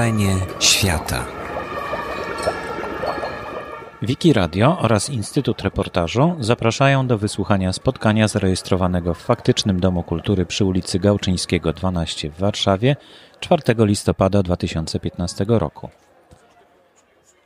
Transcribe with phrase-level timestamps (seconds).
[0.00, 1.26] Wrażenie świata.
[4.02, 10.64] Wiki Radio oraz Instytut Reportażu zapraszają do wysłuchania spotkania zarejestrowanego w faktycznym Domu Kultury przy
[10.64, 12.96] ulicy Gałczyńskiego 12 w Warszawie
[13.40, 15.88] 4 listopada 2015 roku.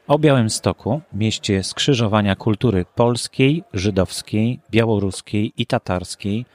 [0.07, 6.47] O Białymstoku, mieście skrzyżowania kultury polskiej, żydowskiej, białoruskiej i tatarskiej,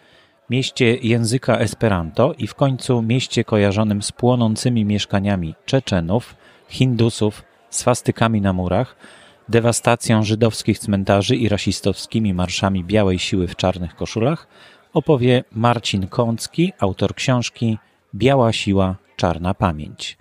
[0.49, 6.35] mieście języka Esperanto i w końcu mieście kojarzonym z płonącymi mieszkaniami Czeczenów,
[6.69, 8.95] Hindusów, swastykami na murach,
[9.49, 14.47] dewastacją żydowskich cmentarzy i rasistowskimi marszami białej siły w czarnych koszulach,
[14.93, 17.77] opowie Marcin Kącki, autor książki
[18.15, 20.17] Biała siła, czarna pamięć.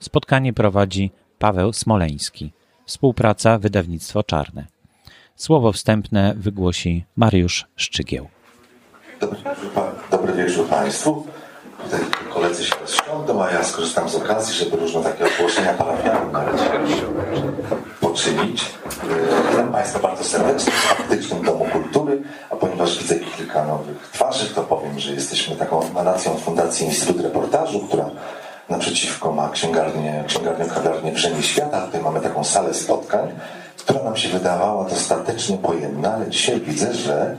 [0.00, 2.52] Spotkanie prowadzi Paweł Smoleński.
[2.86, 4.66] Współpraca Wydawnictwo Czarne.
[5.36, 8.28] Słowo wstępne wygłosi Mariusz Szczygieł.
[10.10, 11.26] Dobry wieczór, Państwu.
[11.84, 12.00] Tutaj
[12.34, 16.44] koledzy się rozsiądą, a ja skorzystam z okazji, żeby różne takie ogłoszenia parafialne
[18.00, 18.64] poczynić.
[18.64, 24.54] E, witam Państwa bardzo serdecznie w faktycznym Domu Kultury, a ponieważ widzę kilka nowych twarzy,
[24.54, 28.10] to powiem, że jesteśmy taką emanacją Fundacji Instytut Reportażu, która
[28.68, 31.86] naprzeciwko ma księgarnię, księgarnię kawiarnię Wrzenie Świata.
[31.86, 33.28] Tutaj mamy taką salę spotkań,
[33.78, 37.36] która nam się wydawała dostatecznie pojemna, ale dzisiaj widzę, że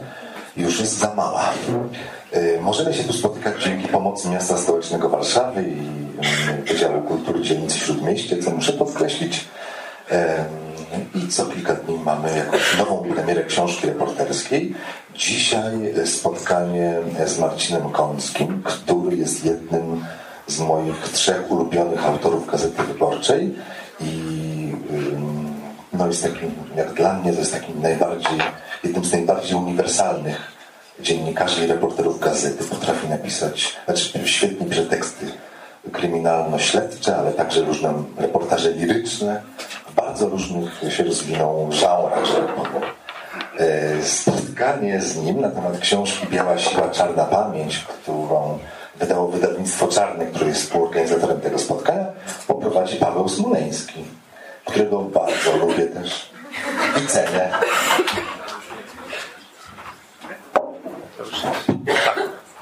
[0.57, 1.53] już jest za mała.
[2.35, 7.79] Y, możemy się tu spotykać dzięki pomocy miasta stołecznego Warszawy i mm, Wydziału Kultury Dzielnicy
[7.79, 9.47] Śródmieście, co muszę podkreślić.
[11.15, 14.75] I co kilka dni mamy jakąś nową premierę książki reporterskiej.
[15.15, 16.93] Dzisiaj spotkanie
[17.25, 20.05] z Marcinem Kąskim, który jest jednym
[20.47, 23.55] z moich trzech ulubionych autorów Gazety Wyborczej
[24.01, 24.38] i
[25.99, 28.37] no jest takim, jak dla mnie, to jest takim najbardziej,
[28.83, 30.51] jednym z najbardziej uniwersalnych
[30.99, 32.63] dziennikarzy i reporterów gazety.
[32.63, 35.25] Potrafi napisać, znaczy świetnie pisze teksty
[35.91, 39.41] kryminalno-śledcze, ale także różne reportaże liryczne.
[39.91, 42.47] W bardzo różnych się rozwinął żałach, że.
[43.59, 48.59] E, spotkanie z nim na temat książki Biała Siła, Czarna Pamięć, którą
[48.95, 52.05] wydało wydawnictwo Czarne, które jest współorganizatorem tego spotkania,
[52.47, 54.03] poprowadzi Paweł Smoleński,
[54.69, 56.29] którego bardzo lubię też
[57.03, 57.59] i cenę.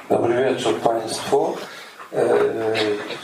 [0.10, 1.58] Dobry wieczór Państwu.
[2.14, 2.24] E,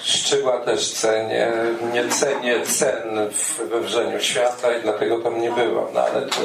[0.02, 1.52] Szczegła też cenię.
[1.94, 3.30] Nie cenię cen
[3.70, 6.38] we wrzeniu świata i dlatego tam nie byłam, no ale to...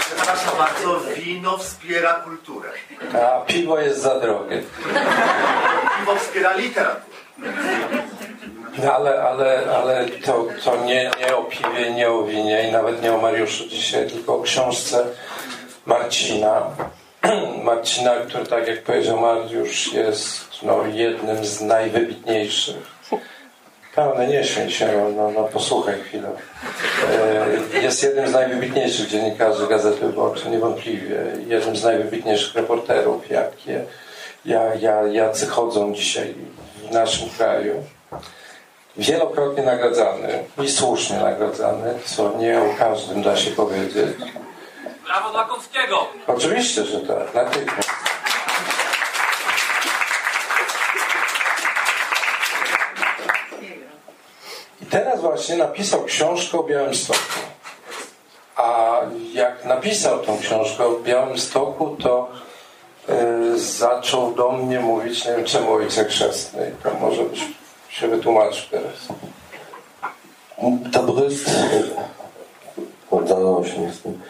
[0.00, 2.70] Przepraszam bardzo, wino wspiera kulturę.
[3.14, 4.62] A piwo jest za drogie.
[5.98, 7.16] Piwo wspiera literaturę.
[8.78, 13.02] No ale, ale, ale to, to nie, nie o piwie, nie o winie i nawet
[13.02, 15.04] nie o Mariuszu dzisiaj, tylko o książce
[15.86, 16.62] Marcina.
[17.64, 22.96] Marcina, który tak jak powiedział Mariusz jest no, jednym z najwybitniejszych
[23.96, 26.30] Pełne, nie śmiej się, no, no, no posłuchaj chwilę.
[27.74, 31.16] E, jest jednym z najwybitniejszych dziennikarzy Gazety Wyborczej, niewątpliwie.
[31.46, 33.84] Jednym z najwybitniejszych reporterów, jakie,
[34.44, 36.34] ja, ja, jacy chodzą dzisiaj
[36.88, 37.82] w naszym kraju.
[38.98, 44.16] Wielokrotnie nagradzany i słusznie nagradzany, co nie o każdym da się powiedzieć.
[45.04, 46.06] Brawo dla Kowskiego!
[46.26, 47.90] Oczywiście, że tak, natychmiast.
[54.82, 57.20] I teraz właśnie napisał książkę o Białymstoku.
[58.56, 59.00] A
[59.32, 62.28] jak napisał tą książkę o Białymstoku, to
[63.08, 66.74] y, zaczął do mnie mówić, nie wiem czemu ojciec chrzestny.
[66.82, 67.40] To może byś
[68.00, 69.08] się wytłumaczył teraz.
[70.92, 71.50] To jest...
[73.10, 74.20] Oddało się z tym.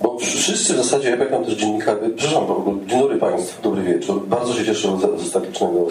[0.00, 4.26] Bo wszyscy w zasadzie, ja pamiętam też dziennikarze, przepraszam, dzień dobry Państwu, dobry wieczór.
[4.26, 5.86] Bardzo się cieszę z ostatecznego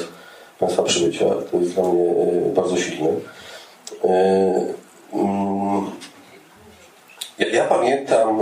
[0.60, 1.26] Państwa przybycia.
[1.52, 2.06] To jest dla mnie
[2.56, 3.10] bardzo silne.
[7.40, 8.40] Ja, ja pamiętam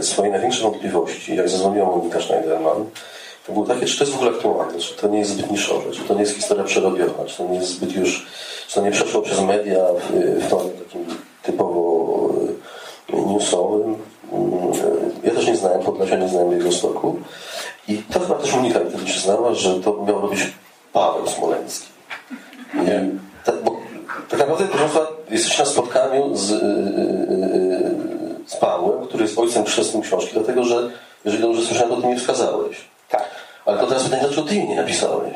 [0.00, 2.84] swoje największe wątpliwości, jak zadzwoniła Monika Schneiderman.
[3.46, 5.92] To było takie, czy to jest w ogóle aktualne, czy to nie jest zbyt niszowe,
[5.92, 8.26] czy to nie jest historia przerobiona, czy to nie jest zbyt już,
[8.68, 10.12] czy to nie przeszło przez media w,
[10.44, 11.04] w tonie takim
[11.42, 12.30] typowo
[13.12, 13.96] newsowym.
[15.24, 17.16] Ja też nie znałem Podlasia, nie znałem jego stoku.
[17.88, 20.40] I to chyba też Monika mi wtedy przyznała, że to miał robić
[20.92, 21.86] Paweł Smoleński.
[22.74, 23.04] Nie.
[23.44, 23.76] Tak, bo
[24.28, 26.46] tak naprawdę, proszę Państwa, jesteśmy na spotkaniu z,
[28.46, 30.90] z Pawłem, który jest ojcem chrzestnym książki, dlatego że,
[31.24, 32.95] jeżeli dobrze słyszałem, to ty mnie wskazałeś.
[33.66, 35.34] Ale to teraz pytanie, dlaczego ty nie napisałeś?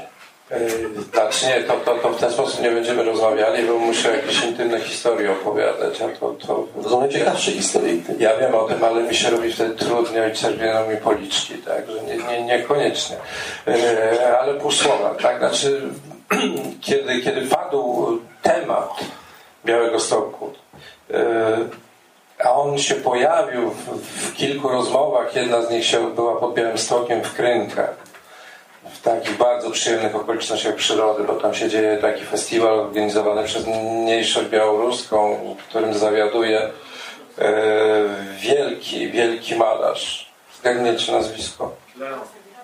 [0.51, 4.45] Yy, Znaczy nie, to, to, to w ten sposób nie będziemy rozmawiali, bo muszę jakieś
[4.45, 6.67] intymne historie opowiadać, a to, to...
[6.83, 7.95] To są najciekawsze historie.
[8.19, 11.91] Ja wiem o tym, ale mi się robi wtedy trudno i czerwieną mi policzki, tak,
[11.91, 13.17] że nie, nie, niekoniecznie.
[13.67, 15.83] Yy, ale pół słowa, tak, znaczy
[16.87, 18.91] kiedy, kiedy padł temat
[19.65, 20.53] Białego Stoku,
[21.11, 21.17] yy,
[22.45, 26.79] a on się pojawił w, w kilku rozmowach, jedna z nich się była pod Białym
[26.79, 28.10] Stokiem w Krynkach,
[29.01, 34.49] w takich bardzo przyjemnych okolicznościach przyrody, bo tam się dzieje taki festiwal organizowany przez mniejszość
[34.49, 35.39] białoruską,
[35.69, 36.71] którym zawiaduje e,
[38.39, 40.31] wielki, wielki malarz.
[40.61, 41.75] Zgadniecie nazwisko?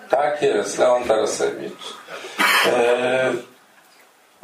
[0.09, 1.93] Tak jest, Leon Tarasewicz.
[2.65, 3.31] E,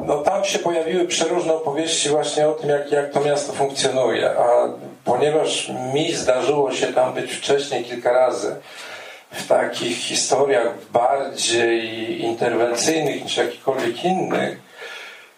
[0.00, 4.68] no tam się pojawiły przeróżne opowieści właśnie o tym, jak, jak to miasto funkcjonuje, a
[5.04, 8.56] ponieważ mi zdarzyło się tam być wcześniej kilka razy,
[9.34, 14.58] w takich historiach bardziej interwencyjnych niż jakichkolwiek innych,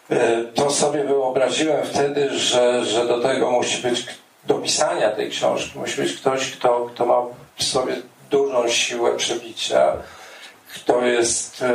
[0.09, 4.05] e, to sobie wyobraziłem wtedy, że, że do tego musi być,
[4.45, 7.21] do pisania tej książki, musi być ktoś, kto, kto ma
[7.55, 7.95] w sobie
[8.29, 9.93] dużą siłę przebicia,
[10.75, 11.73] kto jest, e,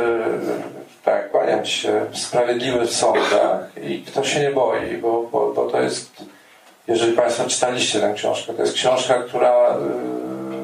[1.05, 5.81] tak, kłaniam się, sprawiedliwy w sądach i kto się nie boi, bo, bo, bo to
[5.81, 6.11] jest,
[6.87, 9.77] jeżeli Państwo czytaliście tę książkę, to jest książka, która e,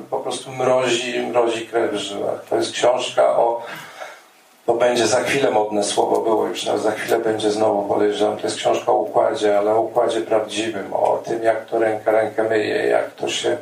[0.10, 2.46] po prostu mrozi, mrozi krew w żyłach.
[2.50, 3.62] To jest książka o
[4.70, 8.38] to będzie za chwilę modne słowo było już za chwilę będzie znowu podejrzewam.
[8.38, 12.44] To jest książka o układzie, ale o układzie prawdziwym, o tym jak to ręka rękę
[12.44, 13.58] myje, jak to się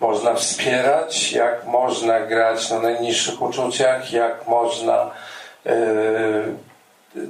[0.00, 5.10] można wspierać, jak można grać na najniższych uczuciach, jak można
[5.64, 5.72] yy,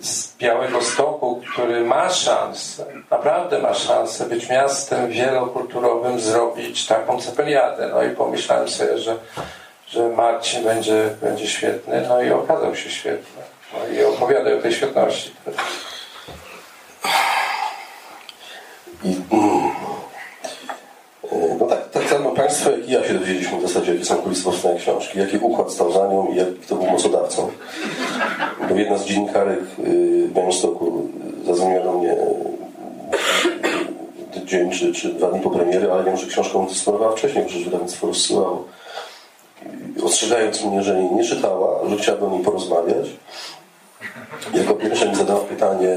[0.00, 7.88] z Białego Stoku, który ma szansę, naprawdę ma szansę być miastem wielokulturowym, zrobić taką cepeliadę.
[7.94, 9.16] No i pomyślałem sobie, że,
[9.88, 13.42] że Marcin będzie, będzie świetny, no i okazał się świetny.
[13.72, 15.34] No i opowiadaj o tej świetności.
[19.04, 19.70] I, mm,
[21.58, 24.44] no tak, tak samo Państwo, jak i ja się dowiedzieliśmy w zasadzie, jakie są kulisy
[24.44, 27.50] powstania książki, jaki układ stał za nią i jaki to był mocodawcą.
[28.68, 31.08] Bo jedna z dziennikarek w Białymstoku
[31.46, 32.16] zadzwoniła do mnie
[34.44, 38.06] dzień czy, czy dwa dni po premiery, ale wiem, że książką dysponowała wcześniej, że wydawnictwo
[38.06, 38.64] rozsyłało.
[40.04, 43.06] Ostrzegając mnie, że nie czytała, że chciałabym o niej porozmawiać.
[44.54, 45.96] Jako pierwsze mi zadała pytanie,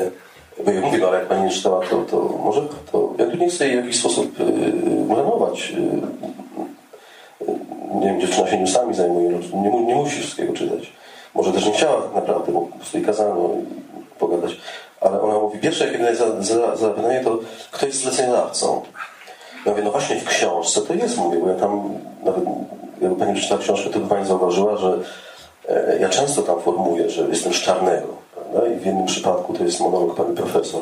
[0.65, 2.61] bo ja mówię, no ale jak pani nie czytała, to, to może
[2.91, 5.71] to ja tu nie chcę jej w jakiś sposób yy, planować.
[5.71, 6.01] Yy,
[7.95, 10.93] nie wiem, dziewczyna się newsami zajmuje, nie, nie musi wszystkiego czytać.
[11.33, 13.49] Może też nie chciała tak naprawdę, bo po prostu jej kazano
[14.19, 14.57] pogadać.
[15.01, 17.39] Ale ona mówi, pierwsze jak mnie za, za, za pytanie, to
[17.71, 18.81] kto jest zleceniodawcą?
[19.65, 22.43] Ja mówię, no właśnie w książce to jest, mówię, bo ja tam nawet,
[23.01, 24.97] jakby pani przeczytała książkę, to by pani zauważyła, że
[25.69, 28.07] e, ja często tam formułuję, że jestem z czarnego,
[28.51, 28.75] prawda?
[28.75, 30.81] I w jednym przypadku to jest monolog pani profesor,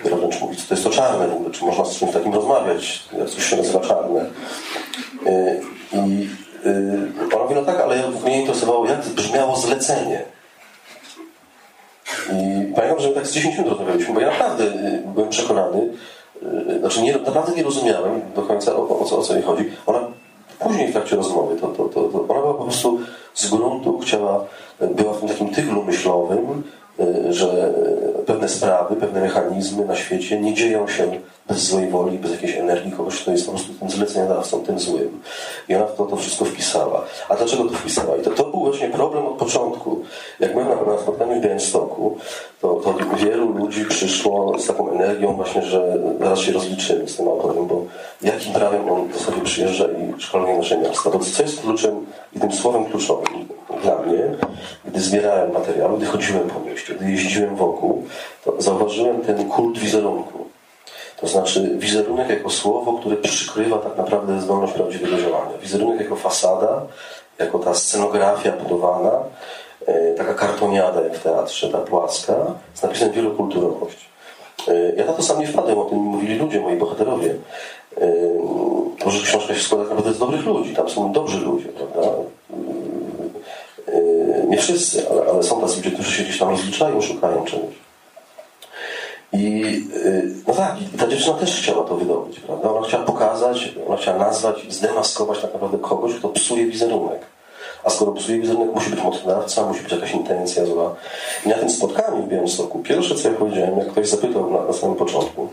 [0.00, 3.30] która wręcz mówi, co to jest to czarne czy można z czymś takim rozmawiać, jak
[3.30, 4.30] coś się nazywa czarne.
[5.26, 5.56] E,
[5.92, 6.28] I
[6.66, 10.24] e, ona mówi, no tak, ale mnie interesowało, jak brzmiało zlecenie.
[12.32, 15.88] I pamiętam, że tak z 10 minut rozmawialiśmy, bo ja naprawdę y, byłem przekonany,
[16.76, 19.70] y, znaczy nie, naprawdę nie rozumiałem do końca o, o, co, o co jej chodzi.
[19.86, 20.00] Ona
[20.60, 23.00] później w trakcie rozmowy, to, to, to, to była po prostu
[23.34, 24.44] z gruntu, chciała,
[24.80, 26.62] była w takim tyglu myślowym,
[27.30, 27.72] że
[28.26, 32.92] pewne sprawy, pewne mechanizmy na świecie nie dzieją się bez złej woli, bez jakiejś energii
[32.92, 35.22] kogoś, kto jest po prostu tym zleceniodawcą, tym złym.
[35.68, 37.04] I ona w to, to wszystko wpisała.
[37.28, 38.16] A dlaczego to wpisała?
[38.16, 40.02] I to, to był właśnie problem od początku.
[40.40, 42.16] Jak byłem na, na spotkaniu w Białymstoku,
[42.60, 47.28] to, to wielu ludzi przyszło z taką energią właśnie, że zaraz się rozliczymy z tym
[47.28, 47.84] autorem, bo
[48.22, 51.10] jakim prawem on w zasadzie przyjeżdża i szkolenie nasze miasta.
[51.10, 52.06] Bo co jest kluczem
[52.36, 54.22] i tym słowem kluczowym dla mnie,
[54.84, 58.04] gdy zbierałem materiały, gdy chodziłem po mieście, gdy jeździłem wokół,
[58.44, 60.44] to zauważyłem ten kult wizerunku.
[61.20, 65.58] To znaczy wizerunek jako słowo, które przykrywa tak naprawdę zdolność prawdziwego działania.
[65.62, 66.82] Wizerunek jako fasada,
[67.38, 69.12] jako ta scenografia budowana,
[69.86, 72.34] e, taka kartoniada jak w teatrze, ta płaska,
[72.74, 73.98] z napisem wielokulturowość.
[74.68, 77.34] E, ja na to sam nie wpadłem, o tym mówili ludzie, moi bohaterowie.
[79.04, 82.10] Może książka się składa naprawdę z dobrych ludzi, tam są dobrzy ludzie, prawda?
[84.48, 87.74] Nie wszyscy, ale, ale są tacy ludzie, którzy się gdzieś tam rozliczają, szukają czegoś.
[89.32, 89.64] I
[90.46, 92.70] no tak, i ta dziewczyna też chciała to wydobyć, prawda?
[92.70, 97.20] Ona chciała pokazać, ona chciała nazwać, zdemaskować tak naprawdę kogoś, kto psuje wizerunek.
[97.84, 100.94] A skoro psuje wizerunek, musi być mocodawca, musi być jakaś intencja zła.
[101.46, 104.72] I na tym spotkaniu w Białymstoku, pierwsze co ja powiedziałem, jak ktoś zapytał na, na
[104.72, 105.48] samym początku,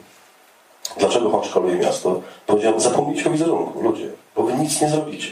[0.97, 5.31] dlaczego pan szkoluje miasto, powiedziałem, zapomnijcie o wizerunku, ludzie, bo wy nic nie zrobicie.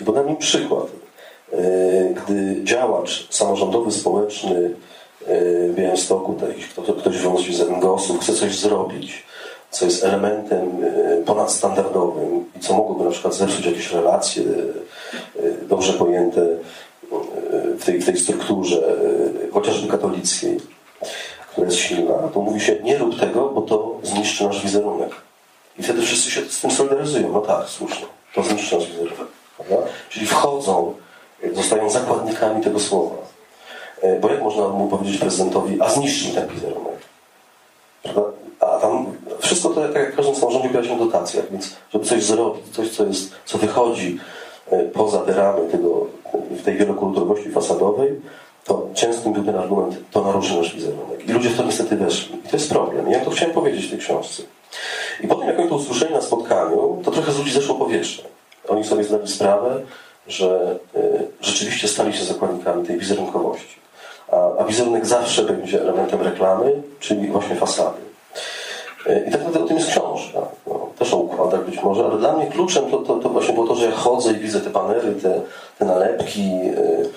[0.00, 0.86] I podam im przykład.
[2.14, 4.70] Gdy działacz samorządowy, społeczny
[5.68, 6.36] w Białymstoku,
[6.98, 9.22] ktoś wązi z NGOS-ów, chce coś zrobić,
[9.70, 10.70] co jest elementem
[11.26, 14.42] ponadstandardowym i co mogłoby na przykład zepsuć jakieś relacje
[15.68, 16.46] dobrze pojęte
[17.78, 18.82] w tej, w tej strukturze,
[19.52, 20.60] chociażby katolickiej,
[21.52, 25.10] która jest silna, to mówi się nie rób tego, bo to zniszczy nasz wizerunek.
[25.78, 27.32] I wtedy wszyscy się z tym solidaryzują.
[27.32, 28.06] No tak, słusznie.
[28.34, 29.26] To zniszczy nasz wizerunek.
[29.56, 29.76] Prawda?
[30.08, 30.94] Czyli wchodzą,
[31.52, 33.16] zostają zakładnikami tego słowa.
[34.02, 36.98] E, bo jak można mu powiedzieć prezydentowi, a zniszczy ten wizerunek?
[38.02, 38.22] Prawda?
[38.60, 39.06] A tam
[39.38, 42.64] wszystko to, tak jak w każdym samorządzie, opiera się na dotacjach, więc żeby coś zrobić,
[42.72, 44.18] coś, co, jest, co wychodzi
[44.70, 46.06] e, poza te ramy tego,
[46.50, 48.20] w tej wielokulturowości fasadowej,
[48.64, 51.28] to częstym był ten argument, to naruszy nasz wizerunek.
[51.28, 52.36] I ludzie w to niestety weszli.
[52.44, 53.08] I to jest problem.
[53.08, 54.42] I ja to chciałem powiedzieć w tej książce.
[55.24, 58.22] I potem, jak oni to usłyszeli na spotkaniu, to trochę z ludzi zeszło powietrze.
[58.68, 59.80] Oni sobie zdali sprawę,
[60.26, 63.80] że y, rzeczywiście stali się zakładnikami tej wizerunkowości.
[64.32, 68.00] A, a wizerunek zawsze będzie elementem reklamy, czyli właśnie fasady.
[69.06, 70.40] Y, I tak naprawdę o tym jest książka.
[70.66, 73.66] No, też o układach być może, ale dla mnie kluczem to, to, to, właśnie było
[73.66, 75.40] to, że ja chodzę i widzę te panery, te,
[75.78, 76.50] te nalepki.
[76.64, 77.10] Y,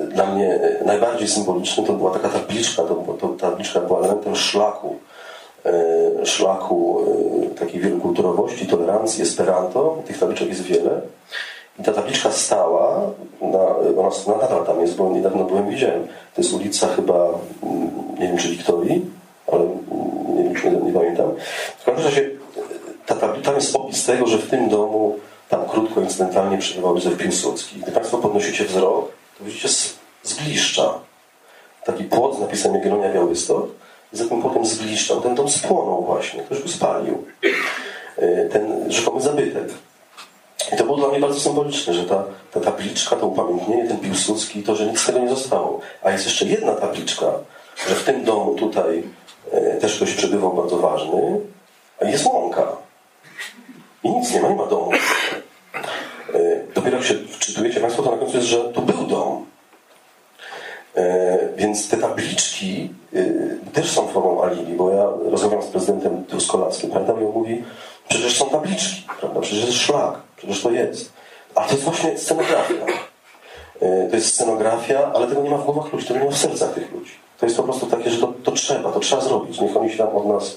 [0.00, 4.96] dla mnie najbardziej symbolicznym to była taka tabliczka, to, to, ta tabliczka była elementem szlaku
[5.64, 7.04] E, szlaku
[7.46, 10.02] e, takiej wielokulturowości, tolerancji, esperanto.
[10.06, 11.00] Tych tabliczek jest wiele.
[11.80, 13.00] I ta tabliczka stała,
[13.40, 16.06] na, ona nadal tam jest, bo niedawno byłem, widziałem.
[16.06, 17.28] To jest ulica chyba,
[17.62, 19.06] mm, nie wiem czy Wiktorii,
[19.52, 19.64] ale
[20.34, 21.32] nie, nie, nie pamiętam.
[21.78, 22.30] W każdym razie
[23.06, 25.16] ta tabliczka, tam jest opis tego, że w tym domu
[25.48, 27.80] tam krótko, incydentalnie przebywał Józef Piłsudski.
[27.80, 29.68] Gdy Państwo podnosicie wzrok, to widzicie
[30.22, 30.94] zgliszcza.
[31.84, 33.66] Taki płot z napisem Jagiellonia Białystok
[34.12, 35.20] za tym potem zgliszczał.
[35.20, 37.24] Ten dom spłonął właśnie, ktoś go spalił.
[38.16, 39.68] E, ten rzekomy zabytek.
[40.72, 44.62] I to było dla mnie bardzo symboliczne, że ta, ta tabliczka, to upamiętnienie, ten Piłsudski,
[44.62, 45.80] to, że nic z tego nie zostało.
[46.02, 47.26] A jest jeszcze jedna tabliczka,
[47.88, 49.02] że w tym domu tutaj
[49.52, 51.40] e, też ktoś przebywał bardzo ważny,
[52.00, 52.76] a jest łąka.
[54.04, 54.90] I nic nie ma, nie ma domu.
[56.34, 56.38] E,
[56.74, 59.46] dopiero jak się wczytujecie Państwo, to na końcu jest, że to był dom.
[60.96, 66.90] E, więc te tabliczki e, też są formą alibi, bo ja rozmawiam z prezydentem Truskolarskim,
[66.90, 67.64] pamiętam, i on mówi,
[68.08, 69.40] przecież są tabliczki, prawda?
[69.40, 71.12] przecież jest szlak, przecież to jest.
[71.54, 72.74] A to jest właśnie scenografia.
[73.80, 76.38] E, to jest scenografia, ale tego nie ma w głowach ludzi, tego nie ma w
[76.38, 77.12] sercach tych ludzi.
[77.38, 79.60] To jest po prostu takie, że to, to trzeba, to trzeba zrobić.
[79.60, 80.56] Niech oni się tam od nas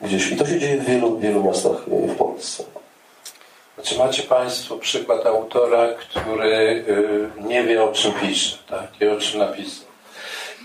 [0.00, 0.30] gdzieś...
[0.30, 2.64] I to się dzieje w wielu, wielu miastach w Polsce.
[3.82, 6.84] Czy macie Państwo przykład autora, który
[7.38, 8.88] y, nie wie o czym pisze, tak?
[9.00, 9.91] i o czym napisał?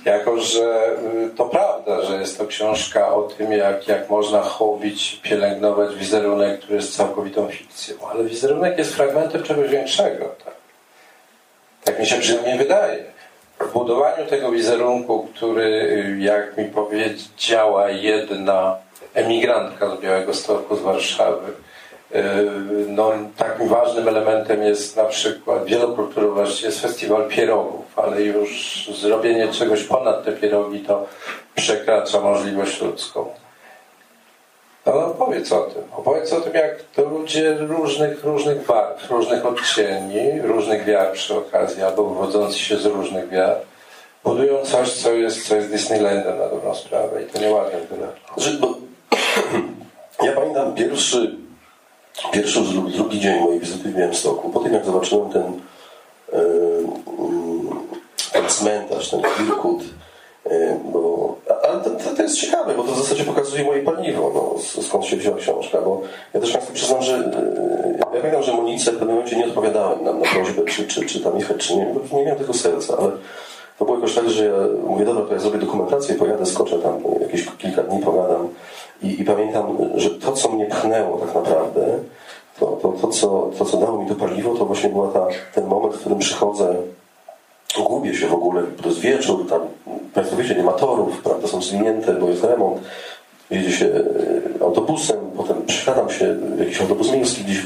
[0.07, 0.91] Jako, że
[1.25, 6.59] y, to prawda, że jest to książka o tym, jak, jak można chowić, pielęgnować wizerunek,
[6.59, 10.25] który jest całkowitą fikcją, ale wizerunek jest fragmentem czegoś większego.
[10.45, 10.53] Tak,
[11.83, 13.03] tak mi się przynajmniej wydaje.
[13.59, 18.77] W budowaniu tego wizerunku, który, y, jak mi powiedziała jedna
[19.13, 21.53] emigrantka z Białego Stoku, z Warszawy,
[22.87, 29.83] no, takim ważnym elementem jest na przykład wielokulturowość, jest festiwal pierogów, ale już zrobienie czegoś
[29.83, 31.05] ponad te pierogi to
[31.55, 33.25] przekracza możliwość ludzką.
[34.85, 35.83] No, no opowiedz o tym.
[35.97, 41.83] Opowiedz o tym, jak to ludzie różnych, różnych barw, różnych odcieni, różnych wiar przy okazji,
[41.83, 43.55] albo wywodzący się z różnych wiar,
[44.23, 48.07] budują coś, co jest, co jest Disneylandem na dobrą sprawę i to nieładnie tyle.
[48.37, 48.77] Znaczy, bo
[50.25, 51.46] ja pamiętam pierwszy
[52.31, 55.43] pierwszy lub drugi dzień mojej wizyty w Białymstoku, po tym jak zobaczyłem ten,
[56.33, 56.39] e,
[57.19, 57.69] mm,
[58.33, 59.81] ten cmentarz, ten Kirkut,
[60.45, 64.61] e, bo, ale to, to, jest ciekawe, bo to w zasadzie pokazuje moje paliwo, no,
[64.81, 66.01] skąd się wzięła książka, bo
[66.33, 70.03] ja też Państwu przyznam, że e, ja pamiętam, że Monice w pewnym momencie nie odpowiadałem
[70.03, 72.97] nam na prośbę, czy, czy, czy tam jechać, czy nie, bo nie miałem tego serca,
[72.97, 73.11] ale
[73.79, 74.53] to było jakoś tak, że ja
[74.87, 78.49] mówię, dobra, to ja zrobię dokumentację, pojadę, skoczę tam, jakieś kilka dni pogadam
[79.03, 81.99] i, i pamiętam, że to, co mnie pchnęło tak naprawdę,
[82.59, 85.11] to, to, to, co, to, co dało mi to paliwo, to właśnie był
[85.53, 86.75] ten moment, w którym przychodzę,
[87.87, 89.61] gubię się w ogóle, to jest wieczór, tam
[90.13, 92.81] Państwo wiecie, nie ma torów, prawda, są zwinięte, bo jest remont,
[93.49, 97.61] jedzie się e, autobusem, potem przysiadam się, jakiś autobus miejski gdzieś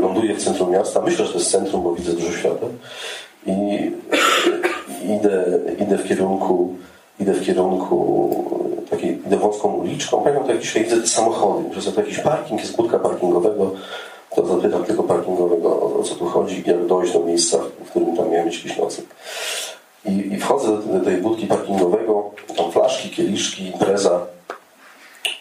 [0.00, 2.66] ląduje w centrum miasta, myślę, że to jest centrum, bo widzę dużo świata.
[3.46, 3.52] I
[5.16, 6.74] idę, idę w kierunku
[7.22, 7.96] idę w kierunku
[8.90, 10.22] takiej, idę wąską uliczką.
[10.22, 13.70] Pamiętam, to jak dzisiaj widzę te samochody, że to jakiś parking, jest budka parkingowego,
[14.36, 18.30] to zapytam tego parkingowego, o, co tu chodzi, jak dojść do miejsca, w którym tam
[18.30, 19.02] miałem mieć jakiś nocy.
[20.04, 24.26] I, I, wchodzę do tej budki parkingowego, tam flaszki, kieliszki, impreza.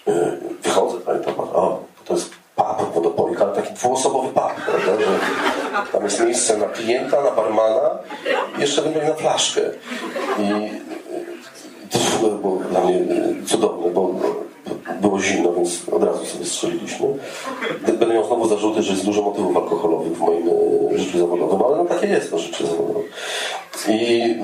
[0.07, 0.13] Yy,
[0.63, 5.19] wychodzę, pamiętam, o, to jest pub, wodopojka, ale taki dwuosobowy pub, prawda, że
[5.91, 7.89] tam jest miejsce na klienta, na barmana
[8.57, 9.61] i jeszcze ewentualnie na flaszkę.
[10.39, 10.71] I
[12.21, 12.99] ogóle było dla mnie
[13.45, 14.13] cudowne, bo
[15.01, 17.07] było zimno, więc od razu sobie strzeliliśmy.
[17.87, 20.49] Będę miał znowu zarzuty, że jest dużo motywów alkoholowych w moim
[20.93, 22.99] e, życiu zawodowym, ale no takie jest to życie zawodowe.
[23.87, 24.35] I,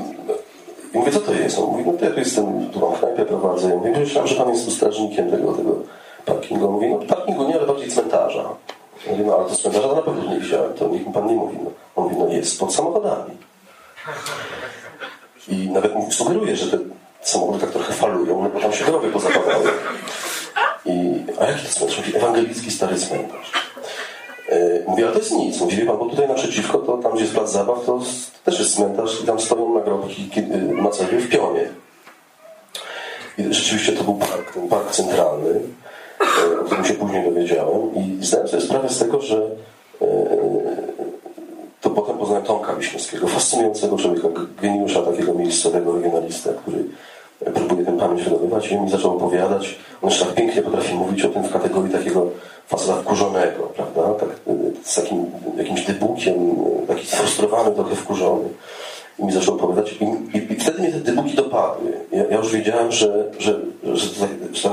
[0.94, 1.60] I mówię, co to jest?
[1.60, 3.70] On mówi, no to ja tu jestem, tu mam knajpę prowadzę.
[3.70, 5.76] Ja mówię, myślałem, że pan jest tu strażnikiem tego, tego
[6.26, 6.68] parkingu.
[6.68, 8.44] On mówi, no parkingu nie, ale bardziej cmentarza.
[9.06, 11.28] Ja mówię, no ale to cmentarza to na pewno nie widziałem, to niech mi pan
[11.28, 11.58] nie mówi.
[11.64, 11.72] No.
[11.96, 13.32] On mówi, no jest pod samochodami.
[15.48, 16.78] I nawet sugeruje, że te
[17.28, 19.70] samochody tak trochę falują, no bo tam się groby pozapawały.
[20.86, 21.98] I, a jaki to cmentarz?
[21.98, 23.52] Mówi, ewangelicki stary cmentarz.
[24.50, 25.60] Yy, mówię, ale to jest nic.
[25.60, 28.00] Mówi, wie pan, bo tutaj naprzeciwko, to tam gdzie jest plac zabaw, to
[28.44, 31.70] też jest cmentarz i tam stoją nagrobki yy, macewie w pionie.
[33.38, 38.26] I rzeczywiście to był park, ten park centralny, yy, o którym się później dowiedziałem i
[38.26, 39.42] zdałem sobie sprawę z tego, że
[41.82, 44.28] to potem poznałem Tomka Wiśniewskiego, fascynującego człowieka,
[44.62, 46.84] geniusza takiego miejscowego regionalista, który
[47.54, 49.76] próbuje tę pamięć wydobywać i mi zaczął opowiadać.
[50.02, 52.28] On jeszcze tak pięknie potrafi mówić o tym w kategorii takiego
[52.68, 54.14] faceta wkurzonego, prawda?
[54.14, 54.30] Tak,
[54.84, 55.26] z takim
[55.58, 56.36] jakimś dybukiem,
[56.88, 58.50] taki sfrustrowany, trochę wkurzony.
[59.20, 59.92] I mi zaczął opowiadać.
[59.92, 61.92] I, i, i wtedy mnie te dybuki dopadły.
[62.12, 64.70] Ja, ja już wiedziałem, że, że, że, że, że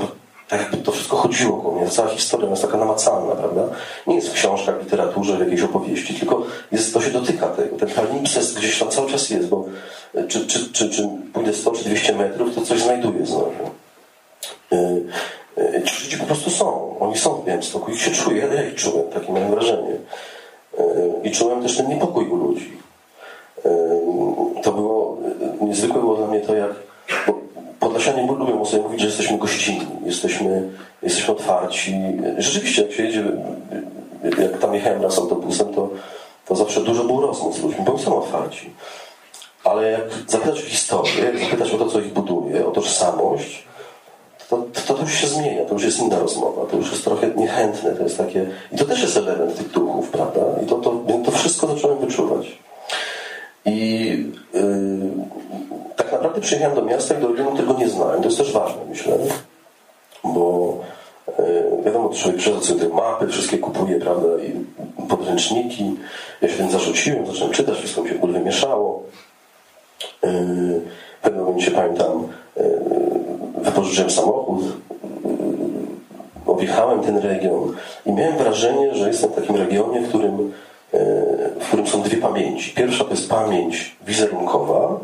[0.49, 1.89] tak jakby to wszystko chodziło o mnie.
[1.91, 3.63] Cała historia jest taka namacalna, prawda?
[4.07, 7.77] Nie jest w książkach, literaturze, w jakiejś opowieści, tylko jest, to się dotyka tego.
[7.77, 9.65] Ten palimpsest gdzieś tam cały czas jest, bo
[10.29, 13.71] czy, czy, czy, czy pójdę 100 czy 200 metrów, to coś znajduję znowu.
[14.71, 16.99] Yy, ci ludzie po prostu są.
[16.99, 17.91] Oni są w Białymstoku.
[17.91, 18.49] Ich się czuję.
[18.55, 19.09] Ja, ich czułem.
[19.09, 19.97] Takie miałem wrażenie.
[20.79, 20.85] Yy,
[21.25, 22.85] I czułem też ten niepokój u ludzi.
[24.63, 25.19] To było,
[25.61, 26.71] niezwykłe było dla mnie to, jak
[27.85, 30.69] Podlasianie lubią sobie mówić, że jesteśmy gościnni, jesteśmy,
[31.03, 31.95] jesteśmy otwarci.
[32.39, 33.25] Rzeczywiście, jak się jedzie,
[34.39, 35.91] jak tam jechałem raz autobusem, to,
[36.47, 38.71] to zawsze dużo było rozmów z ludźmi, bo są otwarci.
[39.65, 43.65] Ale jak zapytać o historię, jak zapytać o to, co ich buduje, o tożsamość,
[44.51, 47.31] to, to, to już się zmienia, to już jest inna rozmowa, to już jest trochę
[47.37, 48.47] niechętne, to jest takie...
[48.73, 50.41] I to też jest element tych duchów, prawda?
[50.63, 52.47] I to, to, to wszystko zacząłem wyczuwać.
[53.65, 54.04] I
[56.45, 58.21] przyjechałem do miasta i do regionu tego nie znałem.
[58.21, 59.17] To jest też ważne, myślę,
[60.25, 60.77] bo
[61.39, 64.65] yy, wiadomo, człowiek przyszedł sobie te mapy, wszystkie kupuje, prawda, i
[65.09, 65.97] podręczniki.
[66.43, 69.03] Ja się tym zarzuciłem, zacząłem czytać, wszystko mi się w ogóle wymieszało.
[70.23, 72.63] W pewnym momencie pamiętam, yy,
[73.63, 74.61] wypożyczyłem samochód,
[76.47, 77.75] objechałem ten region
[78.07, 80.53] i miałem wrażenie, że jestem w takim regionie, w którym
[81.61, 82.75] w którym są dwie pamięci.
[82.75, 85.01] Pierwsza to jest pamięć wizerunkowa,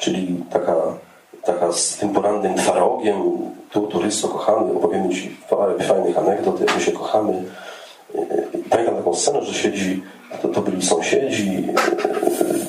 [0.00, 0.76] czyli taka,
[1.44, 3.22] taka z tym porannym twarogiem,
[3.72, 7.44] tu turysto kochany, opowiemy Ci parę fajnych anegdot, jak my się kochamy.
[8.70, 10.02] Pamiętam taką scenę, że siedzi,
[10.42, 11.66] to, to byli sąsiedzi,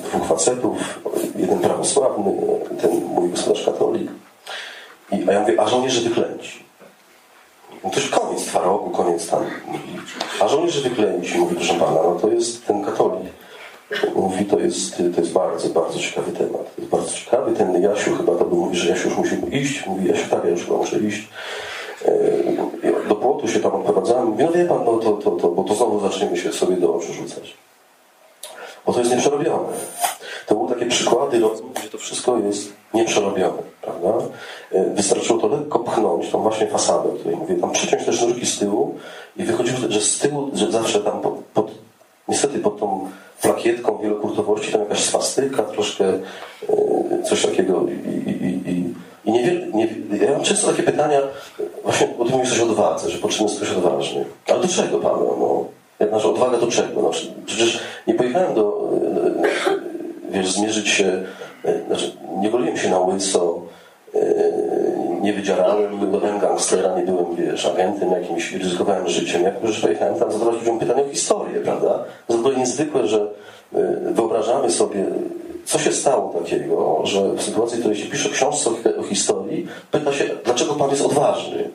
[0.04, 1.02] dwóch facetów,
[1.36, 2.34] jeden prawosławny,
[2.82, 4.12] ten mój gospodarz katolik.
[5.12, 6.64] I, a ja mówię, a żołnierze wyklęci.
[7.84, 9.46] No to już koniec twarogu, koniec tam.
[10.42, 13.41] A żołnierze wyklęci, mówi proszę pana, no to jest ten katolik.
[14.16, 16.76] Mówi, to jest, to jest bardzo, bardzo ciekawy temat.
[16.76, 17.54] To jest bardzo ciekawy.
[17.54, 19.86] Ten Jasiu chyba to był, mówi, że Jasiu już musi iść.
[19.86, 21.30] Mówi, Jasiu, tak, ja już chyba muszę iść.
[23.10, 24.28] Do płotu się tam odprowadzałem.
[24.28, 26.96] Mówi, no wie pan, no to, to, to, bo to znowu zaczniemy się sobie do
[26.96, 27.54] oczu rzucać.
[28.86, 29.70] Bo to jest nieprzerobione.
[30.48, 34.14] To były takie przykłady rozmów, gdzie to wszystko jest nieprzerobione, prawda?
[34.72, 38.60] Wystarczyło to lekko pchnąć, tą właśnie fasadę, o której mówię, tam przyciąć te sznurki z
[38.60, 38.96] tyłu
[39.38, 41.72] i wychodziło, że z tyłu, że zawsze tam pod, pod
[42.32, 43.10] niestety pod tą
[43.42, 46.06] plakietką wielokurtowości tam jakaś swastyka, troszkę
[47.24, 48.94] coś takiego i, i, i,
[49.26, 49.88] i nie, nie,
[50.26, 51.22] ja mam często takie pytania,
[51.84, 54.26] właśnie o tym mówisz o odwadze, że potrzebny jest ktoś odważny.
[54.48, 55.36] Ale do czego, Paweł?
[56.00, 57.02] No, znaczy odwaga do czego?
[57.02, 57.12] No,
[57.46, 58.90] przecież nie pojechałem do,
[60.30, 61.24] wiesz, zmierzyć się,
[61.88, 63.62] znaczy nie goliłem się na łyso,
[65.22, 69.44] nie wydzierałem, byłem gangstera, nie byłem, wiesz, agentem jakimś, ryzykowałem życiem.
[69.44, 72.04] Jak już pojechałem tam zadawać ludziom pytanie o historię, prawda?
[72.28, 73.28] To jest niezwykłe, że
[74.12, 75.06] wyobrażamy sobie,
[75.66, 80.14] co się stało takiego, że w sytuacji, w której się pisze książce o, historii, pyta
[80.14, 81.70] się, dlaczego pan jest odważny?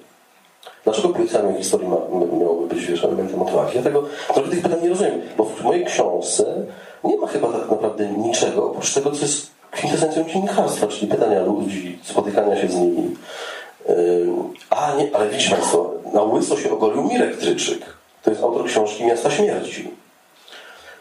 [0.85, 1.97] Dlaczego pisanie historii ma,
[2.39, 3.77] miałoby być wiesz, elementem odwagi?
[3.77, 4.03] Ja tego
[4.35, 6.55] trochę tych pytań nie rozumiem, bo w mojej książce
[7.05, 11.99] nie ma chyba tak naprawdę niczego, oprócz tego, co jest kwintesencją dziennikarstwa, czyli pytania ludzi,
[12.03, 13.17] spotykania się z nimi.
[14.71, 17.81] A nie, ale widzicie Państwo, na łyso się ogolił Mirek Tryczyk.
[18.23, 19.91] To jest autor książki Miasta Śmierci.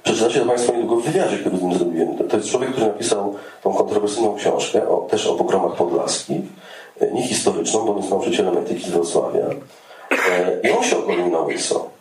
[0.03, 2.17] Przeczytacie to Państwo niedługo w wywiadzie, który z nim zrobiłem.
[2.29, 6.41] To jest człowiek, który napisał tą kontrowersyjną książkę, o, też o pogromach podlaskich,
[7.13, 9.45] nie historyczną, bo jest nauczycielem etyki z Wrocławia.
[10.63, 11.94] I on się ogolił na łyso.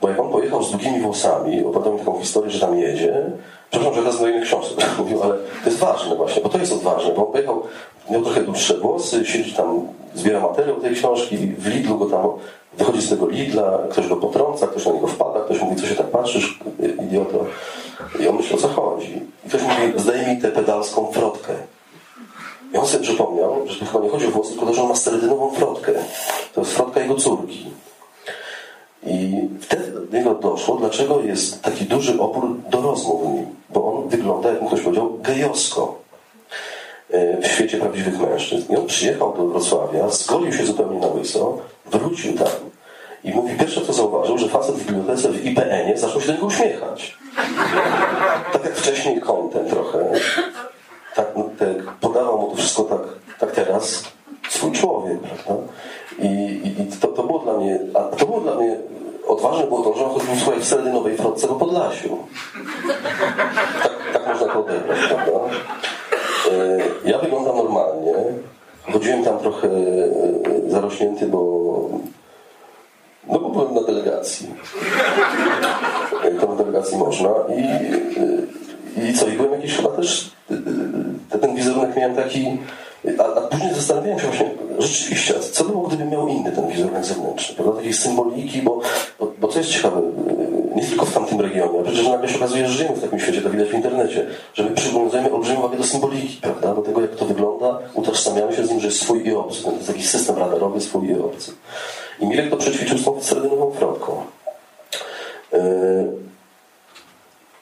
[0.00, 3.22] Bo jak on pojechał z długimi włosami, opowiadał mi taką historię, że tam jedzie,
[3.70, 6.58] przepraszam, że teraz do innej książce będę mówił, ale to jest ważne właśnie, bo to
[6.58, 7.62] jest odważne, bo on pojechał,
[8.10, 12.30] miał trochę dłuższe włosy, siedzi tam, zbiera materiał tej książki, w Lidlu go tam,
[12.78, 15.94] wychodzi z tego Lidla, ktoś go potrąca, ktoś na niego wpada, ktoś mówi, co się
[15.94, 16.58] tak patrzysz,
[17.04, 17.44] idioto.
[18.20, 19.22] I on myśli, o co chodzi.
[19.46, 21.52] I ktoś mówi, zdejmij tę pedalską frotkę.
[22.74, 24.94] I on sobie przypomniał, że to chyba nie chodzi o włosy, tylko że on ma
[24.94, 25.92] sterydynową frotkę.
[26.54, 27.70] To jest frotka jego córki.
[29.06, 33.46] I wtedy do niego doszło, dlaczego jest taki duży opór do rozmów w nim.
[33.70, 35.98] Bo on wygląda, jak mu ktoś powiedział, gejosko
[37.10, 38.72] e, w świecie prawdziwych mężczyzn.
[38.72, 42.48] I on przyjechał do Wrocławia, zgolił się zupełnie na łyso, wrócił tam
[43.24, 46.46] i mówi, pierwsze co zauważył, że facet w bibliotece w IPN-ie zaczął się do niego
[46.46, 47.18] uśmiechać.
[48.52, 50.10] Tak jak wcześniej kątem trochę.
[51.14, 53.00] Tak, no, tak, podawał mu to wszystko tak,
[53.38, 54.04] tak teraz
[54.48, 55.62] swój człowiek, prawda?
[56.18, 57.08] I, i, i to,
[57.50, 58.76] dla mnie, a to było dla mnie
[59.26, 62.18] odważne było to, że on chodził w swojej nowej frotce po Podlasiu.
[63.82, 65.32] Tak, tak można to odebrać, prawda?
[66.52, 68.12] E, ja wyglądam normalnie.
[68.92, 71.40] Chodziłem tam trochę e, zarośnięty, bo
[73.28, 74.46] no bo byłem na delegacji.
[76.24, 77.30] E, na delegacji można.
[77.56, 79.26] I, i co?
[79.26, 80.30] I byłem jakiś chyba też
[81.40, 82.58] ten wizerunek miałem taki
[83.18, 87.54] a, a później zastanawiałem się właśnie, rzeczywiście, co było, gdyby miał inny ten wizerunek zewnętrzny,
[87.54, 87.76] prawda?
[87.76, 88.80] Takiej symboliki, bo,
[89.18, 90.02] bo, bo co jest ciekawe,
[90.76, 93.42] nie tylko w tamtym regionie, a przecież nagle się okazuje, że żyjemy w takim świecie,
[93.42, 96.74] to widać w internecie, że my przywiązujemy olbrzymią wagę do symboliki, prawda?
[96.74, 99.64] Do tego, jak to wygląda, utożsamiamy się z nim, że jest swój i obcy.
[99.64, 101.52] To jest taki system radarowy, swój i obcy.
[102.20, 104.22] I Milek to przećwiczył z tą sardynową frotką.
[105.52, 105.58] Yy,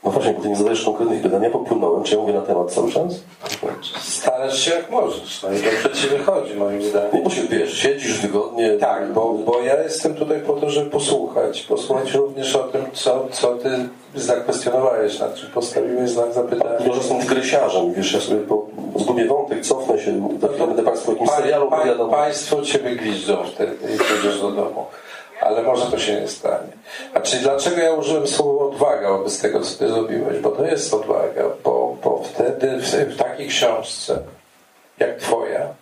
[0.09, 1.43] no właśnie, ty nie zadajesz konkretnych pytań.
[1.43, 2.03] Ja popłynąłem.
[2.03, 3.05] Czy ja mówię na temat cały czas?
[4.01, 5.43] Starasz się jak możesz.
[5.43, 7.11] No i dobrze ci wychodzi, moim zdaniem.
[7.13, 8.73] Nie, bo się, wiesz, siedzisz wygodnie.
[8.73, 11.63] Tak, bo, bo ja jestem tutaj po to, żeby posłuchać.
[11.63, 13.71] Posłuchać również o tym, co, co ty
[14.15, 16.87] zakwestionowałeś, nad czym postawiłeś znak zapytania.
[16.87, 18.67] Może jestem grysiarzem, wiesz, ja sobie po,
[18.97, 22.11] zgubię wątek, cofnę się, chwilę będę Państwu jakimś serialu opowiadał.
[22.11, 24.87] Państwo Ciebie gwiżdżą wtedy i pójdziesz do domu
[25.41, 26.73] ale może to się nie stanie.
[27.15, 30.39] A czyli dlaczego ja użyłem słowa odwaga wobec tego, co ty zrobiłeś?
[30.39, 34.19] Bo to jest odwaga, bo, bo wtedy w, w takiej książce
[34.99, 35.75] jak twoja,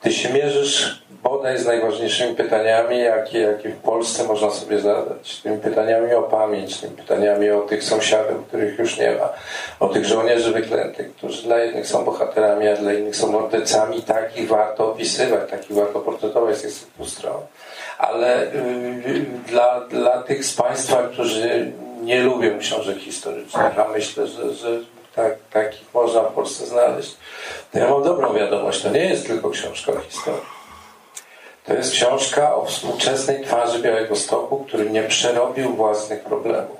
[0.00, 5.40] ty się mierzysz bodaj z najważniejszymi pytaniami, jakie, jakie w Polsce można sobie zadać.
[5.42, 9.28] Tymi pytaniami o pamięć, tymi pytaniami o tych sąsiadów, których już nie ma,
[9.80, 14.02] o tych żołnierzy wyklętych, którzy dla jednych są bohaterami, a dla innych są mordercami.
[14.02, 17.40] Takich warto opisywać, takich warto portretować z tych stron
[17.98, 24.54] ale y, dla, dla tych z Państwa, którzy nie lubią książek historycznych, a myślę, że,
[24.54, 24.80] że
[25.16, 27.16] tak, takich można w Polsce znaleźć,
[27.72, 28.82] to ja mam dobrą wiadomość.
[28.82, 30.58] To nie jest tylko książka o historii.
[31.66, 36.76] To jest książka o współczesnej twarzy Białego Stoku, który nie przerobił własnych problemów.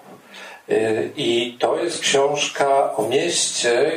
[0.69, 3.93] Y, I to jest książka o mieście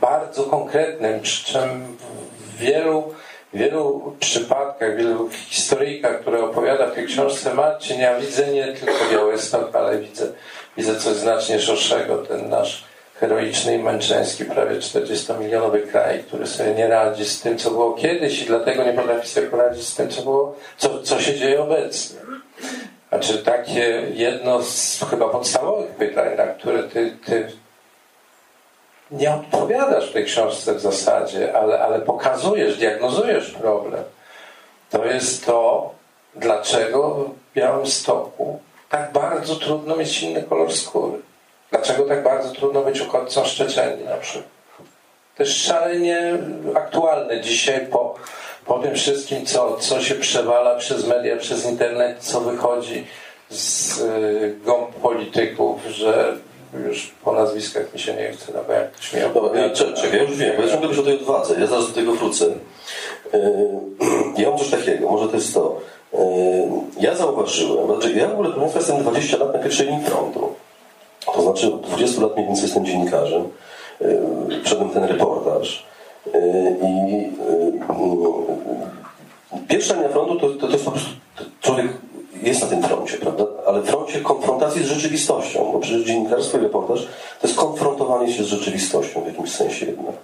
[0.00, 1.96] bardzo konkretnym, przy czym
[2.38, 3.13] w wielu
[3.54, 8.72] w wielu przypadkach, w wielu historyjkach, które opowiada w tej książce Marcin, ja widzę nie
[8.72, 10.26] tylko Białystok, ale widzę,
[10.76, 12.18] widzę coś znacznie szerszego.
[12.18, 17.70] Ten nasz heroiczny i męczeński, prawie 40-milionowy kraj, który sobie nie radzi z tym, co
[17.70, 21.34] było kiedyś i dlatego nie potrafi sobie poradzić z tym, co, było, co, co się
[21.34, 22.20] dzieje obecnie.
[23.08, 27.48] Znaczy takie jedno z chyba podstawowych pytań, na które ty, ty
[29.14, 34.04] nie odpowiadasz w tej książce w zasadzie, ale, ale pokazujesz, diagnozujesz problem.
[34.90, 35.90] To jest to,
[36.34, 41.18] dlaczego w Białym Stoku tak bardzo trudno mieć inny kolor skóry.
[41.70, 44.54] Dlaczego tak bardzo trudno być uchodźcą Szczeceni na przykład.
[45.36, 46.38] To jest szalenie
[46.74, 48.14] aktualne dzisiaj po,
[48.66, 53.06] po tym wszystkim, co, co się przewala przez media, przez internet, co wychodzi
[53.50, 56.36] z y, gąb polityków, że
[56.80, 60.12] już po nazwiskach mi się nie chce, no bo jak ktoś mnie Dobra, ja, czekaj,
[60.12, 62.46] ja już wiem, bo ja ciągle mówisz o tej odwadze, ja zaraz do tego wrócę.
[63.32, 63.40] Yy,
[64.42, 65.80] ja mam coś takiego, może to jest to.
[66.12, 66.18] Yy,
[67.00, 70.52] ja zauważyłem, znaczy ja w ogóle Państwa jestem 20 lat na pierwszej linii frontu.
[71.34, 73.48] To znaczy od 20 lat mniej więcej jestem dziennikarzem.
[74.00, 75.86] Yy, Przedem ten reportaż.
[76.82, 77.30] I
[79.68, 81.10] pierwsza linia frontu to, to, to jest po prostu
[81.60, 81.86] człowiek
[82.42, 83.44] jest na tym froncie, prawda?
[83.66, 87.06] Ale froncie konfrontacji z rzeczywistością, bo przecież dziennikarstwo i reportaż
[87.40, 90.14] to jest konfrontowanie się z rzeczywistością w jakimś sensie jednak.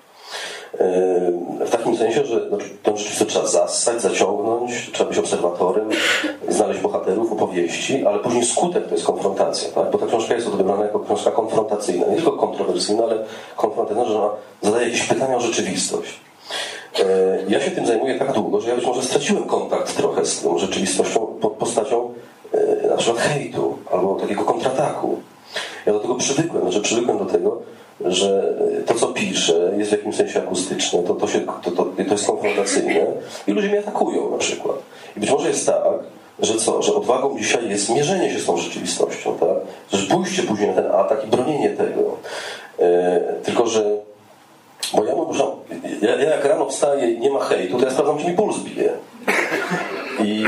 [1.66, 5.88] W takim sensie, że no, tę rzeczywistość trzeba zassać, zaciągnąć, trzeba być obserwatorem,
[6.48, 9.90] znaleźć bohaterów, opowieści, ale później skutek to jest konfrontacja, tak?
[9.90, 13.24] bo ta książka jest odebrana jako książka konfrontacyjna, nie tylko kontrowersyjna, ale
[13.56, 14.30] konfrontacyjna, że ona
[14.62, 16.20] zadaje jakieś pytania o rzeczywistość.
[17.00, 17.04] E,
[17.48, 20.58] ja się tym zajmuję tak długo, że ja być może straciłem kontakt trochę z tą
[20.58, 22.14] rzeczywistością pod postacią
[22.54, 25.18] e, na przykład hejtu albo takiego kontrataku.
[25.86, 27.62] Ja do tego przywykłem, znaczy przywykłem do tego,
[28.04, 28.54] że
[28.86, 32.26] to, co piszę, jest w jakimś sensie akustyczne, to, to, się, to, to, to jest
[32.26, 33.06] konfrontacyjne
[33.46, 34.76] i ludzie mnie atakują na przykład.
[35.16, 35.82] I być może jest tak,
[36.38, 39.48] że co, że odwagą dzisiaj jest mierzenie się z tą rzeczywistością, tak?
[40.00, 42.16] Że pójście później na ten atak i bronienie tego.
[42.78, 43.96] E, tylko, że
[44.94, 45.44] bo ja muszę,
[46.02, 48.58] ja, ja jak rano wstaję i nie ma hejtu, to ja sprawdzam, czy mi puls
[48.58, 48.92] bije.
[50.24, 50.44] I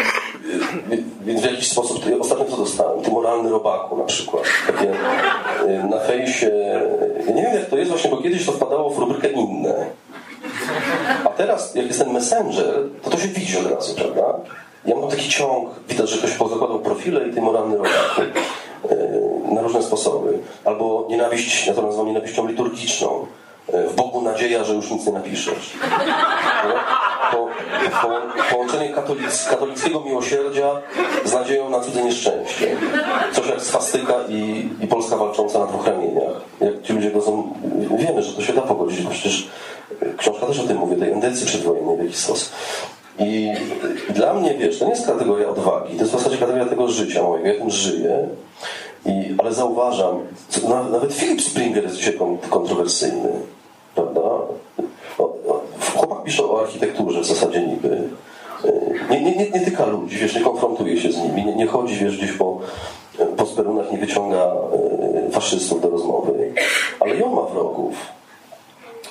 [1.24, 3.02] więc w jakiś sposób, to ostatnio co dostałem?
[3.02, 4.42] Ty moralny robaku na przykład.
[4.66, 6.50] Takie y, na fejsie.
[7.26, 9.86] Ja nie wiem jak to jest właśnie, bo kiedyś to wpadało w rubrykę inne.
[11.24, 14.38] A teraz, jak jest ten messenger, to to się widzi od razu, prawda?
[14.86, 18.22] Ja mam taki ciąg, widać, że ktoś pozakładał profile i ty moralny robaku
[18.90, 20.38] y, na różne sposoby.
[20.64, 23.26] Albo nienawiść, ja to nazywam nienawiścią liturgiczną
[23.72, 25.72] w Bogu nadzieja, że już nic nie napiszesz.
[27.32, 27.48] Po,
[28.50, 30.70] połączenie katolic, katolickiego miłosierdzia
[31.24, 32.76] z nadzieją na cudze nieszczęście.
[33.32, 36.32] Coś jak swastyka i, i Polska walcząca na dwóch ramieniach.
[36.60, 37.54] Jak ci ludzie go są,
[37.98, 39.48] wiemy, że to się da pogodzić, bo przecież
[40.16, 42.52] książka też o tym mówi, tej endecji przedwojennej w jakiś sposób.
[43.18, 43.52] I
[44.10, 47.22] dla mnie, wiesz, to nie jest kategoria odwagi, to jest w zasadzie kategoria tego życia
[47.22, 48.28] mojego, ja tym żyję.
[49.06, 50.18] I, ale zauważam,
[50.90, 52.18] nawet Philip Springer jest dzisiaj
[52.50, 53.28] kontrowersyjny?
[56.24, 58.08] Pisze o architekturze w zasadzie niby.
[59.10, 61.96] Nie, nie, nie, nie tyka ludzi, wiesz, nie konfrontuje się z nimi, nie, nie chodzi,
[61.96, 62.60] wiesz, gdzieś po,
[63.36, 64.52] po sperunach, nie wyciąga
[65.26, 66.52] e, faszystów do rozmowy.
[67.00, 67.94] Ale on ma wrogów.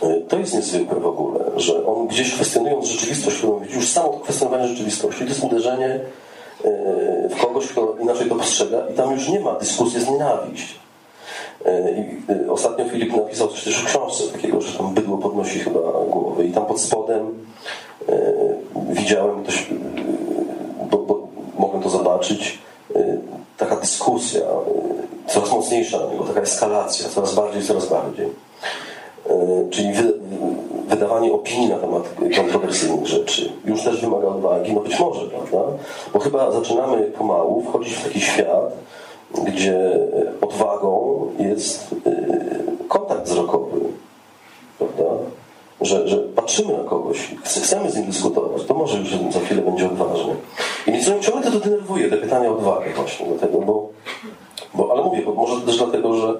[0.01, 4.09] E, to jest niezwykłe w ogóle, że on gdzieś kwestionując rzeczywistość, którą widzi, już samo
[4.09, 5.99] kwestionowanie rzeczywistości, to jest uderzenie
[7.29, 10.80] w kogoś, kto inaczej to postrzega i tam już nie ma dyskusji z nienawiść.
[11.65, 11.69] E,
[12.29, 16.45] e, ostatnio Filip napisał coś też w książce takiego, że tam bydło podnosi chyba głowę
[16.45, 17.45] i tam pod spodem
[18.09, 18.33] e,
[18.89, 19.67] widziałem ktoś,
[20.91, 21.27] bo, bo
[21.59, 22.59] mogłem to zobaczyć,
[23.57, 24.41] taka dyskusja,
[25.27, 28.27] coraz mocniejsza na niego, taka eskalacja, coraz bardziej, coraz bardziej.
[29.69, 30.13] Czyli wy,
[30.87, 32.03] wydawanie opinii na temat
[32.35, 35.57] kontrowersyjnych rzeczy już też wymaga odwagi, no być może, prawda?
[36.13, 38.71] Bo chyba zaczynamy pomału wchodzić w taki świat,
[39.47, 39.99] gdzie
[40.41, 43.79] odwagą jest y, kontakt wzrokowy,
[44.79, 45.03] prawda?
[45.81, 49.85] Że, że patrzymy na kogoś, chcemy z nim dyskutować, to może już za chwilę będzie
[49.85, 50.35] odważny.
[50.87, 53.89] I mnie ciągle to denerwuje, te pytania o odwagę właśnie do tego, bo,
[54.73, 56.33] bo ale mówię, bo może też dlatego, że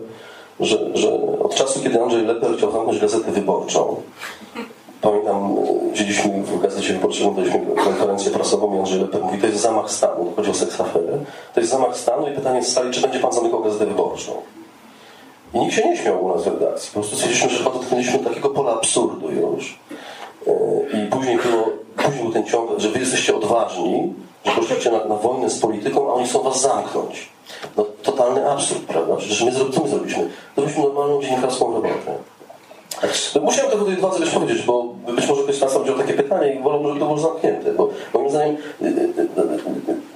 [0.62, 3.96] że, że od czasu, kiedy Andrzej Leper chciał zamknąć gazetę wyborczą,
[5.02, 5.56] pamiętam,
[5.94, 10.34] wzięliśmy w gazecie wyborczej, daliśmy konferencję prasową i Andrzej Leper mówi, to jest zamach stanu,
[10.36, 11.18] chodzi o seksaferę,
[11.54, 14.32] to jest zamach stanu i pytanie z sali, czy będzie pan zamykał gazetę wyborczą.
[15.54, 16.88] I nikt się nie śmiał u nas w redakcji.
[16.88, 19.80] Po prostu stwierdziliśmy, że chyba dotknęliśmy takiego pola absurdu już.
[20.48, 20.52] E,
[20.98, 24.14] I później, było, później był ten ciąg, że wy jesteście odważni,
[24.46, 27.30] że poszliście na, na wojnę z polityką, a oni chcą was zamknąć.
[27.78, 29.16] No, totalny absurd, prawda?
[29.16, 30.30] Przecież my, co my zrobiliśmy?
[30.56, 32.18] Zrobiliśmy normalną dziennikarską robotę.
[33.42, 36.54] Musiałem tego tej dwadze też powiedzieć, bo być może ktoś z Państwa wziął takie pytanie
[36.54, 40.12] i wolał, żeby to było zamknięte, bo moim zdaniem y, y, y,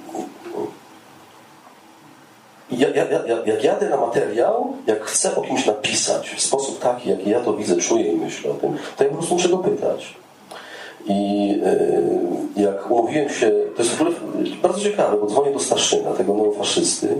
[2.70, 7.10] ja, ja, ja, jak jadę na materiał, jak chcę o kimś napisać w sposób taki,
[7.10, 9.58] jaki ja to widzę, czuję i myślę o tym, to ja po prostu muszę go
[9.58, 10.14] pytać.
[11.06, 11.50] I
[12.56, 14.16] e, jak umówiłem się, to jest w ogóle
[14.62, 17.16] bardzo ciekawe, bo dzwonię do Staszyna, tego neofaszysty,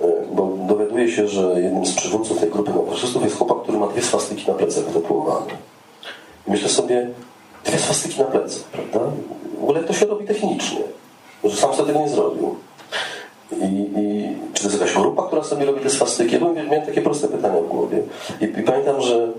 [0.00, 3.86] e, bo dowiaduję się, że jednym z przywódców tej grupy neofaszystów jest chłopak, który ma
[3.86, 5.65] dwie swastyki na plecach wytatuowane.
[6.48, 7.10] Myślę sobie,
[7.64, 9.00] dwie swastyki na plecach, prawda?
[9.58, 10.80] W ogóle jak to się robi technicznie,
[11.44, 12.56] że sam sobie tego nie zrobił.
[13.52, 16.34] I, I, czy to jest jakaś grupa, która sobie robi te swastyki?
[16.34, 18.02] Ja miałem takie proste pytania w głowie.
[18.40, 19.32] I, i pamiętam, że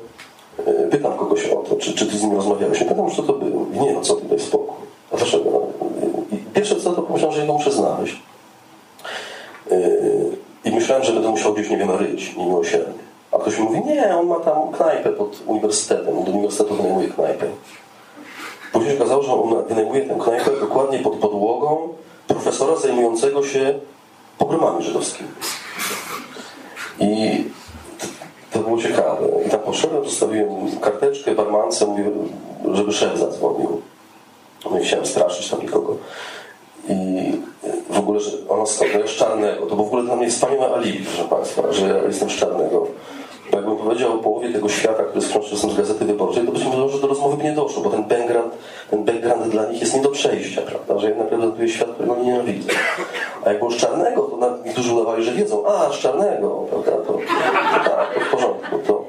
[0.66, 2.82] E, pytam kogoś o to, czy, czy ty z nim rozmawiałeś.
[2.82, 3.66] Nie pytam, co to było.
[3.74, 4.88] I nie, no co ty, daj spokój.
[5.12, 5.44] A dlaczego?
[5.52, 5.62] No,
[6.32, 8.22] I pierwsze co, to pomyślałem, że jego muszę znaleźć.
[9.72, 9.78] E,
[10.66, 13.07] I myślałem, że będę musiał gdzieś, nie wiem, ryć niemiłosiernie.
[13.38, 16.24] A ktoś mówi, nie, on ma tam knajpę pod uniwersytetem.
[16.24, 17.46] Do uniwersytetu wynajmuje knajpę.
[18.74, 21.90] Później się okazało, że on wynajmuje tę knajpę dokładnie pod podłogą
[22.28, 23.80] profesora zajmującego się
[24.38, 25.30] pogromami żydowskimi.
[27.00, 27.44] I
[28.52, 29.28] to było ciekawe.
[29.48, 32.06] I tam poszedłem, zostawiłem karteczkę barmance, mówię,
[32.72, 33.82] żeby szef zadzwonił.
[34.72, 35.96] No i chciałem straszyć tam nikogo.
[36.90, 37.32] I
[37.90, 39.66] w ogóle, że ona skąd, z czarnego.
[39.66, 42.88] To było w ogóle dla mnie wspaniałe alibi, proszę Państwa, że ja jestem z czarnego.
[43.52, 47.00] Jakbym powiedział o połowie tego świata, który jest z Gazety Wyborczej, to być może że
[47.00, 48.54] do rozmowy by nie doszło, bo ten background,
[48.90, 51.00] ten background dla nich jest nie do przejścia, prawda?
[51.00, 52.72] Że jednak reprezentuje świat, którego nie nienawidzę.
[53.46, 56.92] A jak było z czarnego, to nawet niektórzy udawali, że wiedzą, a, z czarnego, prawda?
[56.92, 57.20] To, to
[57.84, 58.80] tak, to w porządku.
[58.88, 59.06] To...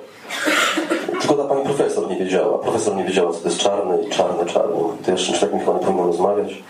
[1.20, 2.58] Tylko ta pani profesor nie wiedziała.
[2.58, 4.44] Profesor nie wiedziała, co to jest czarne i czarne.
[4.74, 6.62] Mówi, to jeszcze czymś takim chyba nie powinno rozmawiać.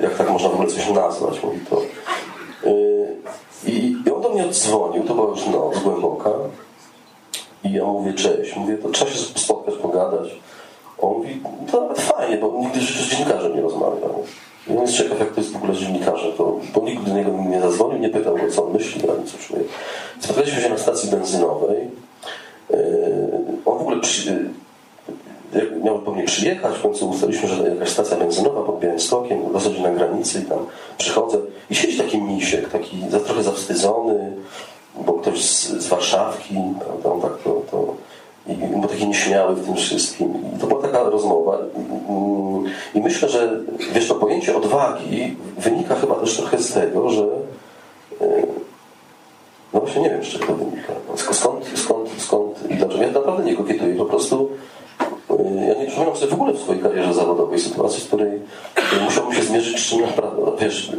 [0.00, 1.42] Jak tak można w ogóle coś nazwać?
[1.42, 1.82] Mówi to.
[2.68, 3.16] Yy,
[3.66, 3.96] I
[4.52, 6.30] dzwonił, to była już noc głęboka.
[7.64, 8.56] I ja mówię, cześć.
[8.56, 10.28] Mówię, to trzeba się spotkać, pogadać.
[10.98, 14.24] On mówi, to nawet fajnie, bo nigdy z dziennikarzem nie rozmawiał.
[14.68, 17.14] I on jest ciekaw, jak to jest w ogóle z dziennikarzem, to, bo nikt do
[17.14, 19.62] niego nie zadzwonił, nie pytał go, co on myśli, ani co czuje.
[20.20, 21.90] Spotkaliśmy się na stacji benzynowej.
[22.70, 22.78] Yy,
[23.64, 24.50] on w ogóle przy,
[25.84, 29.90] miał po mnie przyjechać, w końcu ustaliliśmy, że jakaś stacja benzynowa pod Białymstokiem, zasadzie na
[29.90, 30.58] granicy i tam
[30.98, 31.38] przychodzę
[31.70, 34.32] i siedzi taki misiek, taki za, trochę zawstydzony,
[35.06, 37.94] bo ktoś z, z Warszawki, prawda, on tak to, to
[38.46, 40.34] i był taki nieśmiały w tym wszystkim.
[40.56, 41.58] I to była taka rozmowa.
[42.94, 43.60] I myślę, że
[43.92, 47.26] wiesz, to pojęcie odwagi wynika chyba też trochę z tego, że
[49.72, 50.92] no właśnie nie wiem, z czego to wynika.
[51.16, 53.02] Skąd, skąd, skąd i dlaczego?
[53.02, 53.94] Ja naprawdę nie kokietuję.
[53.94, 54.50] Po prostu
[55.68, 58.40] ja nie przypominam sobie w ogóle w swojej karierze zawodowej sytuacji, w której
[59.04, 60.42] musiałbym się zmierzyć z czym naprawdę.
[60.60, 60.92] Wiesz,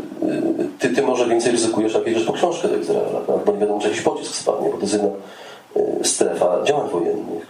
[0.79, 3.45] ty, ty może więcej ryzykujesz, jak jedziesz po książkę do Izraela, tak?
[3.45, 5.09] bo nie wiadomo, czy jakiś pocisk spadnie, bo to jest jedna
[6.03, 7.47] strefa działań wojennych.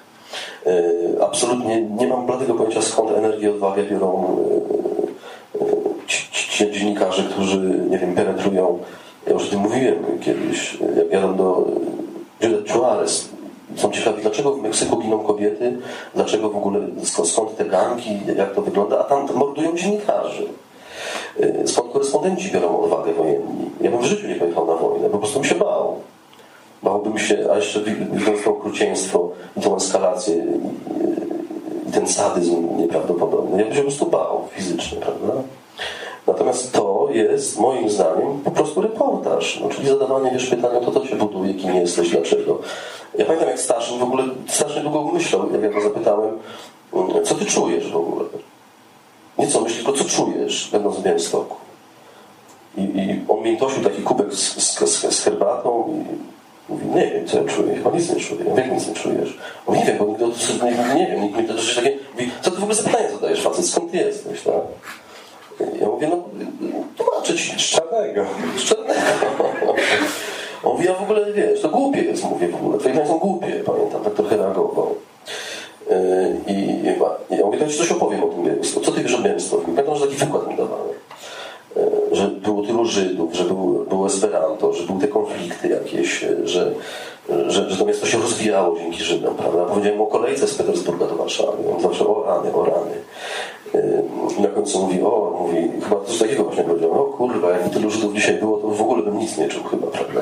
[1.21, 4.38] Absolutnie nie mam bladego pojęcia, skąd energię odwagę biorą
[6.07, 7.57] ci, ci dziennikarze, którzy,
[7.89, 8.79] nie wiem, penetrują.
[9.27, 11.65] Ja już o tym mówiłem kiedyś, jak jadę do
[12.75, 13.29] Juarez.
[13.75, 15.77] Są ciekawi, dlaczego w Meksyku giną kobiety,
[16.15, 16.79] dlaczego w ogóle,
[17.23, 20.47] skąd te ganki, jak to wygląda, a tam mordują dziennikarzy.
[21.65, 23.69] Skąd korespondenci biorą odwagę wojenni.
[23.81, 25.95] Ja bym w życiu nie pojechał na wojnę, po prostu bym się bał.
[26.83, 27.81] Bałbym się, a jeszcze
[28.12, 30.36] widząc to okrucieństwo i tą eskalację
[31.89, 35.33] i ten sadyzm nieprawdopodobny, ja bym się po prostu bał fizycznie, prawda?
[36.27, 41.05] Natomiast to jest moim zdaniem po prostu reportaż, no, czyli zadawanie wiesz pytania, to co
[41.05, 42.59] się buduje, kim jesteś, dlaczego.
[43.17, 46.38] Ja pamiętam jak Staszyn w ogóle strasznie długo myślał, jak ja go zapytałem,
[47.23, 48.25] co ty czujesz w ogóle?
[49.38, 51.55] Nie co myślisz, tylko co czujesz, będąc w Białymstoku.
[52.77, 56.33] I, I on miętosił taki kubek z, z, z herbatą i
[56.69, 58.45] Mówi, nie wiem, co ja czuję, chyba nic nie czuję.
[58.45, 59.38] Ja wiem, nic nie czujesz.
[59.67, 61.97] Mówi, nie wiem, bo nigdy, nigdy nie wiem, nikt mi to takie...
[62.13, 64.53] Mówi, co ty w ogóle za pytanie zadajesz, facet, skąd ty jesteś, tak?
[65.82, 66.23] Ja mówię, no,
[66.97, 67.60] tłumaczę ci.
[67.60, 68.26] Szczernego.
[68.58, 69.04] Szczernego.
[70.63, 72.78] On mówi, ja w ogóle, wiesz, to głupie jest, mówię w ogóle.
[72.78, 74.95] Twoje są głupie, pamiętam, tak trochę reagował.
[76.47, 78.62] I, i ja mówię, to ci coś opowiem o tym.
[78.84, 79.58] Co ty wiesz o?
[79.58, 80.88] Pamiętam, że taki wykład mi dawałem
[82.12, 86.71] że było tylu Żydów, że był, był Esperanto, że były te konflikty jakieś, że,
[87.47, 89.65] że, że to miasto się rozwijało dzięki Żydom, prawda?
[89.65, 91.57] Powiedziałem o kolejce z Petersburga do Warszawy.
[91.75, 92.95] On zawsze o rany, o rany.
[94.39, 97.89] I na końcu mówi, o, mówi, chyba coś takiego właśnie powiedział, o kurwa, jakby tylu
[97.89, 100.21] Żydów dzisiaj było, to w ogóle bym nic nie czuł chyba, prawda?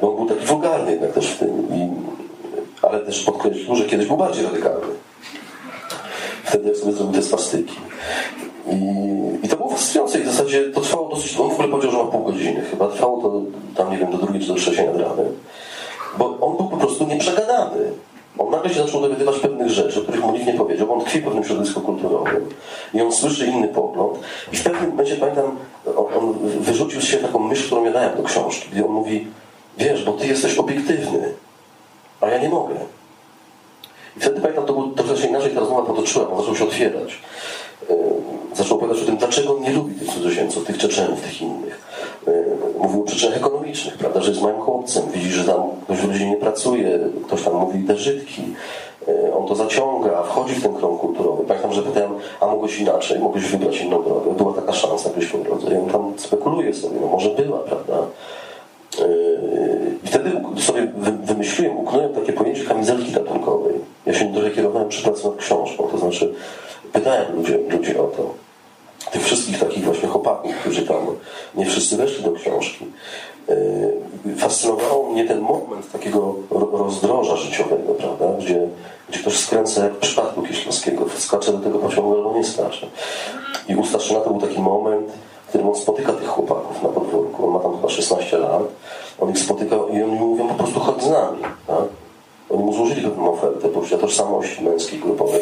[0.00, 1.88] On był taki wulgarny jednak też w tym, I,
[2.82, 4.86] ale też podkreślił, że kiedyś był bardziej radykalny.
[6.44, 7.74] Wtedy jak sobie zrobił te swastyki.
[8.70, 11.92] I, I to było fascynujące i w zasadzie to trwało dosyć, on w ogóle powiedział,
[11.92, 13.42] że ma pół godziny chyba, trwało to
[13.76, 14.96] tam nie wiem, do drugiej czy do trzeciej nad
[16.18, 17.92] bo on był po prostu nieprzegadany.
[18.38, 21.00] On nagle się zaczął dowiadywać pewnych rzeczy, o których mu nikt nie powiedział, bo on
[21.00, 22.48] tkwi w pewnym środowisku kulturowym
[22.94, 24.18] i on słyszy inny pogląd
[24.52, 25.56] i w pewnym momencie, pamiętam,
[25.96, 29.26] on, wyrzucił z siebie taką myśl, którą ja dałem do książki, gdzie on mówi,
[29.78, 31.34] wiesz, bo ty jesteś obiektywny,
[32.20, 32.74] a ja nie mogę.
[34.16, 37.18] I wtedy pamiętam, to był, trochę się inaczej ta rozmowa potoczyła, on zaczął się otwierać
[38.54, 41.80] zaczął opowiadać o tym, dlaczego on nie lubi tych cudzoziemców, tych Czeczenów, tych innych.
[42.78, 46.30] Mówił o przyczynach ekonomicznych, prawda, że jest małym chłopcem, widzi, że tam ktoś w rodzinie
[46.30, 48.42] nie pracuje, ktoś tam mówi te Żydki,
[49.38, 51.44] on to zaciąga, wchodzi w ten krąg kulturowy.
[51.44, 52.10] Pamiętam, że pytałem,
[52.40, 55.90] a mogłeś inaczej, mogłeś wybrać inną drogę, była taka szansa gdzieś po drodze i on
[55.90, 57.94] tam spekuluje sobie, no może była, prawda.
[60.04, 63.74] I wtedy sobie wymyśliłem, uknąłem takie pojęcie kamizelki gatunkowej.
[64.06, 66.34] Ja się trochę kierowałem przy pracy nad książką, to znaczy
[66.92, 68.34] pytałem ludzi, ludzi o to.
[69.12, 71.06] Tych wszystkich takich właśnie chłopaków, którzy tam
[71.54, 72.86] nie wszyscy weszli do książki.
[74.36, 76.34] Fascynowało mnie ten moment takiego
[76.72, 78.26] rozdroża życiowego, prawda?
[78.38, 78.68] Gdzie,
[79.08, 82.86] gdzie ktoś skręca jak w przypadku Kieślowskiego, skacze do tego pociągu albo nie skacze.
[83.68, 85.12] I u Staszyna to był taki moment,
[85.46, 87.46] w którym on spotyka tych chłopaków na podwórku.
[87.46, 88.62] On ma tam chyba 16 lat.
[89.20, 91.38] On ich spotyka i oni mówią po prostu chodź z nami.
[91.66, 91.84] Tak?
[92.50, 95.40] Oni mu złożyli pewną ofertę poczucia tożsamości męskiej, grupowej.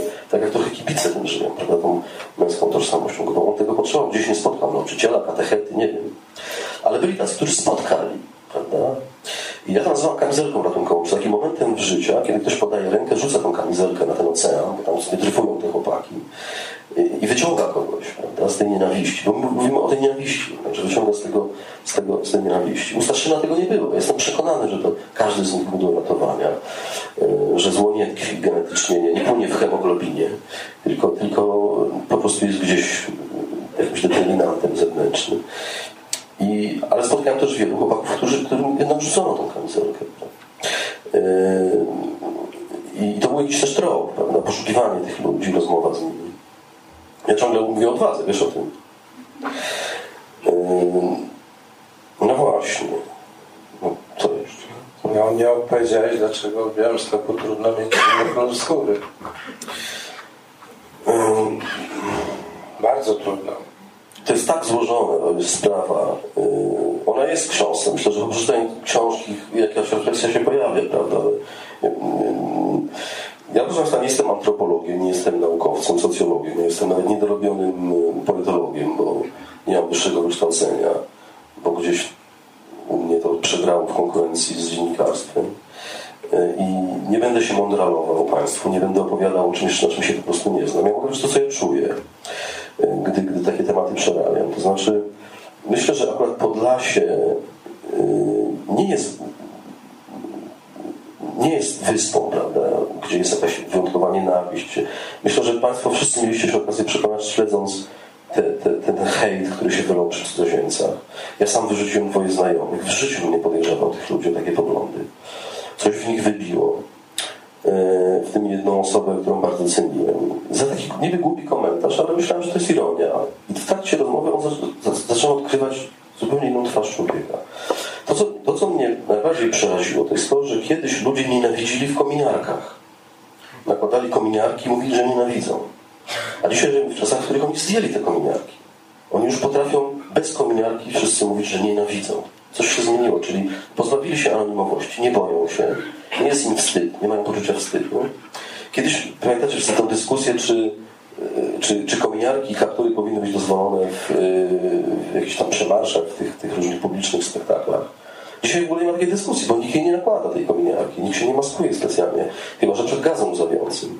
[161.66, 162.24] Maskuje specjalnie,
[162.60, 163.98] chyba że przed gazem łzawiącym.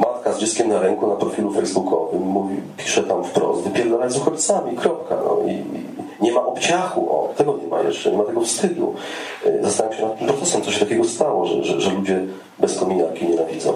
[0.00, 4.76] Matka z dzieckiem na ręku na profilu facebookowym mówi, pisze tam wprost, wypierdalać z uchodźcami,
[4.76, 5.16] kropka.
[5.24, 5.38] No.
[5.48, 5.64] I,
[6.20, 8.94] nie ma obciachu, o, tego nie ma jeszcze, nie ma tego wstydu.
[9.62, 12.20] Zastanawiam się nad tym procesem, co się takiego stało, że, że, że ludzie
[12.58, 13.72] bez kominiarki nienawidzą.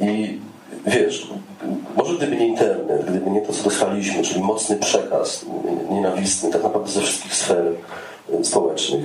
[0.00, 0.38] I
[0.86, 1.30] wiesz,
[1.96, 5.46] może gdyby nie internet, gdyby nie to, co dostaliśmy, czyli mocny przekaz
[5.90, 7.64] nienawistny, tak naprawdę ze wszystkich sfer
[8.42, 9.04] społecznych,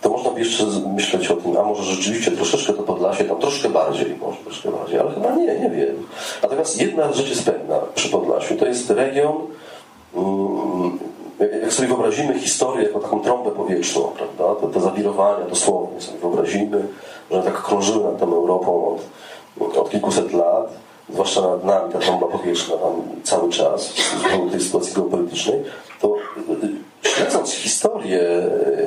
[0.00, 3.68] to można by jeszcze myśleć o tym, a może rzeczywiście troszeczkę to Podlasie, tam troszkę
[3.68, 6.06] bardziej, może troszkę bardziej, ale chyba nie, nie wiem.
[6.42, 9.36] Natomiast jedna rzecz jest pewna przy Podlasiu, to jest region,
[11.62, 16.86] jak sobie wyobrazimy historię jako taką trąbę powietrzną, prawda, te, te zawirowania dosłownie sobie wyobrazimy,
[17.30, 18.98] że tak krążyły nad tą Europą
[19.60, 20.72] od, od kilkuset lat,
[21.08, 22.92] zwłaszcza nad nami ta trąba powietrzna tam
[23.22, 23.92] cały czas
[24.48, 25.62] w tej sytuacji geopolitycznej,
[26.00, 26.14] to
[27.16, 28.20] śledząc historię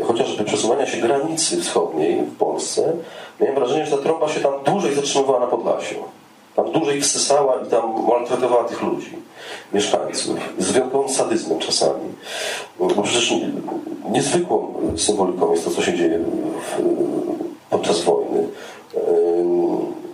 [0.04, 2.94] chociażby przesuwania się granicy wschodniej w Polsce,
[3.40, 5.96] miałem wrażenie, że ta trąba się tam dłużej zatrzymywała na Podlasiu.
[6.56, 9.16] Tam dłużej wsysała i tam maltretowała tych ludzi,
[9.74, 12.14] mieszkańców, z wyjątkowym sadyzmem czasami.
[12.80, 13.34] Bo przecież
[14.12, 16.84] niezwykłą symboliką jest to, co się dzieje w,
[17.70, 18.48] podczas wojny.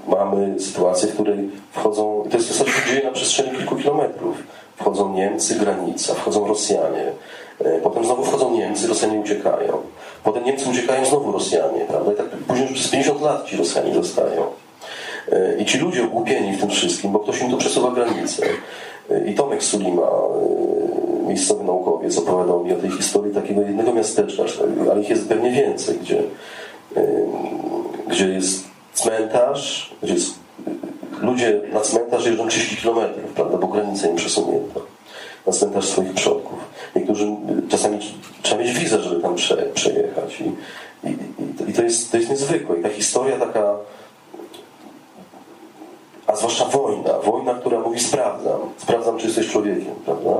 [0.07, 4.35] Mamy sytuację, w której wchodzą, to jest to, co się dzieje na przestrzeni kilku kilometrów.
[4.77, 7.11] Wchodzą Niemcy, granica, wchodzą Rosjanie,
[7.83, 9.81] potem znowu wchodzą Niemcy, Rosjanie uciekają.
[10.23, 12.13] Potem Niemcy uciekają, znowu Rosjanie, prawda?
[12.13, 14.41] I tak później już przez 50 lat ci Rosjanie zostają.
[15.59, 18.45] I ci ludzie ogłupieni w tym wszystkim, bo ktoś im tu przesuwa granice.
[19.25, 20.07] I Tomek Sulima,
[21.27, 24.43] miejscowy naukowiec, opowiadał mi o tej historii takiego jednego miasteczka,
[24.91, 26.23] ale ich jest pewnie więcej, gdzie,
[28.07, 30.33] gdzie jest cmentarz, gdzie jest,
[31.21, 34.94] ludzie na cmentarz jeżdżą 30 kilometrów, prawda, bo granicę im przesunięto.
[35.73, 36.59] Na swoich przodków.
[36.95, 37.27] Niektórzy
[37.69, 37.99] czasami
[38.41, 40.41] trzeba mieć wizę, żeby tam prze, przejechać.
[40.41, 40.43] I,
[41.09, 41.17] i,
[41.69, 42.79] i to, jest, to jest niezwykłe.
[42.79, 43.75] I ta historia taka
[46.27, 50.31] a zwłaszcza wojna, wojna, która mówi sprawdzam, sprawdzam, czy jesteś człowiekiem, prawda?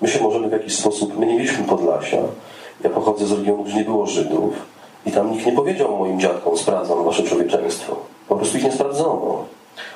[0.00, 2.18] My się możemy w jakiś sposób, my nie mieliśmy Podlasia,
[2.84, 4.54] ja pochodzę z regionu, gdzie nie było Żydów
[5.06, 7.96] i tam nikt nie powiedział moim dziadkom, sprawdzam wasze człowieczeństwo.
[8.28, 9.44] Po prostu ich nie sprawdzono.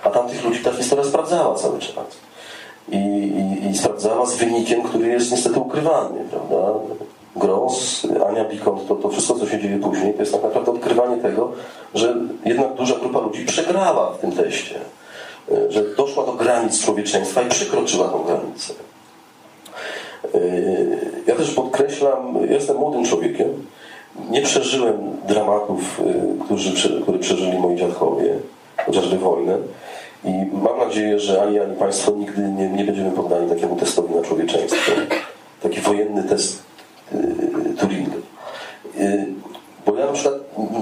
[0.05, 2.07] A tamtych ludzi ta historia sprawdzała cały czas.
[2.89, 6.73] I, i, i sprawdzała z wynikiem, który jest niestety ukrywany, prawda?
[7.37, 11.17] Gross, Ania Bikont, to, to wszystko, co się dzieje później, to jest tak naprawdę odkrywanie
[11.17, 11.53] tego,
[11.95, 14.81] że jednak duża grupa ludzi przegrała w tym teście
[15.69, 18.75] że doszła do granic człowieczeństwa i przekroczyła tą granicę.
[21.27, 23.67] Ja też podkreślam, jestem młodym człowiekiem,
[24.31, 26.01] nie przeżyłem dramatów,
[26.45, 28.35] którzy, które przeżyli moi dziadkowie,
[28.87, 29.59] chociażby wojnę.
[30.25, 30.33] I
[30.93, 34.93] nadzieję, że ani ja, ani Państwo nigdy nie, nie będziemy poddani takiemu testowi na człowieczeństwo.
[35.63, 36.63] Taki wojenny test
[37.13, 37.21] yy,
[37.81, 38.17] Turinga.
[38.99, 39.27] Yy,
[39.87, 40.35] bo ja na przykład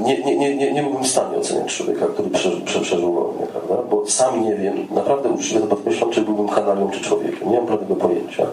[0.05, 3.75] nie, nie, nie, nie, nie byłbym w stanie oceniać człowieka, który przeżył, przeżył wojnę, prawda?
[3.91, 7.51] Bo sam nie wiem, naprawdę uczciwie to podkreślam, czy byłbym kanalią, czy człowiekiem.
[7.51, 8.47] Nie mam prawego pojęcia.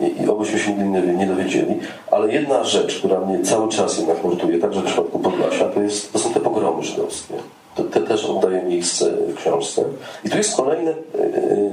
[0.00, 1.78] I, i obyśmy się nigdy nie, nie dowiedzieli.
[2.10, 6.12] Ale jedna rzecz, która mnie cały czas jednak nurtuje, także w przypadku Podlasia, to, jest,
[6.12, 7.34] to są te pogromy żydowskie.
[7.74, 9.12] To, te też oddaje miejsce
[9.50, 9.84] książce.
[10.24, 11.70] I tu jest kolejne, yy,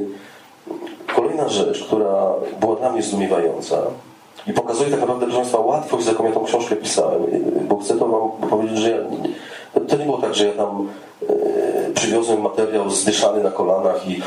[1.16, 2.26] kolejna rzecz, która
[2.60, 3.78] była dla mnie zdumiewająca.
[4.48, 7.22] I pokazuje tak naprawdę, proszę Państwa, łatwość, z jaką ja tą książkę pisałem.
[7.70, 8.98] Bo chcę to Wam powiedzieć, że ja,
[9.88, 10.88] to nie było tak, że ja tam
[11.94, 14.22] przywiozłem materiał zdyszany na kolanach i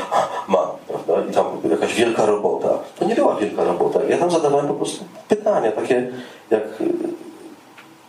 [0.47, 1.29] mam, prawda?
[1.29, 2.69] I tam jakaś wielka robota.
[2.99, 3.99] To nie była wielka robota.
[4.09, 6.11] Ja tam zadawałem po prostu pytania, takie
[6.51, 6.63] jak...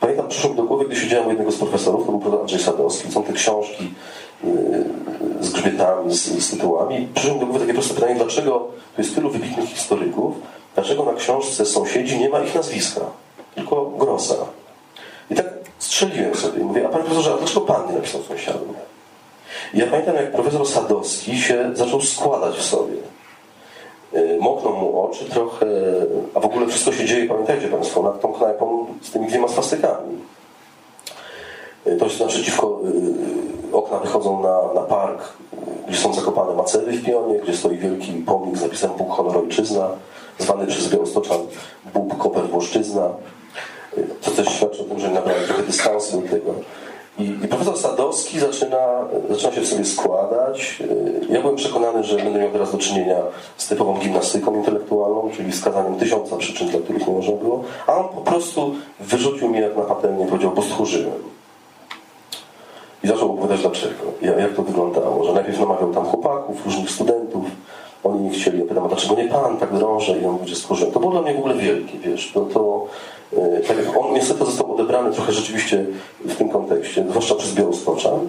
[0.00, 2.60] Pamiętam, przyszło mi do głowy, gdy siedziałem u jednego z profesorów, to był profesor Andrzej
[2.60, 3.94] Sadowski, są te książki
[5.40, 7.08] z grzbietami, z, z tytułami.
[7.14, 10.34] Przyszło mi do głowy takie proste pytanie, dlaczego tu jest tylu wybitnych historyków,
[10.74, 13.00] dlaczego na książce sąsiedzi nie ma ich nazwiska,
[13.54, 14.34] tylko Grossa.
[15.30, 15.46] I tak
[15.78, 18.68] strzeliłem sobie i mówię, a panie profesorze, a dlaczego pan nie napisał sąsiadów?
[19.74, 22.96] I ja pamiętam, jak profesor Sadowski się zaczął składać w sobie.
[24.12, 25.66] E, mokną mu oczy trochę,
[26.34, 30.18] a w ogóle wszystko się dzieje, pamiętajcie Państwo, nad tą knajpą z tymi dwiema swastykami.
[31.88, 32.80] E, to jest naprzeciwko,
[33.72, 35.22] e, okna wychodzą na, na park,
[35.88, 39.88] gdzie są zakopane macery w pionie, gdzie stoi wielki pomnik z napisem Bóg, honor, ojczyzna,
[40.38, 41.38] zwany przez Białostoczan
[41.94, 43.08] Bóg, koper, włoszczyzna.
[44.22, 46.54] To też świadczy o tym, że nabrałem trochę dystansu do tego.
[47.18, 48.78] I, I, profesor Sadowski zaczyna,
[49.30, 50.82] zaczyna się w sobie składać.
[51.30, 53.16] Ja byłem przekonany, że będę miał teraz do czynienia
[53.56, 58.08] z typową gimnastyką intelektualną, czyli wskazaniem tysiąca przyczyn, dla których nie można było, a on
[58.08, 61.37] po prostu wyrzucił mnie jak na patelnię, powiedział, bo stchórzyłem.
[63.04, 67.44] I zaczął opowiadać dlaczego, jak to wyglądało, że najpierw namawiał tam chłopaków, różnych studentów,
[68.04, 70.18] oni nie chcieli, ja pytam, a dlaczego nie pan tak drąży?
[70.22, 70.92] I on że stchórzyłem.
[70.92, 72.86] To było dla mnie w ogóle wielkie, wiesz, to, to
[73.36, 75.86] E, tak jak on niestety został odebrany trochę rzeczywiście
[76.24, 78.20] w tym kontekście, zwłaszcza przez Białostoczan.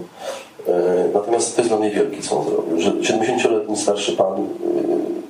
[0.67, 0.71] E,
[1.13, 2.81] natomiast to jest dla mnie wielki, co on zrobił.
[2.81, 4.45] Że 70-letni starszy pan e,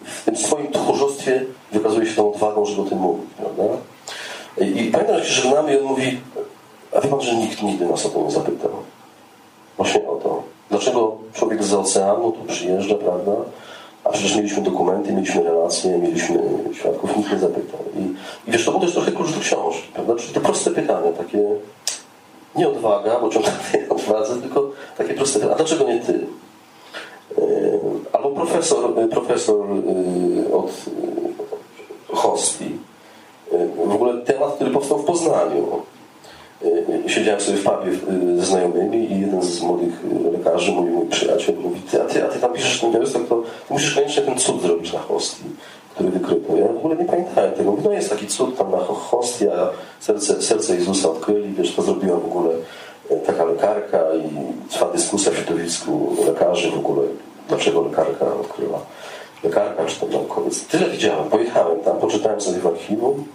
[0.04, 3.26] w tym swoim tchórzostwie wykazuje się tą odwagą, żeby o tym mówić.
[3.38, 3.64] Prawda?
[4.58, 6.20] I pamiętam, że się żegnamy i on mówi,
[6.96, 8.72] a wie pan, że nikt nigdy nas o to nie zapytał.
[9.80, 10.44] Właśnie o to.
[10.70, 13.32] Dlaczego człowiek z oceanu tu przyjeżdża, prawda?
[14.04, 16.40] A przecież mieliśmy dokumenty, mieliśmy relacje, mieliśmy
[16.74, 17.80] świadków, nikt nie zapytał.
[17.96, 18.02] I,
[18.50, 20.16] i wiesz, to był też trochę klucz do książki, prawda?
[20.16, 21.44] Czyli to proste pytanie, takie
[22.56, 25.56] nie odwaga, bo ciągle nie odwadze, tylko takie proste pytanie.
[25.56, 26.20] A dlaczego nie ty?
[27.38, 27.42] E,
[28.14, 30.72] albo profesor, profesor e, od
[32.14, 32.78] hostii.
[33.52, 35.82] E, w ogóle temat, który powstał w Poznaniu
[37.10, 37.92] siedziałem sobie w pubie
[38.34, 42.06] y, ze znajomymi i jeden z młodych y, lekarzy, mój, mój przyjaciel, mówi, ty, a,
[42.06, 45.44] ty, a ty tam piszesz ten białystok, to musisz koniecznie ten cud zrobić na hostii,
[45.94, 46.58] który wykryto.
[46.58, 47.72] Ja w ogóle nie pamiętałem tego.
[47.72, 51.82] Mówi, no jest taki cud tam na hostii, a serce, serce Jezusa odkryli, wiesz, to
[51.82, 52.50] zrobiła w ogóle
[53.26, 57.08] taka lekarka i trwa dyskusja w środowisku lekarzy w ogóle,
[57.48, 58.80] dlaczego lekarka odkryła.
[59.44, 60.68] Lekarka czy tam naukowiec.
[60.68, 61.30] Tyle widziałem.
[61.30, 63.26] Pojechałem tam, poczytałem sobie w archiwum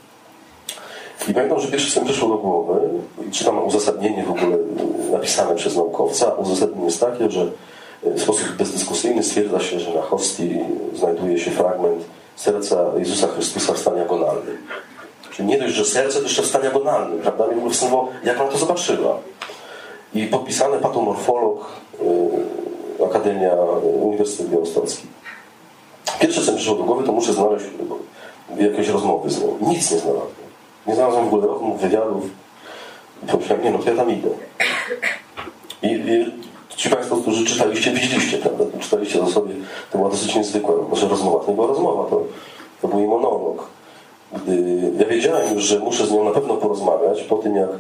[1.28, 2.80] i pamiętam, że pierwsze co mi przyszło do głowy,
[3.28, 4.56] i czytam uzasadnienie w ogóle
[5.12, 7.46] napisane przez naukowca, uzasadnienie jest takie, że
[8.02, 10.58] w sposób bezdyskusyjny stwierdza się, że na hostii
[10.94, 12.04] znajduje się fragment
[12.36, 14.58] serca Jezusa Chrystusa w stanie agonalnym.
[15.30, 17.46] Czyli nie dość, że serce, to jeszcze w stanie agonalnym, prawda?
[17.46, 17.84] Mnie w
[18.24, 19.18] jak ona to zobaczyła.
[20.14, 21.66] I podpisane patomorfolog,
[22.98, 23.54] yy, Akademia
[24.02, 25.06] Uniwersytet Białostocki.
[26.20, 27.66] Pierwsze, co mi przyszło do głowy, to muszę znaleźć
[28.58, 29.58] jakieś rozmowy z nią.
[29.60, 30.43] Nic nie znalazłem.
[30.86, 32.24] Nie znalazłem w ogóle rozmów, wywiadów.
[33.30, 34.28] Pomyślałem, nie no, to ja tam idę.
[35.82, 36.32] I, i
[36.76, 38.64] ci Państwo, którzy czytaliście, widzieliście, prawda?
[38.80, 39.54] Czytaliście to sobie,
[39.92, 41.44] to była dosyć niezwykła, może rozmowa.
[41.44, 42.22] To nie była rozmowa, to,
[42.82, 43.68] to był jej monolog.
[44.32, 47.70] Gdy ja wiedziałem już, że muszę z nią na pewno porozmawiać po tym, jak,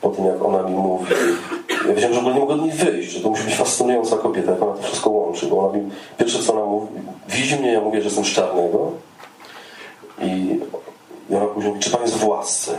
[0.00, 1.14] po tym, jak ona mi mówi.
[1.88, 4.16] Ja wiedziałem, że w ogóle nie mogę od niej wyjść, że to musi być fascynująca
[4.16, 6.86] kobieta, jak ona to wszystko łączy, bo ona mi, pierwsze co ona mówi,
[7.28, 8.90] widzi mnie, ja mówię, że jestem z czarnego
[10.22, 10.60] i
[11.30, 12.78] i ona później czy pan jest w łasce?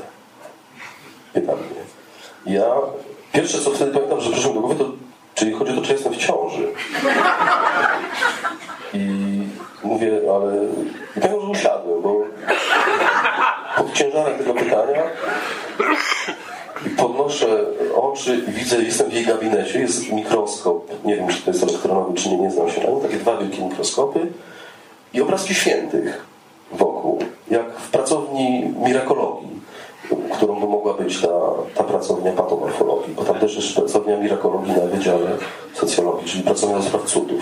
[1.34, 2.56] Pyta mnie.
[2.58, 2.66] Ja
[3.34, 4.92] pierwsze co wtedy pamiętam, że przyszło do głowy, to
[5.36, 6.68] czyli chodzi o to, czy jestem w ciąży.
[8.94, 9.08] I
[9.84, 10.56] mówię, ale...
[11.18, 12.22] I pamiętam, że usiadłem, bo
[13.78, 15.04] pod ciężarem tego pytania
[16.98, 17.66] podnoszę
[17.96, 22.14] oczy i widzę, jestem w jej gabinecie, jest mikroskop, nie wiem, czy to jest elektronowy,
[22.14, 24.28] czy nie, nie znam się na nim, takie dwa wielkie mikroskopy
[25.14, 26.26] i obrazki świętych
[26.72, 27.20] wokół,
[27.52, 29.56] jak w pracowni mirakologii,
[30.34, 31.28] którą by mogła być ta,
[31.76, 35.38] ta pracownia patomorfologii, bo tam też jest pracownia mirakologii na Wydziale
[35.74, 37.42] Socjologii, czyli pracownia do spraw cudów.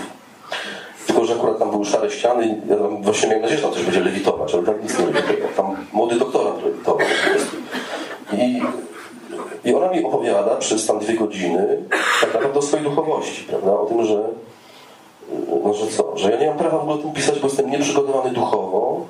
[1.06, 3.84] Tylko, że akurat tam były szare ściany ja tam właśnie miałem nadzieję, że tam coś
[3.84, 5.48] będzie lewitować, ale tak nic nie lewitował.
[5.56, 7.06] Tam młody doktorant lewitował.
[8.32, 8.62] I,
[9.64, 11.78] I ona mi opowiada przez tam dwie godziny
[12.20, 13.72] tak naprawdę o swojej duchowości, prawda?
[13.72, 14.22] O tym, że
[15.72, 16.16] że co?
[16.16, 19.00] Że ja nie mam prawa w ogóle o tym pisać, bo jestem nieprzygotowany duchowo,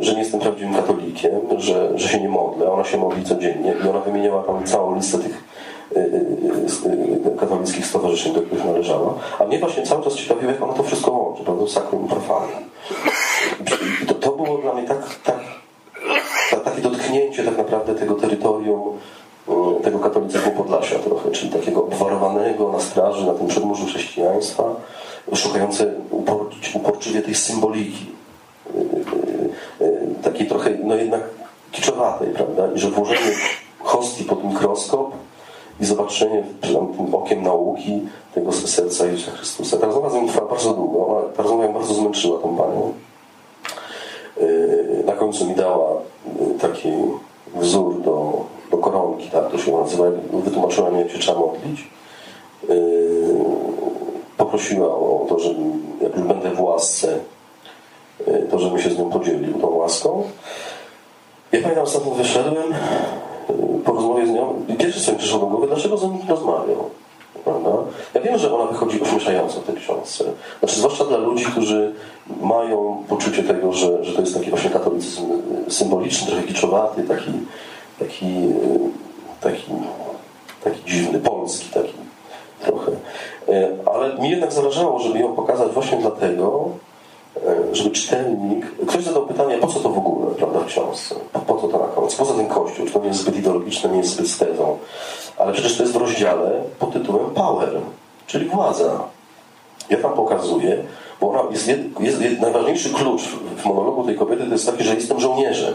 [0.00, 2.72] że nie jestem prawdziwym katolikiem, że, że się nie modlę.
[2.72, 5.44] Ona się modli codziennie i ona wymieniała tam całą listę tych
[5.96, 9.14] y, y, y, katolickich stowarzyszeń, do których należała.
[9.38, 11.66] A mnie właśnie cały czas ciekawiło, jak ona to wszystko łączy, prawda?
[11.66, 12.08] Sakrum.
[14.02, 15.40] I to, to było dla mnie tak, tak,
[16.50, 18.98] tak, takie dotknięcie tak naprawdę tego terytorium
[19.82, 24.64] tego katolicyzmu Podlasia trochę, czyli takiego obwarowanego na straży, na tym przedmurzu chrześcijaństwa,
[25.34, 28.06] szukające upor, uporczywie tej symboliki,
[28.74, 28.78] y,
[29.80, 31.20] y, y, takiej trochę, no jednak
[31.72, 32.68] kiczowatej, prawda?
[32.74, 33.32] I że włożenie
[33.78, 35.12] hostii pod mikroskop
[35.80, 38.00] i zobaczenie tym okiem nauki
[38.34, 39.76] tego serca Jezusa Chrystusa.
[39.76, 42.92] Ta rozmowa z nią trwała bardzo długo, ona, ta rozmowa bardzo zmęczyła tą panią.
[45.06, 45.92] Na końcu mi dała
[46.60, 46.88] taki
[47.54, 51.88] wzór do, do koronki, tak to się nazywa, wytłumaczyła mi, jak się trzeba modlić.
[54.36, 55.54] Poprosiła o to, że
[56.00, 57.18] jak będę w łasce,
[58.26, 60.22] yy, to żebym się z nią podzielił tą łaską.
[61.52, 62.74] Ja pamiętam, stamtąd wyszedłem
[63.48, 66.18] yy, po rozmowie z nią i pierwsze co mi przyszło do głowy, dlaczego ze mną
[66.22, 66.90] nie rozmawiał?
[67.44, 67.70] Prawda?
[68.14, 70.24] Ja wiem, że ona wychodzi ośmieszająco w tej książce.
[70.58, 71.94] Znaczy, zwłaszcza dla ludzi, którzy
[72.40, 75.22] mają poczucie tego, że, że to jest taki właśnie katolicyzm
[75.68, 77.32] y, symboliczny, trochę kiczowaty, taki,
[77.98, 78.26] taki,
[79.40, 79.72] taki,
[80.64, 81.92] taki dziwny, polski, taki
[82.64, 82.92] trochę.
[83.48, 86.70] Y, Ale mi jednak zależało, żeby ją pokazać właśnie dlatego,
[87.72, 88.66] żeby czytelnik...
[88.86, 91.14] Ktoś zadał pytanie, po co to w ogóle, prawda, w książce?
[91.46, 92.14] Po, co to na koniec?
[92.14, 92.86] Po co ten kościół?
[92.86, 94.78] Czy to nie jest zbyt ideologiczne, nie jest zbyt z tezą?
[95.38, 97.70] Ale przecież to jest w rozdziale pod tytułem Power,
[98.26, 99.00] czyli władza.
[99.90, 100.84] Ja tam pokazuję,
[101.20, 101.68] bo ona jest,
[102.00, 103.22] jest najważniejszy klucz
[103.56, 105.74] w monologu tej kobiety to jest taki, że jestem żołnierzem.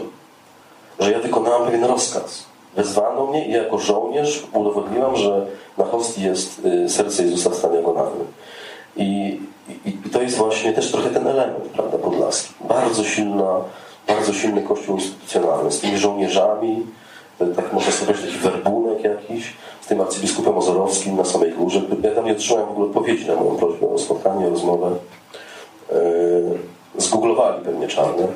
[1.00, 2.44] Że ja wykonałam pewien rozkaz.
[2.76, 5.46] Wezwano mnie i jako żołnierz udowodniłam, że
[5.78, 8.26] na hostii jest y, serce Jezusa w stanie agonalnym.
[8.96, 12.54] I, i, I to jest właśnie też trochę ten element, prawda, podlaski.
[12.68, 13.60] Bardzo silna,
[14.08, 16.86] bardzo silny kościół instytucjonalny z tymi żołnierzami,
[17.56, 21.82] tak można sobie powiedzieć, werbunek jakiś, z tym arcybiskupem Ozorowskim na samej górze.
[22.02, 24.90] Ja tam nie otrzymałem w ogóle odpowiedzi na moją prośbę o spotkanie, o rozmowę.
[25.92, 26.58] Yy,
[26.98, 28.26] Zgooglowali pewnie czarne.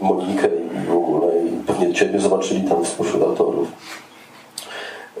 [0.00, 1.32] Yy, Monikę i w ogóle.
[1.46, 3.68] I pewnie Ciebie zobaczyli tam spośród autorów.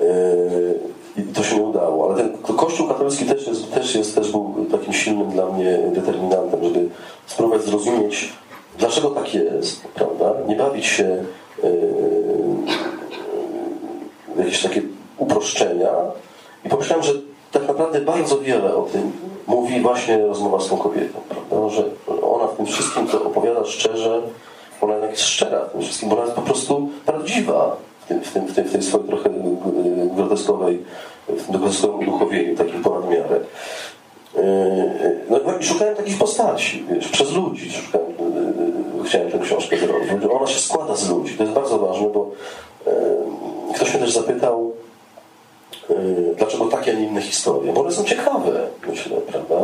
[0.00, 0.78] Yy,
[1.16, 2.06] I to się nie udało.
[2.06, 6.64] Ale ten Kościół katolicki też, jest, też, jest, też był takim silnym dla mnie determinantem,
[6.64, 6.88] żeby
[7.26, 8.32] spróbować zrozumieć,
[8.78, 10.34] dlaczego tak jest, prawda?
[10.48, 11.24] Nie bawić się
[14.34, 14.82] w jakieś takie
[15.18, 15.90] uproszczenia.
[16.64, 17.12] I pomyślałem, że
[17.52, 19.12] tak naprawdę bardzo wiele o tym
[19.46, 21.68] mówi właśnie rozmowa z tą kobietą, prawda?
[21.68, 21.84] Że
[22.22, 24.22] ona w tym wszystkim to opowiada szczerze,
[24.84, 28.20] ona jednak jest szczera w tym wszystkim, bo ona jest po prostu prawdziwa w, tym,
[28.20, 29.30] w, tym, w, tym, w tej swojej trochę
[30.16, 30.82] groteskowej,
[31.28, 33.40] w tym groteskowym uduchowieniu, takim ponad miarę.
[35.30, 38.12] No i szukałem takich postaci, wiesz, przez ludzi szukałem,
[39.04, 40.10] chciałem tę książkę zrobić.
[40.30, 42.30] Ona się składa z ludzi, to jest bardzo ważne, bo
[43.74, 44.72] ktoś mnie też zapytał,
[46.36, 47.72] dlaczego takie, a nie inne historie.
[47.72, 49.56] Bo one są ciekawe, myślę, prawda?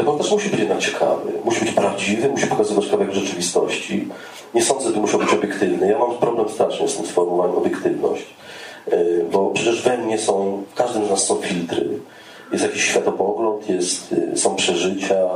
[0.00, 4.08] Reportaż musi być jednak ciekawy, musi być prawdziwy, musi pokazywać kawałek rzeczywistości.
[4.54, 5.90] Nie sądzę, że muszą być obiektywny.
[5.90, 8.26] Ja mam problem strasznie z tym sformułowaniem obiektywność,
[9.32, 11.88] bo przecież we mnie są, w każdym z nas są filtry.
[12.52, 15.28] Jest jakiś światopogląd, jest, są przeżycia,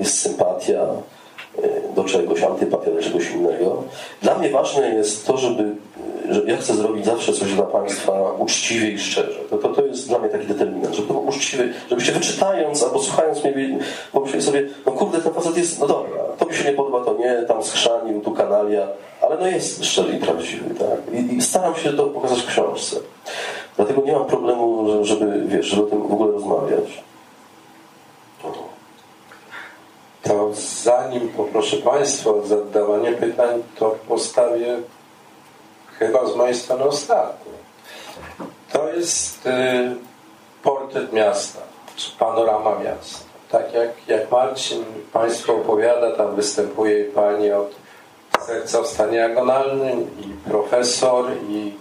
[0.00, 0.86] jest sympatia
[1.96, 3.82] do czegoś, antypatia do czegoś innego.
[4.22, 5.74] Dla mnie ważne jest to, żeby
[6.30, 9.38] że ja chcę zrobić zawsze coś dla Państwa uczciwie i szczerze.
[9.50, 12.98] To, to, to jest dla mnie taki determinant, żeby to było uczciwe, żebyście wyczytając albo
[12.98, 13.78] słuchając mnie,
[14.12, 17.14] pomyśleli sobie, no kurde, ten facet jest, no dobra, to mi się nie podoba, to
[17.14, 18.88] nie, tam schrzanił, tu kanalia,
[19.22, 21.14] ale no jest szczery i prawdziwy, tak?
[21.14, 22.96] I, i staram się to pokazać w książce.
[23.76, 27.02] Dlatego nie mam problemu, żeby, wiesz, żeby o tym w ogóle rozmawiać.
[30.22, 30.50] To
[30.82, 34.76] zanim poproszę Państwa o zadawanie pytań, to postawię
[35.98, 37.52] chyba z mojej strony ostatnie.
[38.72, 39.50] To jest y,
[40.62, 41.60] portret miasta,
[41.96, 43.24] czy panorama miasta.
[43.50, 47.70] Tak jak, jak Marcin Państwu opowiada, tam występuje Pani od
[48.46, 51.72] serca w stanie agonalnym i profesor i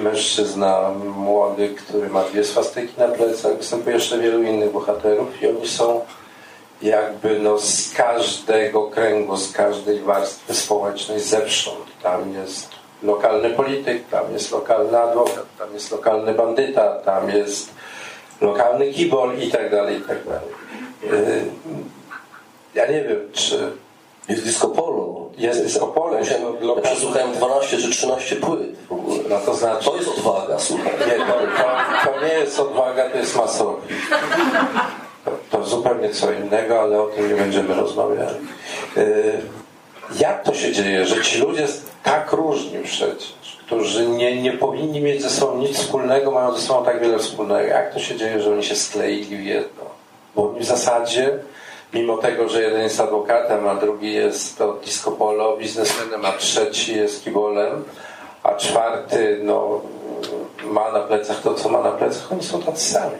[0.00, 3.56] mężczyzna młody, który ma dwie swastyki na plecach.
[3.56, 6.00] Występuje jeszcze wielu innych bohaterów i oni są
[6.82, 11.86] jakby no z każdego kręgu, z każdej warstwy społecznej zewsząd.
[12.02, 17.70] Tam jest lokalny polityk, tam jest lokalny adwokat, tam jest lokalny bandyta, tam jest
[18.40, 20.48] lokalny kibol i tak dalej, i tak dalej.
[22.74, 23.72] Ja nie wiem, czy...
[24.28, 25.30] Jest disco polo.
[25.38, 26.14] Jest disco polo.
[26.14, 26.20] Ja,
[26.76, 29.18] ja przesłuchałem 12 czy 13 płyt w ogóle.
[29.28, 30.92] No to znaczy, To jest odwaga, słuchaj.
[31.06, 33.94] nie, to, to, to nie jest odwaga, to jest masochizm.
[35.24, 38.36] To, to zupełnie co innego, ale o tym nie będziemy rozmawiali.
[38.96, 39.40] Yy,
[40.18, 41.66] jak to się dzieje, że ci ludzie
[42.06, 43.34] tak różni przecież,
[43.66, 47.68] którzy nie, nie powinni mieć ze sobą nic wspólnego, mają ze sobą tak wiele wspólnego.
[47.68, 49.84] Jak to się dzieje, że oni się skleili w jedno?
[50.34, 51.38] Bo w zasadzie,
[51.94, 56.96] mimo tego, że jeden jest adwokatem, a drugi jest to disco polo biznesmenem, a trzeci
[56.96, 57.84] jest kibolem,
[58.42, 59.80] a czwarty no,
[60.64, 63.16] ma na plecach to, co ma na plecach, oni są tacy sami.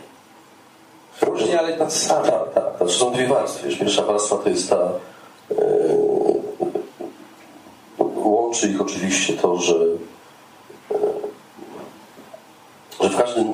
[1.22, 2.30] Różni, ale tacy sami.
[2.30, 2.78] Tak, tak.
[2.78, 3.76] To są dwie warstwy.
[3.76, 4.90] Pierwsza warstwa to jest ta.
[8.56, 10.98] Łączy ich oczywiście to, że, yy,
[13.02, 13.44] że w każdym.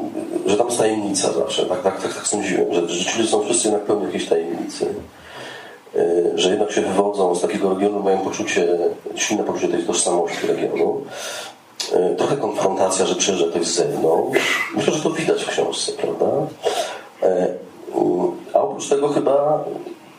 [0.46, 1.66] że tam jest tajemnica zawsze.
[1.66, 4.94] Tak, tak, tak, tak sądziłem, że, że ludzie są wszyscy jednak pełni jakiejś tajemnicy.
[5.94, 8.78] Yy, że jednak się wywodzą z takiego regionu, mają poczucie,
[9.16, 11.00] silne poczucie tej tożsamości regionu.
[11.92, 14.70] Yy, Trochę konfrontacja, że przyjeżdża ktoś z zewnątrz.
[14.76, 16.26] Myślę, że to widać w książce, prawda?
[17.22, 17.48] E,
[18.55, 19.64] A oprócz tego chyba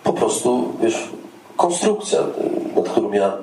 [0.03, 1.09] po prostu, wiesz,
[1.57, 2.19] konstrukcja,
[2.75, 3.37] nad którą ja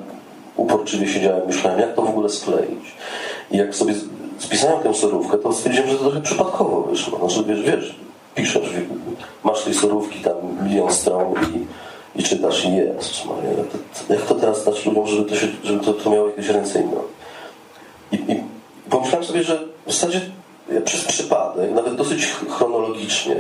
[0.57, 2.95] uporczywie siedziałem, myślałem, jak to w ogóle skleić.
[3.51, 3.95] I jak sobie
[4.39, 7.29] spisałem tę sorówkę, to stwierdziłem, że to trochę przypadkowo wyszło.
[7.29, 7.95] Znaczy, wiesz, wiesz
[8.35, 8.69] piszesz,
[9.45, 13.27] masz tej sorówki tam milion stron i, i czytasz i jest.
[13.27, 13.51] Maria,
[14.09, 18.17] jak to, teraz dać ludziom, żeby to, się, żeby to, to miało jakieś ręce i?
[18.17, 18.43] I, I
[18.91, 20.21] pomyślałem sobie, że w zasadzie
[20.73, 23.37] ja przez przypadek, nawet dosyć chronologicznie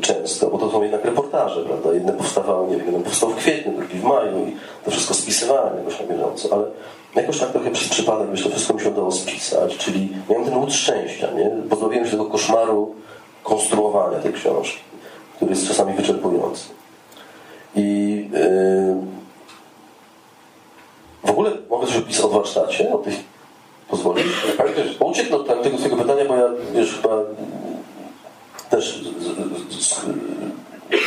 [0.00, 1.92] często, bo to są jednak reportaże, prawda?
[1.92, 5.78] Jedne powstawały, nie wiem, jeden powstał w kwietniu, drugi w maju i to wszystko spisywałem
[5.78, 6.64] jakoś na bieżąco, ale
[7.14, 10.56] jakoś tak trochę przez przypadek, wiesz, to wszystko mi się udało spisać, czyli miałem ten
[10.56, 11.50] łód szczęścia, nie?
[11.70, 12.94] Pozbawiłem się tego koszmaru
[13.42, 14.78] konstruowania tej książki,
[15.36, 16.64] który jest czasami wyczerpujący.
[17.76, 18.96] I yy,
[21.24, 23.14] w ogóle mogę coś opisać o warsztacie, o tych
[23.88, 24.46] pozwolisz?
[24.98, 27.14] Bo ucieknę od tego twojego pytania, bo ja wiesz, chyba
[28.70, 29.02] też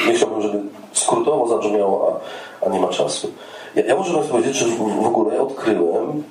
[0.08, 0.60] nie chciałbym, żeby
[0.94, 2.20] skrótowo zabrzmiało,
[2.62, 3.32] a, a nie ma czasu.
[3.76, 6.24] Ja, ja muszę Państwu powiedzieć, że w, w ogóle ja odkryłem,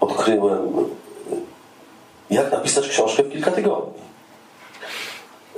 [0.00, 0.72] odkryłem,
[2.30, 4.02] jak napisać książkę w kilka tygodni.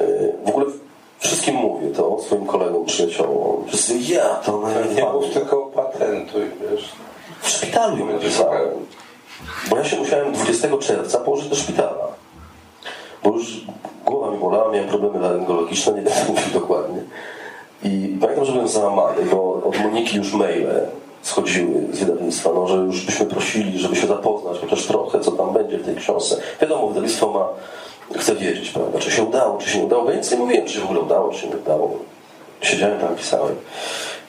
[0.01, 0.67] Yy, W ogóle
[1.19, 3.65] wszystkim mówię to, swoim kolegom, przyjaciołom.
[3.69, 4.63] Wszyscy, ja to
[4.95, 6.93] Nie mów tylko patentuj, wiesz.
[7.41, 8.69] w szpitalu ją napisałem.
[9.71, 12.12] Bo ja się musiałem 20 czerwca położyć do szpitala.
[13.23, 13.61] Bo już
[14.07, 17.03] głowa mi bolała, miałem problemy laryngologiczne, nie będę mówił dokładnie.
[17.85, 20.87] I pamiętam, że byłem załamany, bo od Moniki już maile
[21.23, 25.55] schodziły z wydawnictwa, no, że już byśmy prosili, żeby się zapoznać chociaż trochę, co tam
[25.55, 26.37] będzie w tej książce.
[26.61, 27.49] Wiadomo, wydawnictwo ma,
[28.19, 30.81] chce wiedzieć, prawda, czy się udało, czy się nie udało, więc nie mówiłem, czy się
[30.81, 31.99] w ogóle udało, czy się nie udało.
[32.61, 33.55] Siedziałem tam, pisałem.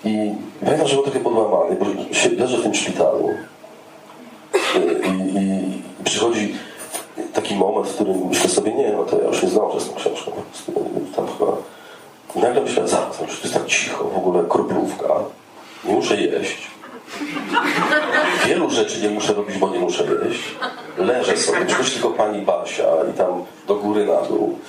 [0.05, 0.31] I
[0.65, 3.29] pamiętam, że był trochę podłamany, bo się leżę w tym szpitalu
[4.75, 6.55] i, i przychodzi
[7.33, 9.95] taki moment, w którym myślę sobie, nie, no to ja już nie zdążę z tą
[9.95, 10.31] książką.
[11.15, 11.51] Tam chyba...
[12.35, 15.13] I nagle myślę, zaraz, no, to jest tak cicho, w ogóle kroplówka,
[15.85, 16.67] nie muszę jeść.
[18.47, 20.55] Wielu rzeczy nie muszę robić, bo nie muszę jeść.
[20.97, 24.59] Leżę sobie, przychodzi tylko pani Basia i tam do góry na dół,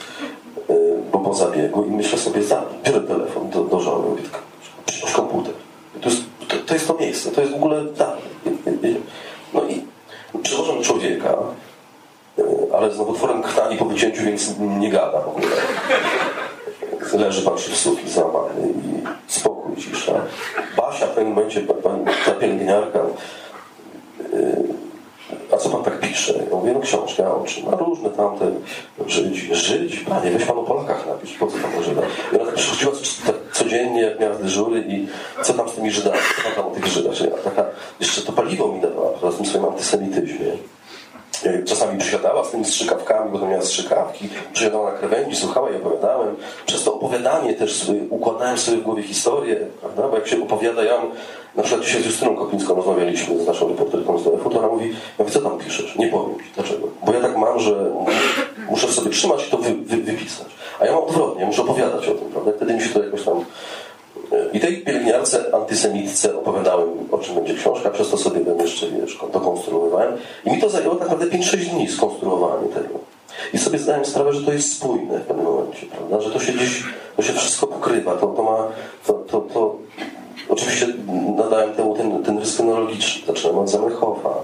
[0.68, 4.22] yy, bo po zabiegu i myślę sobie, za, biorę telefon do, do żony, mówię,
[4.86, 5.55] przynoś komputer.
[6.01, 8.16] To jest, to, to jest to miejsce, to jest w ogóle tak.
[9.55, 9.84] No i
[10.42, 11.36] przywożę człowieka,
[12.76, 15.47] ale z nowotworem krtani po wycięciu, więc nie gada w ogóle.
[17.12, 20.12] Leży, patrzy w sufit załamany i spokój, cisza.
[20.76, 22.99] Basia w pewnym momencie, pa- pani, ta pielęgniarka,
[24.32, 24.64] yy,
[25.53, 26.35] a co pan tak pisze?
[26.51, 27.01] Ja mówię, no
[27.41, 27.68] o czym?
[27.68, 28.51] A różne tamte,
[29.07, 30.01] żyć, żyć?
[30.01, 32.05] Panie, weź pan o Polakach napisz, po co pan o Żydach?
[32.32, 32.93] I ona tak przychodziła
[33.26, 35.07] tak codziennie, jak miała dyżury i
[35.43, 37.14] co tam z tymi Żydami, co pan tam o tych Żydach?
[37.14, 37.64] Czyli taka,
[38.01, 40.53] jeszcze to paliwo mi dawała, w tym swoim antysemityzmie.
[41.66, 46.37] Czasami przysiadała z tymi strzykawkami, bo to miała strzykawki, przysiadała na krawędzi, słuchała i opowiadałem.
[46.66, 50.09] Przez to opowiadanie też układałem sobie w głowie historię, prawda?
[50.09, 50.95] Bo jak się opowiada, ja
[51.55, 54.89] na przykład dzisiaj z Justyną Kopińską rozmawialiśmy z naszą reporterką z DF-u, to ona mówi,
[54.89, 55.97] ja mówię, co tam piszesz?
[55.97, 56.45] Nie powiem ci.
[56.55, 56.89] Dlaczego?
[57.07, 57.91] Bo ja tak mam, że
[58.70, 60.47] muszę sobie trzymać i to wy, wy, wypisać.
[60.80, 62.53] A ja mam odwrotnie, muszę opowiadać o tym, prawda?
[62.57, 63.45] Wtedy mi się to jakoś tam
[64.53, 69.18] i tej pielęgniarce antysemitce opowiadałem, o czym będzie książka, przez to sobie ją jeszcze wiesz,
[69.33, 70.12] dokonstruowałem.
[70.45, 72.99] I mi to zajęło tak naprawdę 5-6 dni skonstruowanie tego.
[73.53, 76.20] I sobie zdałem sprawę, że to jest spójne w pewnym momencie, prawda?
[76.20, 76.85] Że to się gdzieś,
[77.16, 78.68] to się wszystko pokrywa, to, to ma,
[79.07, 79.77] to, to, to...
[80.49, 80.87] Oczywiście
[81.37, 83.27] nadałem temu ten, ten rys chronologiczny.
[83.27, 84.35] Zaczynam od Zamenhofa,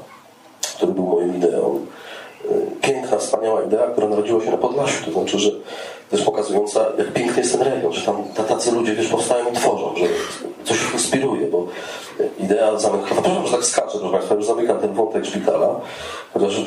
[0.76, 1.86] który był moją ideą.
[2.80, 5.50] Piękna, wspaniała idea, która narodziła się na Podlasiu, to znaczy, że
[6.10, 9.94] też pokazująca, jak piękny jest ten region, że tam tacy ludzie, wiesz, powstają i tworzą,
[9.96, 10.06] że
[10.64, 11.66] coś ich inspiruje, bo
[12.38, 15.80] idea Zamenhofa, przepraszam, że tak skaczę, proszę Państwa, już zamykam ten wątek szpitala,
[16.34, 16.62] chociaż y,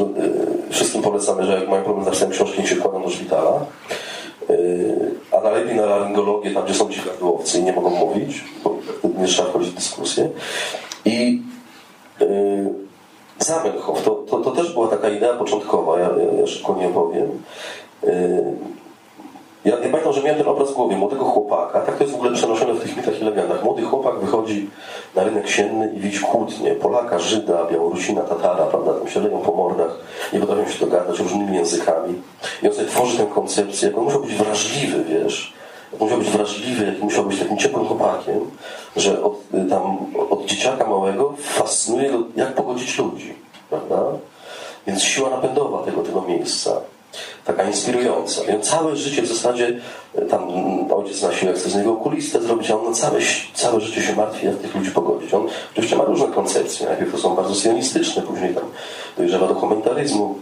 [0.69, 3.65] wszystkim polecamy, że jak mają problem z napisem książki, niech się kładą do szpitala.
[4.49, 8.77] Y, a najlepiej na laryngologię, tam gdzie są ci gardłowcy i nie mogą mówić, bo
[9.17, 10.29] nie trzeba wchodzić w dyskusję.
[11.05, 11.41] I
[12.21, 12.69] y,
[13.43, 17.43] Zamenhof, to, to, to też była taka idea początkowa, ja, ja, szybko nie opowiem.
[18.03, 18.43] Y,
[19.65, 22.17] ja, ja pamiętam, że miałem ten obraz w głowie młodego chłopaka, tak to jest w
[22.17, 23.63] ogóle przenoszone w tych mitach i legendach.
[23.63, 24.69] Młody chłopak wychodzi
[25.15, 29.51] na rynek sienny i widzi kłótnie Polaka, Żyda, Białorusina, Tatara, prawda, tam się leją po
[29.51, 29.99] mordach,
[30.33, 32.21] nie potrafią się dogadać różnymi językami.
[32.63, 35.53] I on sobie tworzy tę koncepcję, on musiał być wrażliwy, wiesz,
[35.99, 38.39] musiał być wrażliwy, musiał być takim ciepłym chłopakiem,
[38.95, 39.33] że od,
[39.69, 39.97] tam,
[40.29, 43.35] od dzieciaka małego fascynuje go, jak pogodzić ludzi,
[43.69, 44.03] prawda?
[44.87, 46.81] Więc siła napędowa tego, tego miejsca
[47.45, 48.43] taka inspirująca.
[48.43, 49.79] I on całe życie w zasadzie,
[50.29, 50.47] tam
[50.91, 53.19] ojciec na siłę chce z niego okulistę zrobić, a on całe,
[53.53, 55.33] całe życie się martwi, jak tych ludzi pogodzić.
[55.33, 56.87] On oczywiście ma różne koncepcje.
[56.87, 58.63] Najpierw to są bardzo sionistyczne, później tam
[59.17, 60.35] dojrzewa do komentaryzmu,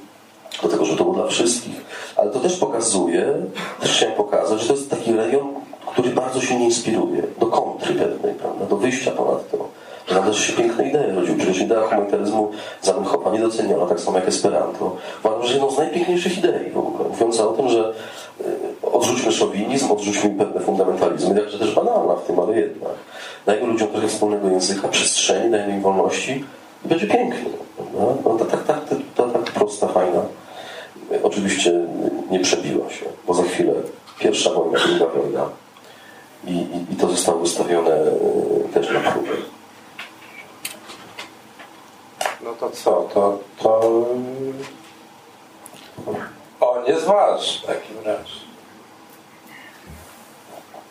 [0.64, 1.86] do tego, że to było dla wszystkich.
[2.16, 3.34] Ale to też pokazuje,
[3.80, 5.48] też chciałem pokazać, że to jest taki region,
[5.92, 9.58] który bardzo się nie inspiruje do kontry pewnej, prawda, do wyjścia ponad to.
[10.08, 11.36] Że tam też się piękne idee rodził.
[11.36, 14.96] Przecież idea humanitaryzmu Zamenhofa niedoceniona, tak samo jak Esperanto.
[15.20, 17.94] Uważam, że jedną z najpiękniejszych idei w ogóle, mówiąca o tym, że
[18.42, 22.92] y, odrzućmy szowinizm, odrzućmy pewne fundamentalizmy, jakże też banalna w tym, ale jednak.
[23.46, 26.46] Dajmy ludziom trochę wspólnego języka, przestrzeni, dajmy im wolności
[26.86, 27.50] będzie pięknie.
[27.94, 28.80] No, no to tak, tak,
[29.16, 30.22] to, tak prosta, fajna.
[31.24, 31.74] Oczywiście
[32.32, 33.74] nie przebiła się, bo za chwilę
[34.20, 35.50] pierwsza wojna, druga wojna
[36.46, 39.32] i, i, i to zostało wystawione y, też na próbę.
[42.44, 43.10] No to co?
[43.14, 43.82] To, to...
[46.60, 48.36] O, nie zważ w takim razie.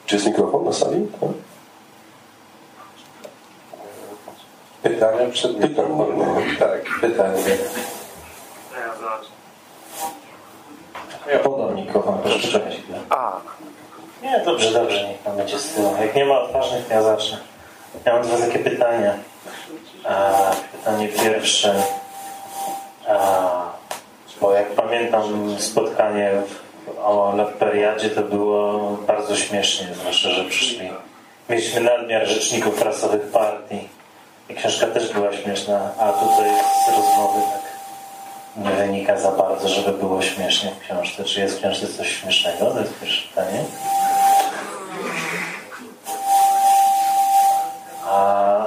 [0.07, 1.07] Czy jest mikrofon na sali?
[1.21, 1.50] Tak?
[4.83, 6.05] Pytanie przed Pytanie.
[6.59, 7.43] Tak, pytanie.
[11.33, 12.99] Ja podam mikrofon, proszę czekać chwilę.
[13.11, 13.41] A,
[14.23, 15.95] Nie, dobrze, dobrze, niech pan będzie z tyłu.
[16.01, 17.39] Jak nie ma odważnych, to ja zacznę.
[18.05, 19.15] Ja mam dwa takie pytania.
[20.05, 20.33] A,
[20.73, 21.75] pytanie pierwsze.
[23.09, 23.51] A,
[24.41, 30.91] bo jak pamiętam spotkanie w, o Leperiadzie, to było bardzo śmiesznie, zwłaszcza, że przyszli.
[31.51, 33.89] Mieliśmy nadmiar rzeczników prasowych partii.
[34.51, 36.51] I książka też była śmieszna, a tutaj
[36.85, 37.71] z rozmowy tak
[38.57, 41.25] nie wynika za bardzo, żeby było śmiesznie w książce.
[41.25, 42.71] Czy jest w książce coś śmiesznego?
[42.71, 43.65] To jest pierwsze pytanie.
[48.07, 48.65] A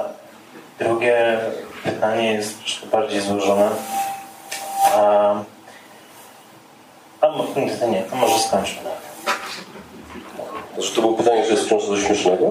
[0.78, 1.38] drugie
[1.84, 3.70] pytanie jest troszkę bardziej złożone.
[4.94, 5.34] A,
[7.20, 7.26] a
[7.80, 8.90] to nie, to może skończmy.
[10.74, 12.50] Znaczy, to było pytanie, że jest w książce coś śmiesznego?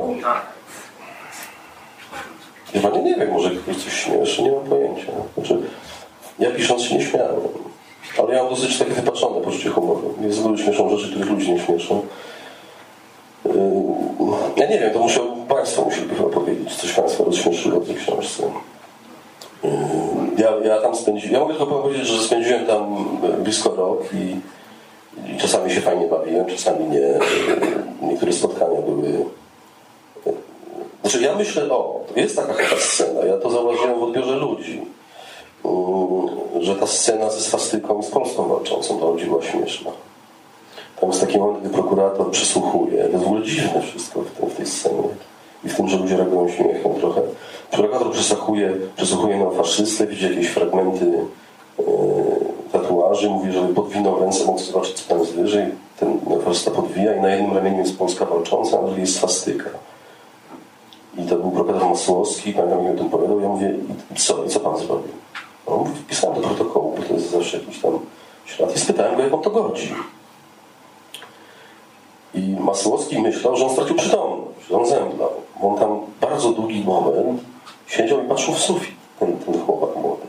[2.74, 5.11] Ja nie wiem, może ktoś coś śmieszy, nie mam pojęcia.
[5.38, 5.57] Znaczy,
[6.39, 7.41] ja pisząc się nie śmiałem.
[8.17, 10.13] Ale ja mam dosyć takie wypaczone poczucie humoru.
[10.21, 12.01] Jest góry śmieszą rzeczy, których ludzi nie śmieszą.
[14.57, 18.43] Ja nie wiem, to musiał, Państwo musieliby chyba powiedzieć, coś Państwa rozśmieszyło w tej książce.
[20.38, 23.07] Ja, ja tam spędziłem, ja mogę tylko powiedzieć, że spędziłem tam
[23.43, 24.36] blisko rok i,
[25.34, 27.19] i czasami się fajnie bawiłem, czasami nie.
[28.07, 29.26] Niektóre spotkania były
[31.04, 34.82] znaczy ja myślę, o, jest taka chyba scena, ja to zauważyłem w odbiorze ludzi,
[35.66, 39.91] mm, że ta scena ze swastyką i z Polską walczącą dla ludzi była śmieszna.
[40.99, 43.04] Tam jest taki moment, gdy prokurator przysłuchuje.
[43.04, 45.10] To jest w ogóle dziwne wszystko w, tym, w tej scenie.
[45.64, 47.22] I w tym, że ludzie reagują śmiechem trochę.
[47.72, 51.86] Prokurator przysłuchuje, przysłuchuje neofaszystę, widzi jakieś fragmenty yy,
[52.72, 55.66] tatuaży, mówi, że podwinął ręce, mógł zobaczyć, co tam jest wyżej.
[55.99, 59.70] Ten neofaszysta podwija i na jednym ramieniu jest Polska walcząca, a na drugim jest swastyka.
[61.18, 63.39] I to był profesor Masłowski, pamiętam, jak mi o tym powiedział.
[63.39, 63.74] Ja mówię,
[64.11, 65.14] i co, i co pan zrobił?
[65.68, 67.99] On mówi, wpisałem do protokołu, bo to jest zawsze jakiś tam
[68.45, 68.76] ślad.
[68.76, 69.93] I spytałem go, jak on to godzi.
[72.34, 75.30] I Masłowski myślał, że on stracił przytomność, że on zemdlał.
[75.61, 77.41] Bo on tam bardzo długi moment
[77.88, 80.24] siedział i patrzył w sufit, ten, ten chłopak młody.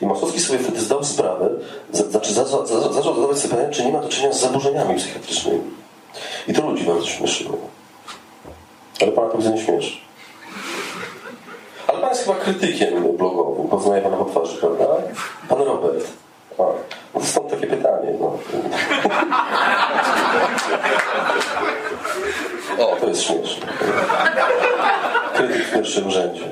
[0.00, 1.50] I Masłowski sobie wtedy zdał sprawę,
[1.92, 4.94] znaczy za- za- za- zaczął zadawać sobie pytanie, czy nie ma do czynienia z zaburzeniami
[4.94, 5.60] psychiatrycznymi.
[6.48, 7.56] I to ludzi bardzo śmieszyło.
[9.02, 9.96] Ale pana to widzę nie śmieszy.
[12.12, 14.84] Jest chyba krytykiem blogowym, poznaje pana po twarzy, prawda?
[15.48, 16.06] Pan Robert.
[16.58, 16.62] A,
[17.14, 18.12] no stąd takie pytanie.
[18.20, 18.38] No.
[22.84, 23.66] O, to jest śmieszne.
[25.34, 26.44] Krytyk w pierwszym rzędzie.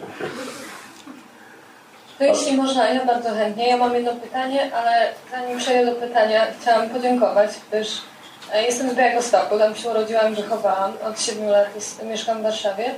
[2.19, 3.69] To jeśli można, ja bardzo chętnie.
[3.69, 7.89] Ja mam jedno pytanie, ale zanim przejdę do pytania, chciałam podziękować, gdyż
[8.53, 10.93] e, jestem z Białegostoku, tam się urodziłam, wychowałam.
[11.05, 12.95] Od 7 lat jest, mieszkam w Warszawie.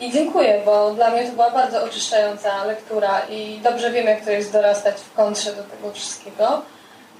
[0.00, 4.30] I dziękuję, bo dla mnie to była bardzo oczyszczająca lektura i dobrze wiem, jak to
[4.30, 6.62] jest dorastać w kontrze do tego wszystkiego.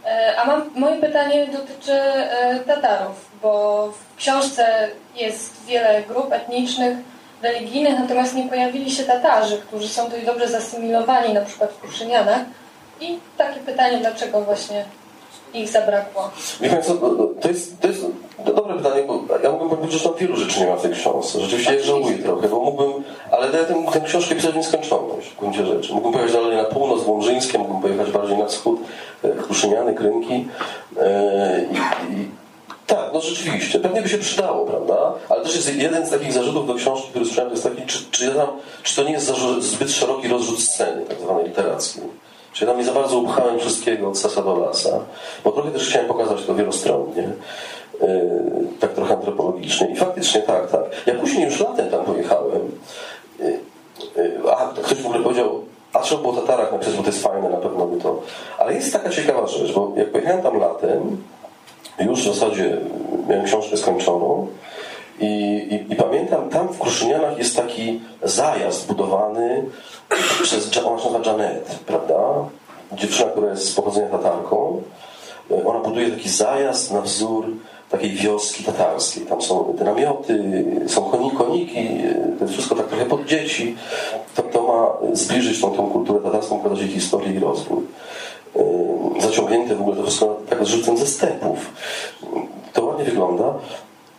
[0.07, 6.99] E, a mam, moje pytanie dotyczy e, Tatarów, bo w książce jest wiele grup etnicznych,
[7.43, 12.41] religijnych, natomiast nie pojawili się Tatarzy, którzy są tutaj dobrze zasymilowani, na przykład w Kuszynianach.
[13.01, 14.85] I takie pytanie, dlaczego właśnie
[15.55, 16.31] ich zabrakło?
[16.61, 16.95] Wie Państwo,
[17.41, 18.07] to jest, to jest
[18.45, 21.41] dobre pytanie, bo ja mógłbym powiedzieć, że tam wielu rzeczy nie ma w tej książce.
[21.41, 22.93] Rzeczywiście ja żałuję trochę, bo mógłbym,
[23.31, 25.93] ale daję tę, tę książkę pisać w nieskończoność w gruncie rzeczy.
[25.93, 28.81] Mógłbym pojechać dalej na północ, w Łomżyńskie, mógłbym pojechać bardziej na wschód,
[29.43, 30.49] Kruszyniany, Krymki.
[31.01, 31.77] E, I,
[32.15, 32.29] i,
[32.87, 35.15] tak, no rzeczywiście, pewnie by się przydało, prawda?
[35.29, 37.99] Ale też jest jeden z takich zarzutów do książki, który słyszałem, to jest taki, czy,
[38.11, 38.49] czy, ja tam,
[38.83, 42.03] czy to nie jest zbyt szeroki rozrzut sceny, tak zwanej literackiej.
[42.53, 45.01] Czyli tam nie za bardzo upchałem wszystkiego od sasa do lasa,
[45.45, 47.29] bo trochę też chciałem pokazać to wielostronnie,
[48.01, 48.09] yy,
[48.81, 49.87] tak trochę antropologicznie.
[49.87, 50.83] I faktycznie tak, tak.
[51.07, 52.71] Ja później już latem tam pojechałem,
[53.39, 53.61] yy,
[54.17, 57.49] yy, a ktoś w ogóle powiedział, a trzeba było Tatarach napisać, bo to jest fajne,
[57.49, 58.23] na pewno by to...
[58.59, 61.17] Ale jest taka ciekawa rzecz, bo jak pojechałem tam latem,
[62.01, 62.77] już w zasadzie
[63.29, 64.47] miałem książkę skończoną,
[65.21, 69.65] i, i, I, pamiętam, tam w Kruszynianach jest taki zajazd budowany
[70.43, 72.15] przez, ona się Janet, prawda?
[72.93, 74.83] Dziewczyna, która jest z pochodzenia tatarką.
[75.67, 77.47] Ona buduje taki zajazd na wzór
[77.91, 79.27] takiej wioski tatarskiej.
[79.27, 81.89] Tam są te namioty, są koniki, koniki
[82.41, 83.77] to wszystko tak trochę pod dzieci.
[84.35, 87.83] To, to ma zbliżyć tą, tą kulturę tatarską, pokazać jej historię i rozwój.
[89.21, 91.71] Zaciągnięte w ogóle to wszystko tak z rzutem ze stepów.
[92.73, 93.55] To ładnie wygląda.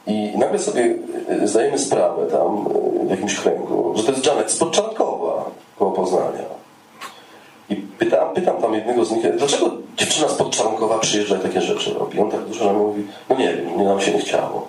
[0.07, 0.95] I nagle sobie
[1.29, 2.67] e, zdajemy sprawę tam
[3.01, 5.45] e, w jakimś kręgu, że to jest Janet z Podczankowa
[5.79, 6.61] koło Poznania.
[7.69, 11.93] I pytam, pytam tam jednego z nich, dlaczego dziewczyna z Podczankowa przyjeżdża i takie rzeczy
[11.93, 12.19] robi?
[12.19, 14.67] On tak dużo nam mówi, no nie wiem, nie nam się nie chciało.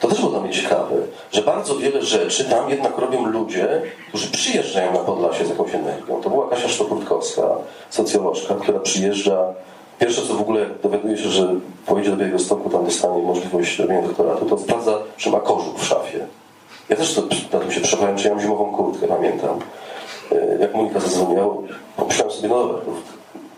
[0.00, 0.96] To też było dla mnie ciekawe,
[1.32, 6.20] że bardzo wiele rzeczy tam jednak robią ludzie, którzy przyjeżdżają na Podlasie z jakąś energią.
[6.22, 7.42] To była Kasia Sztokurtkowska,
[7.90, 9.54] socjolożka, która przyjeżdża
[9.98, 11.54] Pierwsze, co w ogóle dowiaduje się, że
[11.86, 15.84] pojedzie do Białego Stoku, tam dostanie możliwość robienia doktoratu, to sprawdza, czy ma kożuch w
[15.84, 16.26] szafie.
[16.88, 17.22] Ja też to,
[17.52, 19.58] na tym się przebrałem, czy ja mam zimową kurtkę, pamiętam.
[20.32, 21.54] E, jak Monika zadzwoniła,
[21.96, 22.80] pomyślałem sobie, no dobra,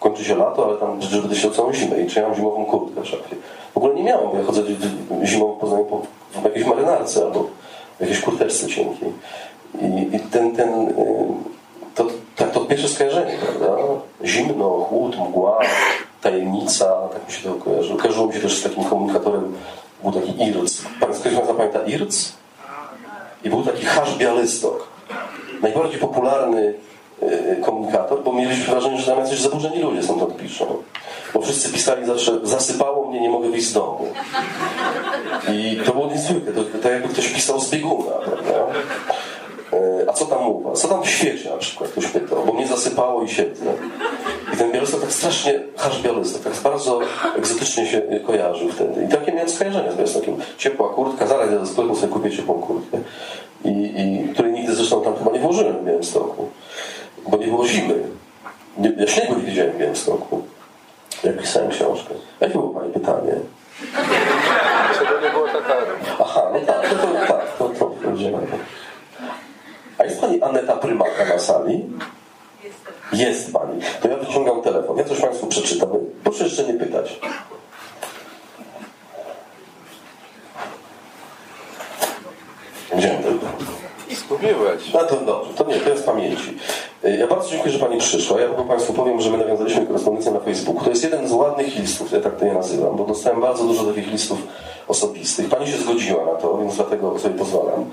[0.01, 2.65] kończy się lato, ale tam przecież będę się całą zimę i czy ja mam zimową
[2.65, 3.37] kurtkę w szafie.
[3.75, 4.63] W ogóle nie miałem, ja chodzę
[5.25, 7.47] zimą Poznaniu w jakiejś marynarce albo
[7.99, 9.13] w jakiejś kurteczce cienkiej.
[9.81, 10.93] I, i ten, ten, e,
[11.95, 12.07] to,
[12.37, 13.77] tak, to pierwsze skojarzenie, prawda?
[14.25, 15.59] Zimno, chłód, mgła,
[16.31, 17.97] tajemnica, tak mi się to kojarzy.
[17.97, 19.53] Kojarzyło mi się też z takim komunikatorem,
[20.03, 20.83] był taki IRC.
[21.01, 22.33] Pan ktoś z pamięta IRC?
[23.45, 24.89] I był taki hasz Bialystok.
[25.63, 26.75] Najbardziej popularny
[27.23, 30.67] e, komunikator, bo mieliśmy wrażenie, że tam jacyś zaburzeni ludzie to piszą.
[31.35, 34.07] Bo wszyscy pisali zawsze, zasypało mnie, nie mogę wyjść z domu.
[35.53, 36.53] I to było niezwykłe.
[36.53, 38.67] To, to jakby ktoś pisał z bieguna, prawda?
[39.73, 40.81] E, a co tam u was?
[40.81, 41.91] Co tam w świecie na przykład?
[41.91, 43.73] Ktoś pytał, bo mnie zasypało i siedzę.
[44.57, 47.01] I ten Białystok tak strasznie, hasz Białystok, tak bardzo
[47.37, 49.05] egzotycznie się kojarzył wtedy.
[49.05, 50.37] I takie miałem skojarzenia z Białystokiem.
[50.59, 52.99] Ciepła kurtka, zaraz ja do sklepu sobie kupię ciepłą kurtkę.
[53.65, 56.49] I, i której nigdy zresztą tam chyba nie włożyłem w Białymstoku.
[57.29, 57.95] Bo nie było zimy.
[58.79, 60.43] Nie, ja śniegu nie widziałem w Białymstoku.
[61.25, 62.15] Jak pisałem książkę.
[62.41, 63.33] Jakie było Pani pytanie?
[64.99, 65.87] Czego nie było tak
[66.21, 68.39] Aha, no tak, to, to, tak, to, to będziemy.
[69.99, 71.85] A jest Pani Aneta Prymaka na sali?
[73.13, 73.81] Jest Pani.
[74.03, 74.99] To ja wyciągam telefon.
[74.99, 75.89] Ja coś Państwu przeczytam.
[76.25, 77.21] Proszę jeszcze nie pytać.
[82.99, 83.67] Dzień dobry.
[84.17, 84.93] Zgubiłeś.
[84.95, 86.59] No to dobrze, to nie, to jest pamięci.
[87.19, 88.41] Ja bardzo dziękuję, że Pani przyszła.
[88.41, 90.85] Ja Państwu powiem, że my nawiązaliśmy korespondencję na Facebooku.
[90.85, 93.85] To jest jeden z ładnych listów, ja tak to je nazywam, bo dostałem bardzo dużo
[93.85, 94.39] takich listów
[94.89, 95.49] osobistych.
[95.49, 97.91] Pani się zgodziła na to, więc dlatego sobie pozwalam.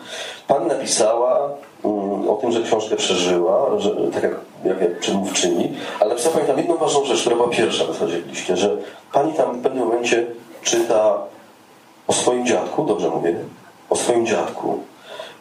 [0.47, 1.49] Pani napisała
[1.83, 4.33] um, o tym, że książkę przeżyła, że, tak jak,
[4.65, 8.21] jak, jak przedmówczyni, ale napisała Pani tam jedną ważną rzecz, która była pierwsza w zasadzie
[8.21, 8.77] w liście, że
[9.11, 10.25] Pani tam w pewnym momencie
[10.61, 11.17] czyta
[12.07, 13.35] o swoim dziadku, dobrze mówię?
[13.89, 14.79] O swoim dziadku.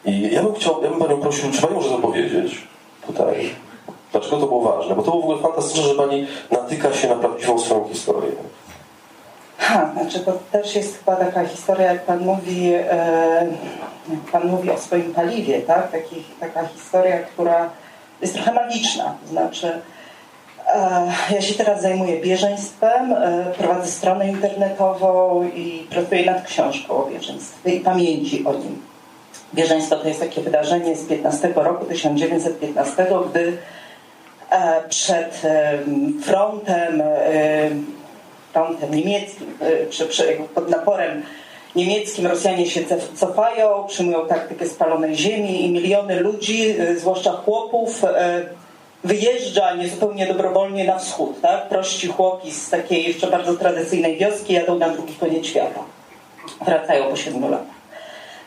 [0.05, 2.67] I ja bym chciał, ja bym Panią prosił, czy Pani może to powiedzieć
[3.07, 3.49] tutaj?
[4.11, 4.95] Dlaczego to było ważne?
[4.95, 8.31] Bo to było w ogóle fantastyczne, że Pani natyka się na prawdziwą swoją historię.
[9.57, 13.47] Ha, znaczy to też jest chyba taka historia, jak Pan mówi, e,
[14.09, 15.91] jak Pan mówi o swoim paliwie, tak?
[15.91, 17.69] Taki, taka historia, która
[18.21, 19.15] jest trochę magiczna.
[19.29, 19.81] Znaczy,
[20.67, 27.09] e, ja się teraz zajmuję bieżeństwem, e, prowadzę stronę internetową i pracuję nad książką o
[27.09, 28.81] bieżeństwie i pamięci o nim.
[29.53, 33.57] Bieżeństwo to jest takie wydarzenie z 15 roku, 1915, gdy
[34.49, 35.41] e, przed
[36.23, 37.03] frontem,
[38.91, 39.57] niemieckim,
[39.89, 41.23] przy, przy, pod naporem
[41.75, 42.81] niemieckim Rosjanie się
[43.15, 48.01] cofają, przyjmują taktykę spalonej ziemi i miliony ludzi, zwłaszcza chłopów,
[49.03, 51.41] wyjeżdża niezupełnie dobrowolnie na wschód.
[51.41, 51.69] Tak?
[51.69, 55.79] Prości chłopi z takiej jeszcze bardzo tradycyjnej wioski jadą na drugi koniec świata.
[56.65, 57.83] Wracają po siedmiu latach.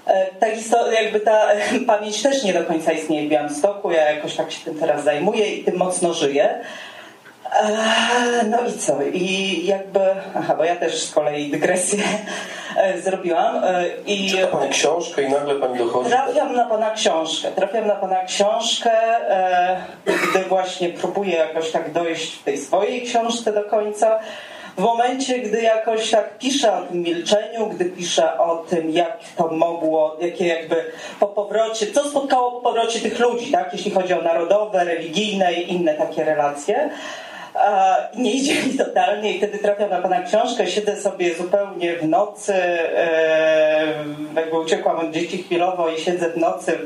[0.06, 1.48] E, ta historia, jakby ta
[1.86, 3.90] pamięć też nie do końca istnieje w Białymstoku.
[3.90, 6.60] Ja jakoś tak się tym teraz zajmuję i tym mocno żyję.
[7.56, 9.02] E, no i co?
[9.02, 10.00] I jakby,
[10.34, 12.04] aha, bo ja też z kolei dygresję
[12.76, 13.62] e, zrobiłam.
[14.06, 16.10] I Czyta Pani książkę i nagle Pani dochodzi...
[16.10, 17.48] Trafiam na Pana książkę.
[17.50, 18.90] Trafiam na Pana książkę,
[20.04, 24.20] gdy właśnie próbuję jakoś tak dojść w tej swojej książce do końca
[24.76, 29.48] w momencie, gdy jakoś tak piszę o tym milczeniu, gdy piszę o tym, jak to
[29.48, 30.84] mogło, jakie jakby
[31.20, 35.72] po powrocie, co spotkało po powrocie tych ludzi, tak, jeśli chodzi o narodowe, religijne i
[35.72, 36.90] inne takie relacje.
[38.14, 42.54] Nie idzie mi totalnie i wtedy trafiam na Pana książkę, siedzę sobie zupełnie w nocy,
[42.54, 43.86] e,
[44.36, 46.78] jakby uciekłam od dzieci chwilowo i siedzę w nocy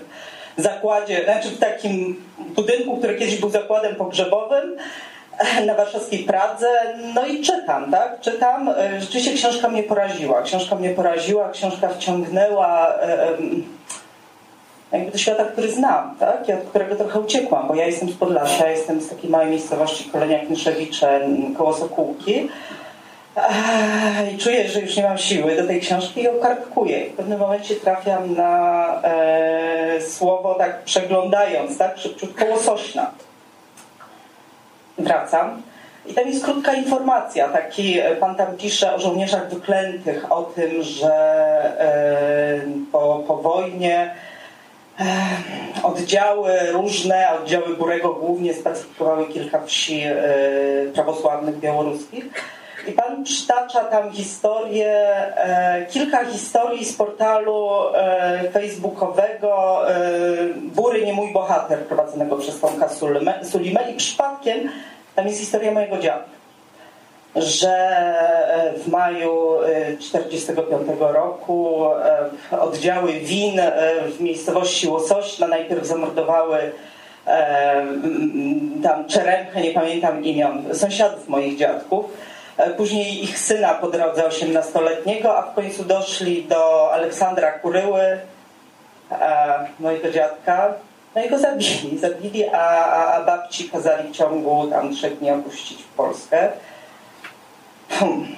[0.58, 4.76] w zakładzie, znaczy w takim budynku, który kiedyś był zakładem pogrzebowym
[5.66, 6.68] na warszawskiej Pradze,
[7.14, 8.20] no i czytam, tak?
[8.20, 8.68] Czytam.
[8.68, 10.42] E, rzeczywiście książka mnie poraziła.
[10.42, 13.28] Książka mnie poraziła, książka wciągnęła e,
[14.92, 16.48] jakby do świata, który znam, tak?
[16.48, 20.10] Ja, od którego trochę uciekłam, bo ja jestem z Podlasia, jestem z takiej małej miejscowości
[20.10, 21.20] Kolenia Kniszewicze
[21.58, 22.48] koło Sokółki.
[24.34, 27.10] I czuję, że już nie mam siły do tej książki i ją kartkuję.
[27.10, 33.10] W pewnym momencie trafiam na e, słowo, tak przeglądając, tak, szybciutko łosośna
[34.98, 35.62] wracam.
[36.06, 37.48] I tam jest krótka informacja.
[37.48, 41.14] Taki pan tam pisze o żołnierzach wyklętych, o tym, że
[41.80, 42.60] e,
[42.92, 44.14] po, po wojnie
[45.82, 50.02] oddziały różne, oddziały Burego głównie spacyfikowały kilka wsi
[50.94, 52.24] prawosławnych białoruskich.
[52.88, 55.06] I pan przytacza tam historię,
[55.90, 57.68] kilka historii z portalu
[58.52, 59.80] facebookowego
[60.56, 62.88] Bury nie mój bohater prowadzonego przez Tomka
[63.42, 64.70] Sulimę i przypadkiem
[65.14, 66.30] tam jest historia mojego dziadka,
[67.36, 69.58] że e, w maju
[69.98, 71.86] 1945 e, roku
[72.52, 73.60] e, oddziały WIN
[74.06, 76.72] w miejscowości Łosośna najpierw zamordowały
[78.82, 82.04] tam Czeremchę, nie pamiętam imion, sąsiadów moich dziadków.
[82.76, 88.18] Później ich syna po drodze 18-letniego, a w końcu doszli do Aleksandra Kuryły,
[89.80, 90.74] mojego dziadka,
[91.14, 91.98] no i go zabili.
[91.98, 96.48] Zabili, a, a, babci kazali w ciągu tam trzech dni opuścić Polskę.
[97.90, 98.36] Hmm.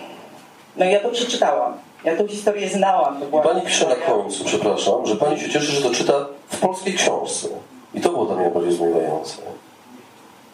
[0.77, 1.75] No i ja to przeczytałam.
[2.05, 3.21] Ja tę historię znałam.
[3.21, 6.61] To była pani pisze na końcu, przepraszam, że pani się cieszy, że to czyta w
[6.61, 7.49] polskiej książce.
[7.95, 9.37] I to było dla mnie bardziej zdumiewające.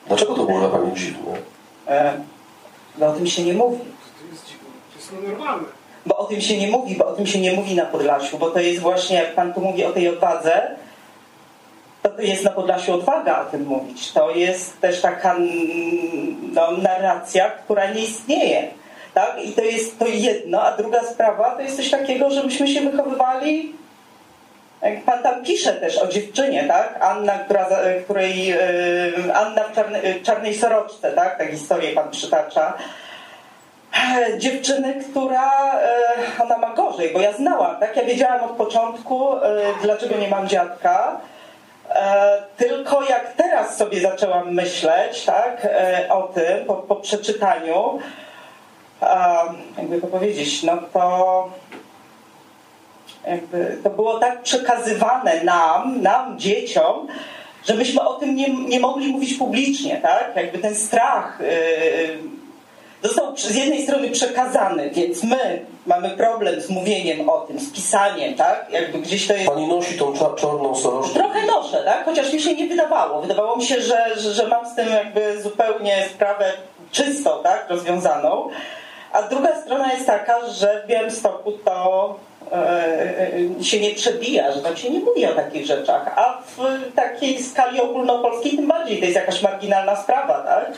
[0.07, 1.33] Dlaczego to było dla pani dziwne?
[1.89, 2.13] E,
[2.99, 3.79] bo o tym się nie mówi.
[3.79, 4.69] To jest dziwne.
[4.93, 5.69] To jest normalne.
[6.07, 8.51] Bo o tym się nie mówi, bo o tym się nie mówi na Podlasiu, bo
[8.51, 10.77] to jest właśnie, jak pan tu mówi o tej odwadze,
[12.03, 14.13] to jest na Podlasiu odwaga o tym mówić.
[14.13, 15.37] To jest też taka
[16.53, 18.69] no, narracja, która nie istnieje.
[19.19, 19.45] Tak?
[19.45, 22.81] I to jest to jedno, a druga sprawa to jest coś takiego, że myśmy się
[22.81, 23.75] wychowywali
[24.83, 26.99] jak pan tam pisze też o dziewczynie, tak?
[27.01, 27.69] Anna, która,
[28.05, 28.55] której
[29.35, 31.39] Anna w czarnej, czarnej soroczce, tak?
[31.39, 32.73] Tę historię pan przytacza.
[34.39, 35.51] Dziewczyny, która
[36.43, 37.97] ona ma gorzej, bo ja znałam, tak?
[37.97, 39.31] Ja wiedziałam od początku,
[39.83, 41.21] dlaczego nie mam dziadka
[42.57, 45.67] tylko jak teraz sobie zaczęłam myśleć tak,
[46.09, 47.99] o tym po, po przeczytaniu,
[49.79, 51.49] jakby to powiedzieć, no to
[53.27, 57.07] jakby to było tak przekazywane nam, nam, dzieciom,
[57.69, 60.33] że myśmy o tym nie, nie mogli mówić publicznie, tak?
[60.37, 62.19] Jakby ten strach yy,
[63.03, 68.35] został z jednej strony przekazany, więc my mamy problem z mówieniem o tym, z pisaniem,
[68.35, 68.67] tak?
[68.71, 69.47] Jakby gdzieś to jest...
[69.47, 71.15] Pani nosi tą czarną soroczkę?
[71.15, 72.05] Trochę noszę, tak?
[72.05, 73.23] Chociaż mi się nie wydawało.
[73.23, 76.53] Wydawało mi się, że, że, że mam z tym jakby zupełnie sprawę
[76.93, 77.67] czystą, tak?
[77.69, 78.49] Rozwiązaną.
[79.13, 82.17] A druga strona jest taka, że w Białymstoku to
[82.53, 82.57] e,
[83.59, 87.43] e, się nie przebija, że tam się nie mówi o takich rzeczach, a w takiej
[87.43, 90.73] skali ogólnopolskiej tym bardziej to jest jakaś marginalna sprawa, tak?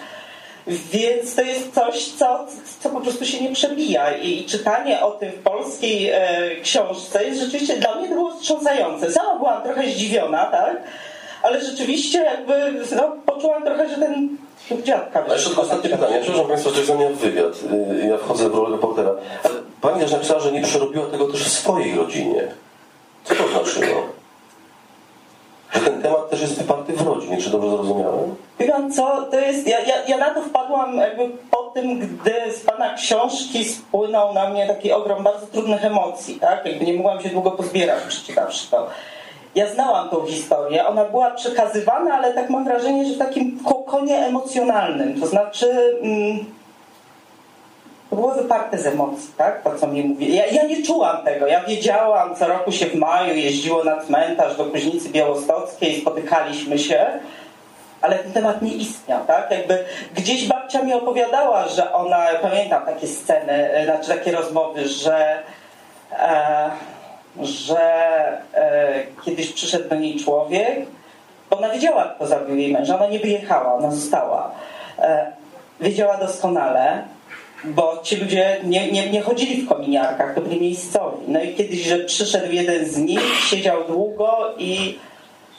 [0.67, 2.47] Więc to jest coś, co,
[2.81, 4.17] co po prostu się nie przebija.
[4.17, 6.21] I czytanie o tym w polskiej e,
[6.63, 9.13] książce jest rzeczywiście dla mnie to było wstrząsające.
[9.13, 10.77] Sama byłam trochę zdziwiona, tak?
[11.43, 14.37] Ale rzeczywiście jakby no, poczułam trochę, że ten
[14.83, 15.25] dziadka...
[15.29, 16.19] A jeszcze tylko ostatnie pytanie.
[16.23, 17.55] Przepraszam Państwa, że zamiast wywiad.
[18.03, 19.11] Y, ja wchodzę w rolę reportera.
[19.45, 22.49] Ale Pani też napisała, że nie przerobiła tego też w swojej rodzinie.
[23.25, 24.03] Co to znaczyło?
[25.73, 28.35] Że ten temat też jest wyparty w rodzinie czy dobrze zrozumiałem?
[28.59, 32.61] Wie co, to jest, ja, ja, ja na to wpadłam jakby po tym, gdy z
[32.61, 36.67] pana książki spłynął na mnie taki ogrom bardzo trudnych emocji, tak?
[36.67, 38.87] Jakby nie mogłam się długo pozbierać, przeczytawszy to.
[39.55, 44.19] Ja znałam tą historię, ona była przekazywana, ale tak mam wrażenie, że w takim kokonie
[44.19, 45.99] emocjonalnym, to znaczy...
[46.03, 46.45] Mm,
[48.11, 49.63] to było wyparte z emocji, tak?
[49.63, 50.35] To, co mi mówi.
[50.35, 51.47] Ja, ja nie czułam tego.
[51.47, 57.07] Ja wiedziałam, co roku się w maju jeździło na cmentarz do Kuźnicy Białostockiej, spotykaliśmy się,
[58.01, 59.51] ale ten temat nie istniał, tak?
[59.51, 65.43] Jakby gdzieś babcia mi opowiadała, że ona, pamiętam takie sceny, e, znaczy takie rozmowy, że
[66.13, 66.71] e,
[67.43, 67.81] że
[68.55, 70.87] e, kiedyś przyszedł do niej człowiek,
[71.51, 74.51] bo ona wiedziała, kto zabił jej męża, ona nie wyjechała, ona została.
[74.99, 75.33] E,
[75.81, 77.03] wiedziała doskonale,
[77.65, 81.19] bo ci ludzie nie, nie, nie chodzili w kominiarkach, to byli miejscowi.
[81.29, 83.21] No i kiedyś, że przyszedł jeden z nich,
[83.51, 84.99] siedział długo i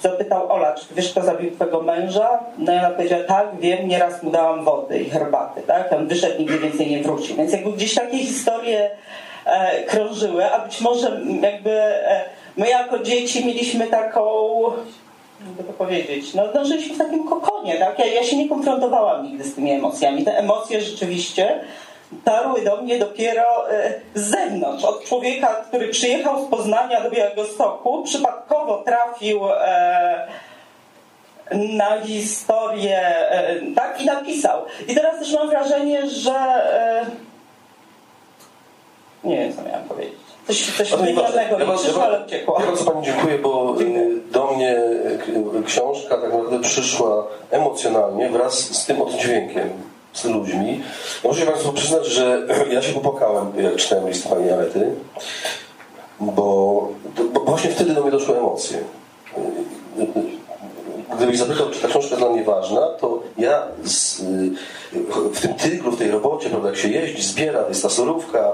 [0.01, 2.39] zapytał Ola, czy wiesz, kto zabił twojego męża?
[2.57, 5.93] No i ona powiedziała, tak, wiem, nieraz mu dałam wody i herbaty, tak?
[5.93, 7.35] On wyszedł, nigdy więcej nie wrócił.
[7.35, 8.89] Więc jakby gdzieś takie historie
[9.87, 12.25] krążyły, a być może jakby e,
[12.57, 14.63] my jako dzieci mieliśmy taką
[15.45, 17.99] jakby to powiedzieć, no, no żyliśmy w takim kokonie, tak?
[17.99, 20.25] Ja, ja się nie konfrontowałam nigdy z tymi emocjami.
[20.25, 21.59] Te emocje rzeczywiście
[22.23, 27.45] tarły do mnie dopiero e, z zewnątrz, od człowieka, który przyjechał z Poznania do Białego
[27.45, 30.27] Stoku, przypadkowo trafił e,
[31.51, 32.99] na historię,
[33.31, 34.65] e, tak, i napisał.
[34.87, 36.33] I teraz też mam wrażenie, że
[39.23, 40.21] nie wiem, co miałam powiedzieć.
[40.47, 42.59] Coś, coś genialnego ja, mi przyszło, ale uciekło.
[42.59, 44.07] Ja bardzo Pani dziękuję, bo dziękuję.
[44.31, 44.75] do mnie
[45.65, 49.69] książka tak naprawdę przyszła emocjonalnie wraz z tym oddźwiękiem
[50.13, 50.83] z ludźmi.
[51.23, 54.91] Muszę Państwu przyznać, że ja się popłakałem, jak czytałem list Pani Alety,
[56.19, 56.87] bo,
[57.33, 58.77] bo właśnie wtedy do mnie doszły emocje.
[61.15, 64.21] Gdybyś zapytał, czy ta książka jest dla mnie ważna, to ja z,
[65.33, 68.53] w tym tyglu, w tej robocie, prawda, jak się jeździ, zbiera, jest ta surówka,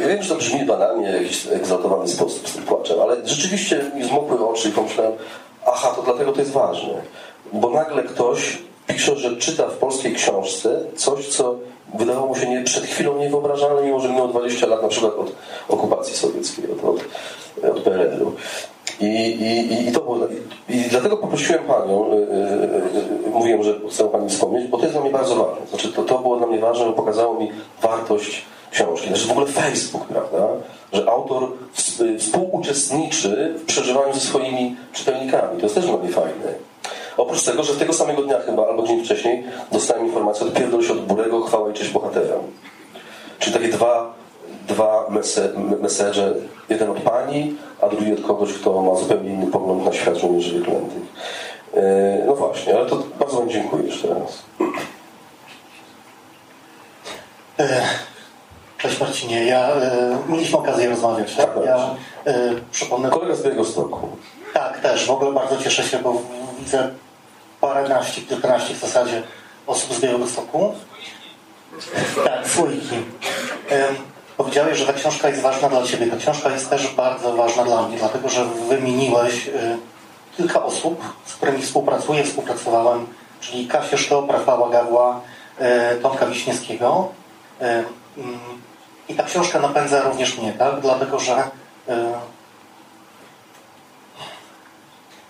[0.00, 4.04] ja wiem, że to brzmi banalnie jakiś egzaltowany sposób z tym płaczem, ale rzeczywiście mi
[4.04, 5.12] zmokły oczy i pomyślałem,
[5.66, 6.94] aha, to dlatego to jest ważne.
[7.52, 11.58] Bo nagle ktoś pisze, że czyta w polskiej książce coś, co
[11.94, 15.32] wydawało mu się nie, przed chwilą niewyobrażalne, mimo że minęło 20 lat na przykład od
[15.68, 17.00] okupacji sowieckiej, od, od,
[17.76, 18.32] od PRL-u.
[19.00, 20.18] I, i, i, to było,
[20.68, 22.20] i, dlatego poprosiłem Panią, yy,
[23.24, 25.66] yy, mówiłem, że chcę Pani wspomnieć, bo to jest dla mnie bardzo ważne.
[25.66, 27.50] Znaczy, to, to było dla mnie ważne, bo pokazało mi
[27.82, 29.08] wartość książki.
[29.08, 30.48] Znaczy w ogóle Facebook, prawda?
[30.92, 31.48] Że autor
[32.18, 35.56] współuczestniczy w przeżywaniu ze swoimi czytelnikami.
[35.56, 36.54] To jest też dla mnie fajne.
[37.16, 40.92] Oprócz tego, że tego samego dnia chyba, albo dzień wcześniej, dostałem informację od pierdol się
[40.92, 42.42] od Burego, chwała i cześć bohaterom.
[43.38, 44.14] Czyli takie dwa,
[44.68, 45.06] dwa
[45.80, 46.34] meserze,
[46.68, 50.58] jeden od pani, a drugi od kogoś, kto ma zupełnie inny pogląd na świat żołnierzy
[50.58, 51.02] wyklętych.
[51.74, 54.42] E, no właśnie, ale to bardzo Wam dziękuję jeszcze raz.
[57.58, 57.82] E,
[58.78, 61.54] Cześć Marcinie, ja, e, mieliśmy okazję rozmawiać, tak?
[61.54, 61.94] tak ja
[62.24, 62.34] e,
[62.70, 63.10] przypomnę...
[63.10, 64.08] Kolega z Białego Stoku.
[64.54, 65.06] Tak, też.
[65.06, 66.22] W ogóle bardzo cieszę się, bo
[66.58, 66.90] widzę
[67.60, 69.22] paręnaście, kilkanaście w zasadzie
[69.66, 70.74] osób z Białego Stoku.
[72.24, 72.96] Tak, słoiki.
[74.42, 76.06] Powiedziałeś, że ta książka jest ważna dla Ciebie.
[76.06, 79.76] Ta książka jest też bardzo ważna dla mnie, dlatego że wymieniłeś e,
[80.36, 83.06] kilka osób, z którymi współpracuję, współpracowałem,
[83.40, 85.20] czyli Kasię Sztop, Rafała Gawła,
[85.58, 87.08] e, Tomka Wiśniewskiego.
[87.60, 87.84] E,
[88.18, 88.38] mm,
[89.08, 90.80] i ta książka napędza również mnie, tak?
[90.80, 91.42] Dlatego, że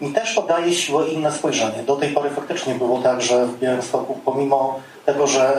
[0.00, 1.82] mi też to daje siłę inne spojrzenie.
[1.82, 5.56] Do tej pory faktycznie było tak, że w Białymstoku, pomimo tego, że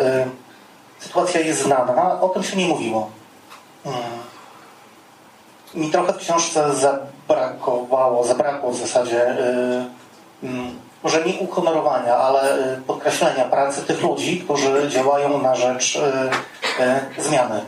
[0.99, 3.09] sytuacja jest znana, o tym się nie mówiło.
[3.85, 3.91] Yy.
[5.75, 9.37] Mi trochę w książce zabrakowało, zabrakło w zasadzie
[11.03, 12.57] może nie uhonorowania, ale
[12.87, 15.99] podkreślenia pracy tych ludzi, którzy działają na rzecz
[17.17, 17.61] zmiany.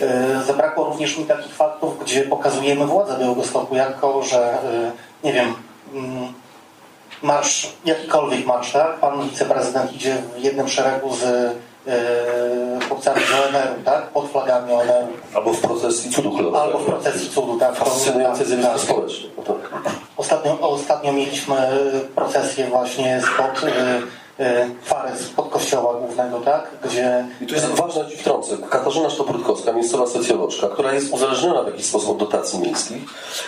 [0.00, 4.58] E, zabrakło również mi takich faktów, gdzie pokazujemy władzę Białegostoku jako, że
[5.24, 5.54] nie wiem,
[5.94, 6.32] mm,
[7.22, 8.98] marsz, jakikolwiek marsz, tak?
[8.98, 11.54] Pan wiceprezydent idzie w jednym szeregu z
[12.88, 14.06] chłopcami z ONR-u, tak?
[14.06, 15.36] Pod flagami ONR-u.
[15.36, 16.62] Albo w procesji cudu chleba.
[16.62, 17.76] Albo w procesji cudu, tak.
[17.76, 19.28] Fascynujące tak, zjawisko społeczne.
[20.16, 21.56] Ostatnio, ostatnio mieliśmy
[22.14, 23.70] procesję właśnie spod
[24.40, 26.70] e, Fares pod kościoła głównego, tak?
[26.84, 27.26] Gdzie...
[27.40, 28.56] I tu jest ważna ci wtrącę.
[28.70, 33.02] Katarzyna Sztoprutkowska, miejscowa socjolożka, która jest uzależniona w jakiś sposób od dotacji miejskich,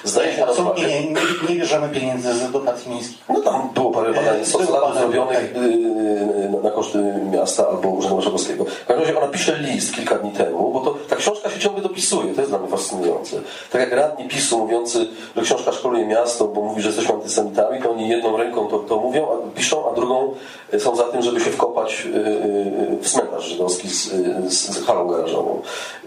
[0.04, 0.82] zdaje się na uwagę.
[0.82, 3.18] nie, nie, nie bierzemy pieniędzy z dotacji miejskich.
[3.28, 5.82] No tam było parę badań socjologicznych badań, zrobionych okej.
[5.82, 6.98] yy, na koszty
[7.32, 8.64] miasta albo Urzędu Marszałkowskiego.
[8.64, 11.82] W każdym razie ona pisze list kilka dni temu, bo to ta książka się ciągle
[11.82, 13.36] dopisuje, to jest dla mnie fascynujące.
[13.72, 17.90] Tak jak radni PiSu mówiący, że książka szkoluje miasto, bo mówi, że jesteśmy antysemitami, to
[17.90, 20.34] oni jedną ręką to, to mówią, a piszą, a drugą
[20.74, 24.84] y, są za tym, żeby się wkopać y, y, w cmentarz żydowski z, y, z,
[24.86, 25.62] halą garażową.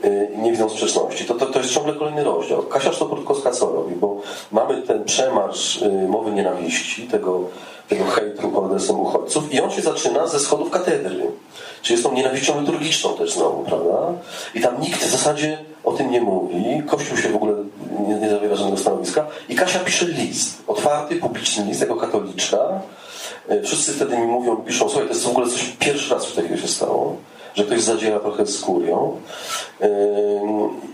[0.05, 1.25] Y, Nie widzą sprzeczności.
[1.25, 2.63] To, to, to jest ciągle kolejny rozdział.
[2.63, 3.95] Kasia Sztoprutkowska co robi?
[3.95, 4.17] Bo
[4.51, 7.39] mamy ten przemarsz y, mowy nienawiści, tego,
[7.89, 11.27] tego hejtu pod adresem uchodźców i on się zaczyna ze schodów katedry.
[11.81, 14.13] Czyli jest tą nienawiścią liturgiczną też znowu, prawda?
[14.55, 16.83] I tam nikt w zasadzie o tym nie mówi.
[16.87, 17.53] Kościół się w ogóle
[18.07, 19.25] nie, nie zawiera żadnego stanowiska.
[19.49, 22.57] I Kasia pisze list, otwarty, publiczny list, jako katoliczka.
[23.49, 26.33] E, Wszyscy wtedy mi mówią, piszą, słuchaj, to jest w ogóle coś pierwszy raz, coś
[26.33, 27.15] takiego się stało,
[27.55, 29.17] że ktoś zadziera trochę z kurią.
[29.83, 29.89] Ym,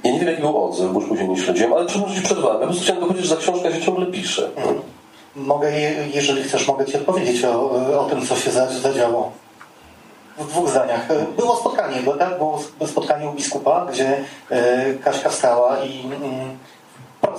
[0.03, 2.55] Ja nie wiem, jaki był odzew, bo już później nie śledziłem, ale przepraszam, że przerwałem.
[2.55, 4.49] Ja po prostu chciałem dochodzić, że ta książka się ciągle pisze.
[5.35, 7.71] Mogę, je- jeżeli chcesz, mogę Ci odpowiedzieć o,
[8.01, 9.31] o tym, co się za- zadziało.
[10.37, 11.07] W dwóch zdaniach.
[11.37, 12.37] Było spotkanie, bo tak?
[12.37, 14.17] Było spotkanie u biskupa, gdzie
[14.49, 16.57] e, Kaśka wstała i mm,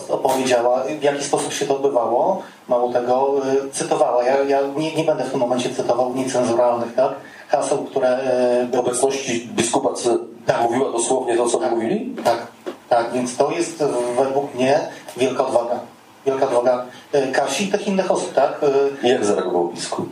[0.09, 2.43] opowiedziała, w jaki sposób się to odbywało.
[2.69, 3.37] Mało tego,
[3.67, 4.25] e, cytowała.
[4.25, 7.13] Ja, ja nie, nie będę w tym momencie cytował niecenzuralnych, tak?
[7.49, 8.09] Haseł, które...
[8.09, 10.19] e, W obecności biskupa C
[10.63, 11.71] mówiła dosłownie to, co Tak.
[11.71, 12.15] mówili?
[12.25, 12.47] Tak,
[12.89, 13.85] tak, więc to jest
[14.19, 14.81] według mnie
[15.17, 15.79] wielka odwaga.
[16.27, 18.61] Wielka odwaga e, Kasi i tych innych osób, tak?
[19.03, 20.09] I jak zareagował biskup?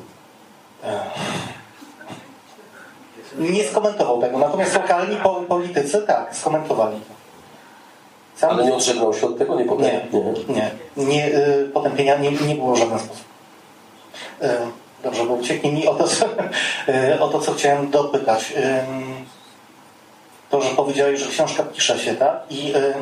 [3.39, 7.18] Nie skomentował tego, natomiast lokalni po, politycy tak, skomentowali to.
[8.39, 9.55] Sam Ale nie odżegnał się od tego?
[9.55, 9.85] Nie potem?
[10.13, 13.25] nie, nie, nie y, potępienia nie, nie było w żaden sposób.
[14.43, 14.49] Y,
[15.03, 16.27] dobrze, bo ucieknie mi o to, co,
[17.15, 18.55] y, o to, co chciałem dopytać.
[18.57, 19.27] Ym,
[20.51, 22.41] to, że powiedziałeś, że książka pisze się, tak?
[22.51, 22.95] I y,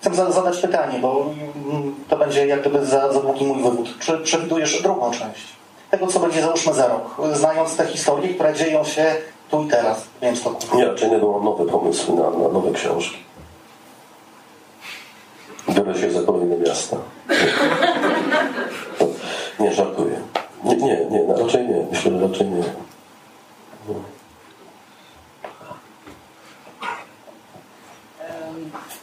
[0.00, 1.26] chcę za- zadać pytanie, bo
[1.70, 3.98] mm, to będzie jak gdyby za, za długi mój wywód.
[3.98, 5.58] Czy przewidujesz drugą część?
[5.90, 9.16] Tego, co będzie załóżmy za rok, znając te historie, które dzieją się
[9.50, 10.76] tu i teraz w Białymstoku.
[10.76, 13.27] Nie, raczej nie, mam nowe pomysły na, na nowe książki.
[15.74, 16.96] Biorę się za kolejne miasta.
[19.60, 20.20] Nie, żartuję.
[20.64, 21.86] Nie, nie, nie no, raczej nie.
[21.90, 22.62] Myślę, że raczej nie.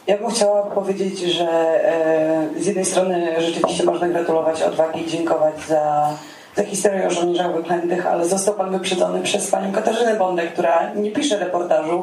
[0.06, 5.60] Ja bym chciała powiedzieć, że e, z jednej strony rzeczywiście można gratulować odwagi i dziękować
[5.60, 6.10] za,
[6.56, 11.10] za historię o żołnierzach wyklętych, ale został Pan wyprzedzony przez Panią Katarzynę Bondę, która nie
[11.10, 12.02] pisze reportażu,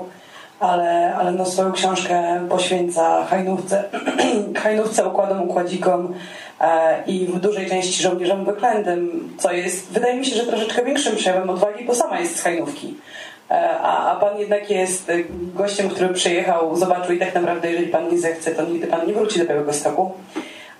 [0.64, 3.84] ale, ale no swoją książkę poświęca hajnówce,
[4.56, 6.14] hajnówce układom, układzikom
[6.61, 11.15] e, i w dużej części żołnierzom wyklętym, co jest, wydaje mi się, że troszeczkę większym
[11.15, 12.98] przejawem odwagi, bo sama jest z hajnówki.
[13.52, 15.14] E, A, a pan jednak jest e,
[15.56, 19.14] gościem, który przyjechał, zobaczył i tak naprawdę, jeżeli pan nie zechce, to nigdy pan nie
[19.14, 20.11] wróci do Białego Stoku.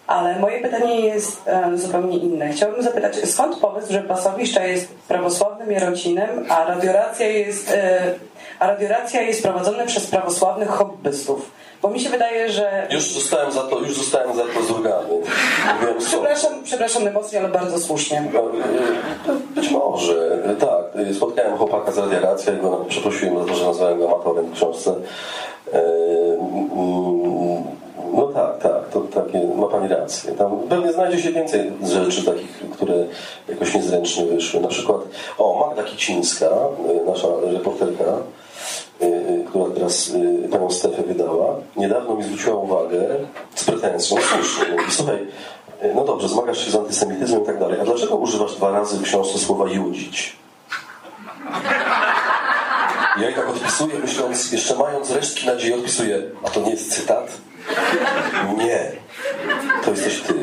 [0.08, 2.50] Ale moje pytanie jest zupełnie inne.
[2.50, 7.78] Chciałabym zapytać, skąd pomysł, że Pasowiszcza jest prawosławnym Jarocinem, a radioracja jest,
[8.64, 11.52] a radioracja jest prowadzona przez prawosławnych hobbystów?
[11.82, 12.88] Bo mi się wydaje, że...
[12.92, 15.10] Już zostałem za to, już zostałem za to zrugany.
[15.82, 16.06] Wiem, co.
[16.06, 18.18] Przepraszam, przepraszam najmocniej, ale bardzo słusznie.
[18.18, 21.08] E, Być może, e, tak.
[21.10, 24.54] E, Spotkałem chłopaka z Radiaracja i go przeprosiłem za to, że nazwałem go amatorem w
[24.54, 24.96] książce.
[28.14, 30.32] No tak, tak, to takie, ma Pani rację.
[30.32, 32.94] Tam pewnie znajdzie się więcej rzeczy takich, które
[33.50, 34.60] jakoś niezręcznie wyszły.
[34.60, 35.02] Na przykład,
[35.38, 38.04] o, Magda Kicińska, e, nasza reporterka,
[39.02, 40.12] e, e, która teraz
[40.52, 43.16] panią Stefę wydała, niedawno mi zwróciła uwagę
[43.56, 45.28] z pretensją, słusznie, mówi, słuchaj,
[45.96, 49.04] no dobrze, zmagasz się z antysemityzmem i tak dalej, a dlaczego używasz dwa razy w
[49.04, 50.36] książce słowa judzić?
[53.22, 57.28] Ja i tak odpisuję, myśląc, jeszcze mając resztki nadziei, odpisuję, a to nie jest cytat?
[58.58, 58.92] Nie,
[59.86, 60.34] to jesteś ty.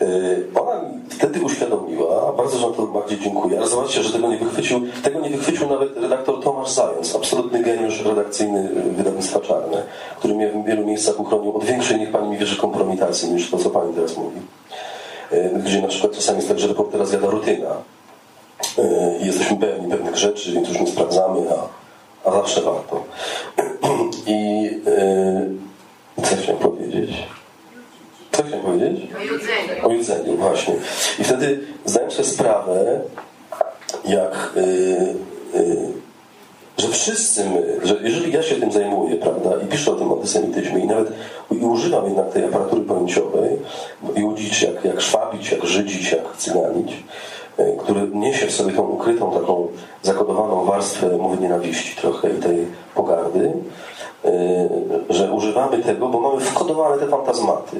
[0.00, 4.80] Yy, Ona wtedy uświadomiła, bardzo na to Magdzie dziękuję, ale zobaczcie, że tego nie wychwycił,
[5.02, 9.82] tego nie wychwycił nawet redaktor Tomasz Zając, absolutny geniusz redakcyjny wydawnictwa Czarne,
[10.18, 13.58] który mnie w wielu miejscach uchronił od większej, niech pani mi wierzy, kompromitacji niż to,
[13.58, 14.40] co pani teraz mówi.
[15.32, 17.76] Yy, Gdzie na przykład czasami jest tak, że reportera zjada rutyna
[19.22, 23.04] i jesteśmy pewni pewnych rzeczy, więc już nie sprawdzamy, a, a zawsze warto.
[24.26, 24.70] I
[26.16, 27.10] co chciałem powiedzieć?
[28.32, 29.00] Co chciałem powiedzieć?
[29.82, 30.74] O jedzeniu, właśnie.
[31.18, 33.00] I wtedy zdałem sobie sprawę,
[34.04, 34.62] jak, yy,
[35.60, 35.92] yy,
[36.78, 40.80] że wszyscy my, że jeżeli ja się tym zajmuję, prawda, i piszę o tym antysemityzmie
[40.80, 41.12] i nawet
[41.50, 43.58] i używam jednak tej aparatury pojęciowej
[44.16, 47.04] i łudzić, jak, jak szwabić, jak żydzić, jak cyganić,
[47.56, 49.68] e, który niesie w sobie tą ukrytą, taką
[50.02, 53.52] zakodowaną warstwę mowy nienawiści trochę i tej pogardy,
[55.10, 57.76] że używamy tego, bo mamy wkodowane te fantazmaty.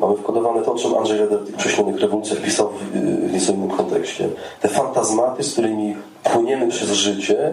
[0.00, 2.92] Mamy wkodowane to, o czym Andrzej Reder w tych rewolucjach pisał w,
[3.28, 4.28] w nieco innym kontekście.
[4.60, 7.52] Te fantazmaty, z którymi płyniemy przez życie,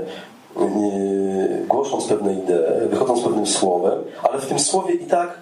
[1.67, 5.37] głosząc pewne idee, wychodząc pewnym słowem, ale w tym słowie i tak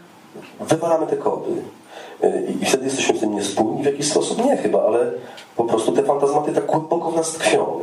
[0.60, 1.52] wywalamy te kody.
[2.62, 4.46] I wtedy jesteśmy w tym niespójni w jakiś sposób?
[4.46, 5.12] Nie chyba, ale
[5.56, 7.80] po prostu te fantazmaty tak głęboko w nas tkwią.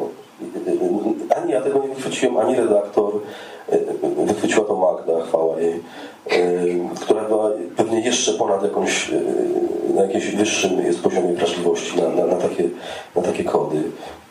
[1.37, 3.13] Ani ja tego nie wychwyciłem, ani redaktor.
[4.27, 5.83] Wychwyciła to Magda, chwała jej,
[7.01, 9.11] która była pewnie jeszcze ponad jakąś,
[9.95, 12.65] na jakimś wyższym jest poziomie wrażliwości na, na, na, takie,
[13.17, 13.83] na takie kody.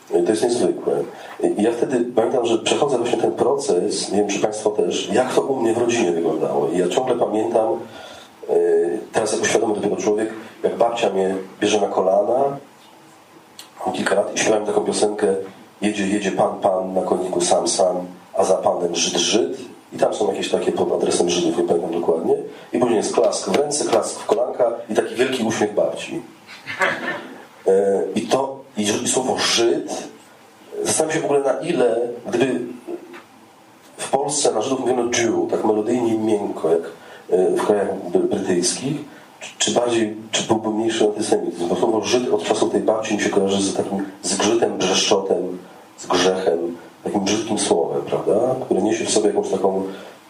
[0.08, 0.92] To jest niezwykłe.
[1.58, 5.34] I ja wtedy pamiętam, że przechodzę właśnie ten proces, nie wiem czy Państwo też, jak
[5.34, 6.68] to u mnie w rodzinie wyglądało.
[6.68, 7.68] I ja ciągle pamiętam,
[8.48, 8.54] e,
[9.12, 10.32] teraz jako świadomy dopiero człowiek,
[10.62, 12.56] jak babcia mnie bierze na kolana,
[13.86, 15.34] mam kilka lat i śpiewałem taką piosenkę
[15.82, 17.96] Jedzie, jedzie pan, pan na koniku sam, sam,
[18.34, 19.58] a za panem Żyd, Żyd.
[19.92, 22.34] I tam są jakieś takie pod adresem Żydów, nie pamiętam dokładnie.
[22.72, 26.22] I później jest klask w ręce, klask w kolanka i taki wielki uśmiech babci.
[27.66, 30.08] E, I to, i słowo Żyd,
[30.82, 31.96] zastanawiam się w ogóle na ile,
[32.26, 32.60] gdyby
[33.96, 36.82] w Polsce na Żydów mówiono Jew, tak melodyjnie miękko, jak
[37.30, 38.96] e, w krajach brytyjskich,
[39.58, 41.68] czy bardziej, czy byłby mniejszy antysemityzm?
[41.68, 45.58] Bo słowo Żyd od czasu tej babci mi się kojarzy z takim zgrzytem, brzeszczotem,
[45.98, 48.54] z grzechem, takim brzydkim słowem, prawda?
[48.64, 49.82] Które niesie w sobie jakąś taką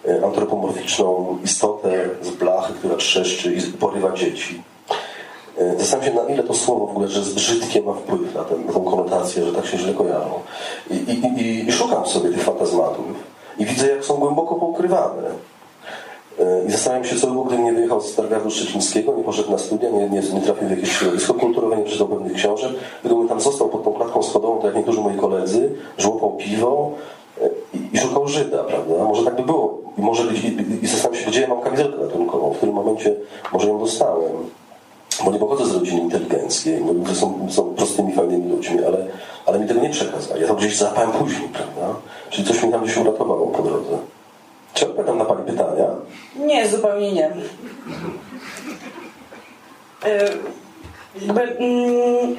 [0.09, 4.63] e, antropomorficzną istotę z blachy, która trzeszczy i porywa dzieci.
[5.59, 8.45] E, zastanawiam się, na ile to słowo w ogóle, że z brzydkie ma wpływ na,
[8.45, 10.41] ten, na tą konotację, że tak się źle kojarzą.
[10.91, 13.07] I, i, i, I szukam sobie tych fantazmatów
[13.59, 15.23] i widzę, jak są głęboko poukrywane.
[16.41, 19.51] E, I zastanawiam się, co by było, gdybym nie wyjechał z Stargardu Szczecińskiego, nie poszedł
[19.51, 22.73] na studia, nie, nie, nie trafił w jakieś środowisko kulturowe, nie przeczytał pewnych książek.
[23.05, 26.91] Gdybym tam został pod tą klatką schodową, tak jak niektórzy moi koledzy, żłopał piwo
[27.43, 29.05] e, i, i szukał Żyda, prawda?
[29.05, 29.79] Może tak by było.
[29.99, 33.15] I, może, i, i zastanawiam się, gdzie ja mam kamizelkę ratunkową, w którym momencie
[33.53, 34.33] może ją dostałem
[35.25, 39.07] bo nie pochodzę z rodziny inteligenckiej, bo są, są prostymi, fajnymi ludźmi, ale,
[39.47, 40.43] ale mi tego nie przekazali.
[40.43, 42.01] Ja to gdzieś zapałem później, prawda?
[42.31, 43.99] Czyli coś mi tam gdzieś uratowało po drodze.
[44.75, 45.87] Czy odpowiadam na Pani pytania?
[46.37, 47.31] Nie, zupełnie nie.
[51.15, 52.37] Jakby, mm,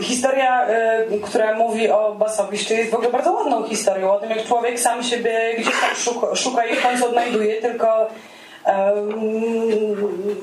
[0.00, 0.68] historia,
[1.10, 4.80] y, która mówi o Basowiszczy jest w ogóle bardzo ładną historią, o tym jak człowiek
[4.80, 8.06] sam siebie gdzieś tam szuka, szuka i w końcu odnajduje, tylko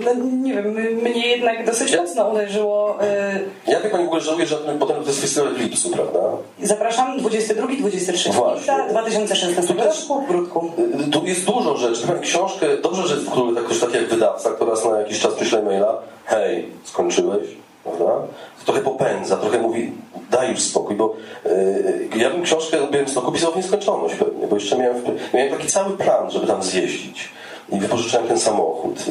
[0.06, 2.98] no, nie wiem, mnie jednak dosyć mocno uderzyło.
[3.68, 6.20] Y, ja wie Pani w ogóle żałuję, że potem to jest festiwal w lipcu, prawda?
[6.62, 9.74] Zapraszam 22-23 lipca 2016
[10.10, 10.72] roku w Grudku.
[11.08, 12.08] Y, tu jest dużo rzeczy.
[12.08, 13.16] Pani książkę, dobrze, że
[13.66, 17.48] ktoś taki jak wydawca, kto raz na jakiś czas przyśle maila, hej, skończyłeś,
[17.84, 18.14] prawda?
[18.66, 19.92] Trochę popędza, trochę mówi,
[20.32, 24.56] daj już spokój, bo yy, ja bym książkę, bym to pisał w nieskończoność pewnie, bo
[24.56, 24.98] jeszcze miałem,
[25.34, 27.30] miałem taki cały plan, żeby tam zjeździć
[27.70, 29.06] i wypożyczałem ten samochód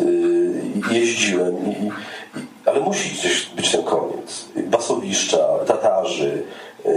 [0.90, 1.90] i jeździłem, i,
[2.66, 4.44] ale musi gdzieś być ten koniec.
[4.56, 6.42] Basowiszcza, Tatarzy.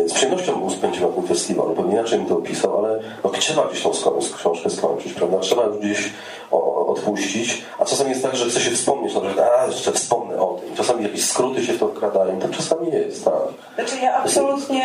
[0.05, 3.67] Z przyjemnością bym spędził na tym festiwalu, pewnie inaczej bym to opisał, ale no, trzeba
[3.67, 3.91] gdzieś tą
[4.37, 5.39] książkę skończyć, prawda?
[5.39, 6.09] Trzeba już gdzieś
[6.87, 10.59] odpuścić, a czasami jest tak, że chce się wspomnieć, no, że a, jeszcze wspomnę o
[10.61, 10.75] tym.
[10.75, 13.33] Czasami jakieś skróty się w to wkradają, tak czasami jest, tak.
[13.75, 14.84] Znaczy ja absolutnie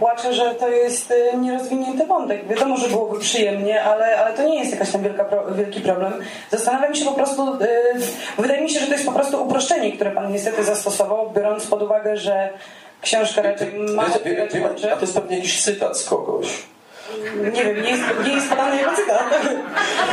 [0.00, 2.48] płaczę, że to jest y, nierozwinięty wątek.
[2.48, 6.12] Wiadomo, że byłoby przyjemnie, ale, ale to nie jest jakaś tam wielka, wielki problem.
[6.50, 10.10] Zastanawiam się po prostu, y, wydaje mi się, że to jest po prostu uproszczenie, które
[10.10, 12.48] pan niestety zastosował, biorąc pod uwagę, że
[13.02, 14.06] książka raczej ma...
[14.92, 16.46] A to jest pewnie jakiś cytat z kogoś
[17.54, 19.24] nie wiem, nie jest, nie jest podany jego cytat.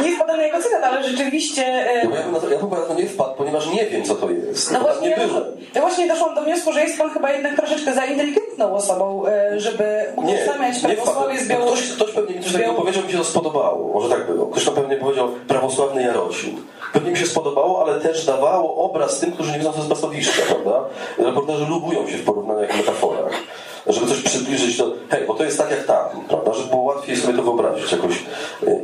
[0.01, 1.63] Nie jest podany jego cytat, ale rzeczywiście...
[1.63, 4.15] E, ja, bym na to, ja bym na to nie wpadł, ponieważ nie wiem, co
[4.15, 4.71] to jest.
[4.71, 5.17] No właśnie, ja,
[5.75, 9.59] ja, właśnie doszłam do wniosku, że jest pan chyba jednak troszeczkę za inteligentną osobą, e,
[9.59, 11.83] żeby utożsamiać prawosławie z Białorusi.
[11.83, 13.93] Ktoś, ktoś pewnie mi coś takiego powiedział, mi się to spodobało.
[13.93, 14.45] Może tak było.
[14.45, 16.61] Ktoś tam pewnie powiedział prawosławny Jarocin.
[16.93, 20.41] Pewnie mi się spodobało, ale też dawało obraz tym, którzy nie wiedzą, co jest basowiszcza,
[20.47, 20.83] prawda?
[21.17, 23.33] Reporterzy lubują się w porównaniach i metaforach
[23.87, 27.17] żeby coś przybliżyć, to hej, bo to jest tak jak tam, prawda, żeby było łatwiej
[27.17, 28.23] sobie to wyobrazić jakoś.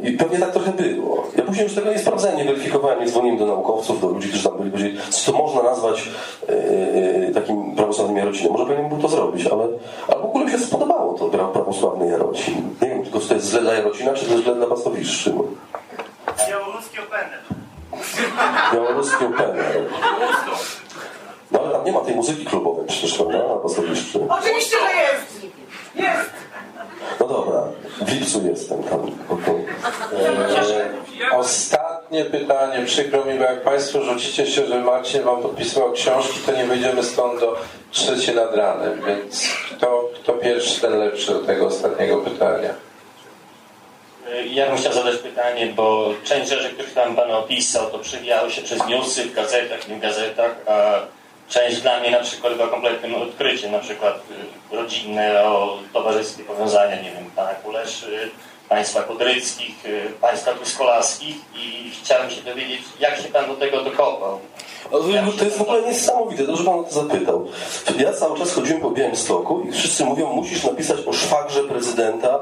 [0.04, 1.28] I pewnie tak trochę było.
[1.36, 4.44] Ja później już tego nie sprawdzałem, nie weryfikowałem, nie dzwoniłem do naukowców, do ludzi, którzy
[4.44, 6.10] tam byli, powiedzieli, co to można nazwać
[6.50, 8.52] yy, takim prawosławnym Jarocinem.
[8.52, 9.68] Może powinienem był to zrobić, ale,
[10.08, 12.56] ale w ogóle mi się spodobało to prawosławny Jarocin.
[12.82, 15.34] Nie wiem, tylko czy to jest źle dla Jarocina, czy to jest źle dla Bastowiszczy.
[16.50, 17.40] Białoruski opener.
[18.74, 19.84] Białoruski opener.
[21.54, 23.38] No ale tam nie ma tej muzyki klubowej przecież, prawda?
[23.38, 23.54] Na.
[24.40, 25.44] Oczywiście, że jest!
[25.96, 26.30] Jest!
[27.20, 27.64] No dobra,
[28.02, 29.00] w lipcu jestem tam.
[31.32, 32.86] E, ostatni ostatnie pytanie.
[32.86, 37.04] Przykro mi, bo jak Państwo rzucicie się, że Marcin Wam podpisywał książki, to nie wyjdziemy
[37.04, 37.58] stąd do
[37.92, 39.02] trzeciej nad ranem.
[39.08, 42.70] Więc kto, kto pierwszy, ten lepszy do tego ostatniego pytania.
[44.50, 48.62] Ja bym chciał zadać pytanie, bo część rzeczy, które tam Pan opisał, to przewijały się
[48.62, 51.00] przez newsy w gazetach, nie w gazetach, a
[51.50, 54.20] część dla mnie na przykład była kompletnym odkryciem, na przykład
[54.72, 58.32] y, rodzinne, o towarzyskie powiązania, nie wiem, Pana Kuleszy,
[58.70, 64.40] Państwa Kudryckich, y, Państwa Tuskolaskich i chciałem się dowiedzieć, jak się Pan do tego dokopał.
[65.38, 67.48] To jest w ogóle niesamowite, dobrze Pan o to zapytał.
[67.98, 72.40] Ja cały czas chodziłem po Białymstoku i wszyscy mówią, musisz napisać o szwagrze prezydenta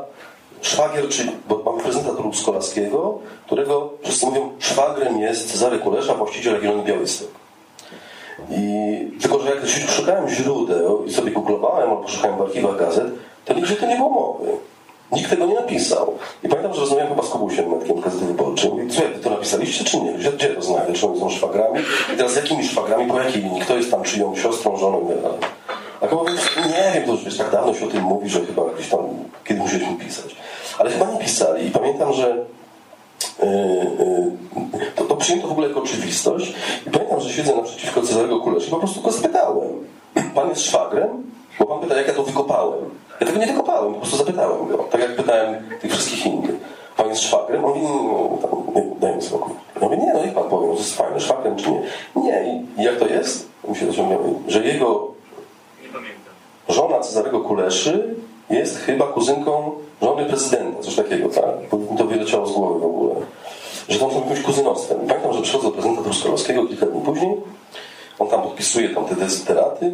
[0.62, 6.84] Szwagier, czyli, bo mamy prezydenta Truskolaskiego, którego wszyscy mówią, szwagrem jest Cezary Kulesza, właściciel regionu
[6.84, 7.41] Białystok.
[8.50, 13.08] I tylko, że jak szukałem źródeł i sobie googlowałem albo szukałem w archiwach gazet,
[13.46, 14.46] to nigdzie to nie było mowy.
[15.12, 16.14] Nikt tego nie napisał.
[16.44, 18.70] I pamiętam, że rozmawiałem chyba z Kubusiem Metkiem Gazety Wyborczej.
[18.70, 20.14] Mówię, co, wy to napisaliście, czy nie?
[20.14, 20.94] Gdzie, gdzie to znajdę?
[20.94, 21.80] Czy oni są szwagrami?
[22.14, 23.12] I teraz jakimi szwagrami?
[23.12, 23.62] Po jakiej linii?
[23.62, 25.52] Kto jest tam czyją siostrą, żoną i tak.
[26.02, 26.34] A mówi,
[26.68, 29.00] nie wiem, to już wiesz, tak dawno się o tym mówi, że chyba gdzieś tam,
[29.44, 30.36] kiedy musieliśmy pisać.
[30.80, 31.68] Ale chyba nie pisali.
[31.68, 32.46] I pamiętam, że
[33.44, 33.48] yy,
[35.22, 36.54] przyjęto w ogóle jako oczywistość.
[36.88, 39.70] I pamiętam, że siedzę naprzeciwko Cezarego Kuleszy i po prostu go spytałem.
[40.36, 41.24] Pan jest szwagrem?
[41.60, 42.80] Bo pan pyta, jak ja to wykopałem.
[43.22, 44.78] Ja tego nie wykopałem, po prostu zapytałem go.
[44.78, 46.56] Tak jak pytałem tych wszystkich innych.
[46.98, 47.66] Pan jest szwagrem?
[47.66, 49.54] On mówi, no, tam, nie, daj mi spokój.
[49.76, 51.82] Ja mówię, nie, no niech pan powie, to jest fajne, szwagrem czy nie.
[52.16, 53.48] Nie, i jak to jest?
[53.68, 55.08] Mi się dociągnęło, że jego
[56.70, 58.16] żona Cezarego Kuleszy
[58.50, 59.72] jest chyba kuzynką
[60.02, 61.46] żony prezydenta, coś takiego, tak?
[61.72, 63.16] Bo mi to wyleciało z głowy w ogóle.
[63.90, 65.00] Że tam są jakimś kuzynostwem.
[65.08, 67.36] Pamiętam, że przychodzę do prezydenta Truskolaskiego kilka dni później.
[68.20, 69.92] On tam podpisuje tam te dezyderaty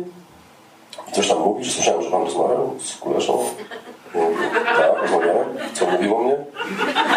[1.09, 3.39] i coś tam mówi, że słyszałem, że pan rozmawiał z Kuleszą.
[4.77, 5.47] Tak, rozmawiałem.
[5.73, 6.35] Co mówił o mnie?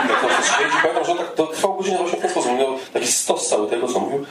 [0.09, 0.65] Jak to się.
[0.83, 2.53] Pamiętam, że tak, to trwało godzinę właśnie w ten sposób.
[2.59, 4.25] Miał taki stos cały tego, co mówił.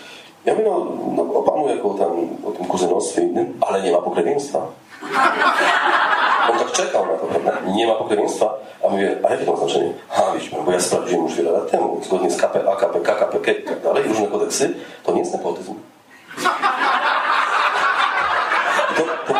[0.45, 2.11] Ja mówię, no, no o panu jako tam,
[2.45, 4.67] o tym kuzynostwie innym, ale nie ma pokrewieństwa.
[6.51, 7.51] On tak czekał na to, prawda?
[7.65, 8.53] Nie ma pokrewieństwa.
[8.85, 9.93] A mówię, a jakie to ma znaczenie?
[10.09, 13.63] A, wiecie, bo ja sprawdziłem już wiele lat temu, zgodnie z KPA, KPK, KPK i
[13.63, 14.73] tak dalej, różne kodeksy,
[15.03, 15.75] to nie jest nepotyzm.
[18.97, 19.33] To, to,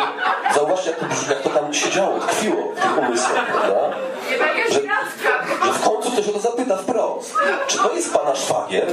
[0.54, 3.96] zauważcie, jak to, jak to tam siedziało, tkwiło w tych umysłach, prawda?
[4.68, 4.80] Że,
[5.66, 7.34] że w końcu ktoś o to zapyta wprost.
[7.66, 8.88] Czy to jest pana szwagier?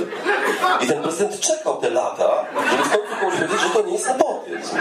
[0.82, 4.08] I ten prezydent czekał te lata, żeby w końcu komuś powiedzieć, że to nie jest
[4.08, 4.78] nepotyzm.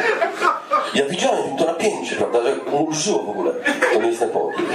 [0.94, 3.52] Ja widziałem to napięcie, prawda, że mu lżyło w ogóle.
[3.93, 4.66] To nie jest nepotyzm.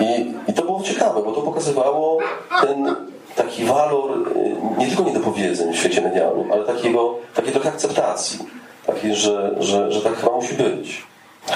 [0.00, 2.18] I, I to było ciekawe, bo to pokazywało
[2.60, 2.96] ten
[3.36, 8.38] taki walor y, nie tylko niedopowiedzeń w świecie medialnym, ale takiego, takiej trochę akceptacji.
[8.86, 11.06] Takiej, że, że, że tak chyba musi być.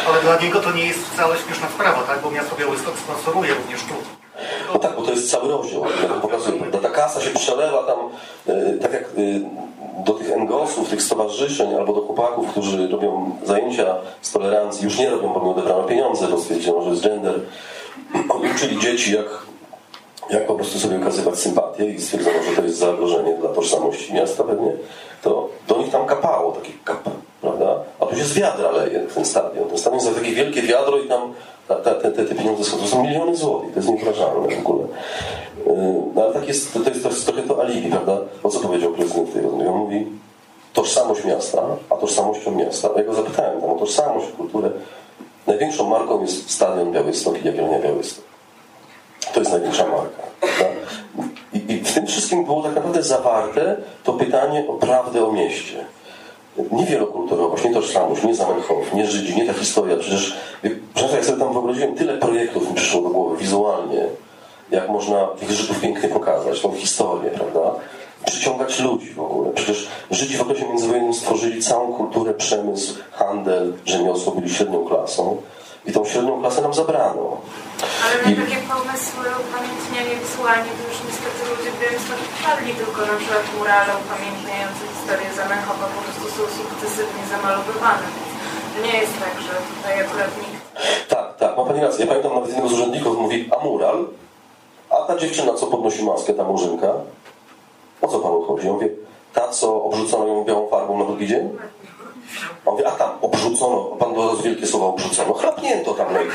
[0.08, 2.22] Ale dla niego to nie jest wcale śmieszna sprawa, tak?
[2.22, 3.94] Bo miasto Białystok sponsoruje również tu.
[4.72, 6.78] No tak, bo to jest cały rozdział, jak pokazuje, prawda?
[6.78, 7.98] Ta kasa się przelewa tam,
[8.54, 9.40] y, tak jak y,
[10.04, 15.10] do tych NGOS-ów, tych stowarzyszeń, albo do chłopaków, którzy robią zajęcia z tolerancji, już nie
[15.10, 17.40] robią, bo mi odebrano pieniądze, bo stwierdzono, że jest gender.
[18.54, 19.26] Uczyli dzieci, jak,
[20.30, 24.44] jak po prostu sobie okazywać sympatię i stwierdzono, że to jest zagrożenie dla tożsamości miasta
[24.44, 24.72] pewnie,
[25.22, 27.08] to do nich tam kapało, takie kap,
[27.42, 27.76] prawda?
[28.00, 29.68] A tu się z wiadra leje ten stadion.
[29.68, 31.32] Ten stadion jest takie wielkie wiadro i tam
[31.68, 32.82] ta, ta, te, te, te pieniądze schodzą.
[32.82, 34.86] To są miliony złotych, to jest niewyobrażalne w ogóle.
[35.66, 38.18] Yy, No ale tak jest, to, jest, to jest trochę to alibi, prawda?
[38.42, 39.68] O co powiedział prezydent tej rozmowie?
[39.70, 40.06] On mówi,
[40.72, 42.88] tożsamość miasta, a tożsamością miasta.
[42.96, 44.70] Ja go zapytałem tam o tożsamość, kulturę.
[45.46, 48.24] Największą marką jest Stadion Białystok i Jagiellonia Białystok.
[49.34, 50.22] To jest największa marka.
[51.52, 55.84] I, I w tym wszystkim było tak naprawdę zawarte to pytanie o prawdę o mieście.
[56.72, 59.96] Nie wielokulturowość, nie tożsamość, nie Zamenhof, nie Żydzi, nie ta historia.
[59.96, 60.36] Przecież,
[60.94, 64.06] przecież jak sobie tam wyobraziłem, tyle projektów mi przyszło do głowy wizualnie,
[64.70, 67.60] jak można tych Żydów pięknie pokazać, tą historię, prawda?
[68.24, 69.50] Przyciągać ludzi w ogóle.
[69.50, 75.36] Przecież Żydzi w okresie międzywojennym stworzyli całą kulturę, przemysł, handel, rzemiosło, byli średnią klasą
[75.86, 77.24] i tą średnią klasę nam zabrano.
[78.04, 83.16] Ale na takie pomysły upamiętnianie wizualnie to już niestety ludzie w Białymstoku padli tylko na
[83.20, 88.06] przykład murale upamiętniające historię Zamenhofa po prostu są sukcesywnie zamalowywane.
[88.72, 90.62] To nie jest tak, że tutaj akurat nikt...
[91.14, 92.00] Tak, tak, ma pani rację.
[92.04, 93.98] Ja pamiętam nawet jednego z urzędników mówi, a mural?
[94.90, 96.92] A ta dziewczyna, co podnosi maskę, ta murzynka?
[98.02, 98.66] O co panu chodzi?
[98.66, 98.88] Ja mówię,
[99.34, 101.44] ta, co obrzucono ją białą farbą na drugi dzień?
[102.66, 106.34] A on mówi, a tam obrzucono, pan do wielkie słowa obrzucono, chrapnięto tam na ich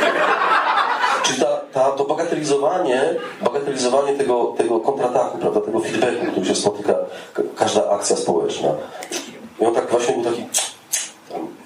[1.24, 6.94] Czyli ta, ta, to bagatelizowanie, bagatelizowanie tego, tego kontrataku, prawda, tego feedbacku, który się spotyka
[7.34, 8.70] ka- każda akcja społeczna.
[9.62, 10.46] I on tak właśnie był taki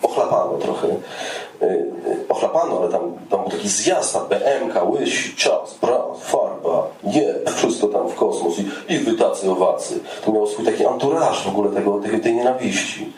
[0.02, 0.88] ochlapano trochę.
[0.88, 1.68] Yy,
[2.08, 7.88] yy, ochlapano, ale tam, tam był taki zjazd, BMK, łysi, czas, bra, farba, Nie, wszystko
[7.88, 10.00] tam w kosmos i, i owacy.
[10.26, 13.14] To miało swój taki anturaż w ogóle tego, tej, tej nienawiści.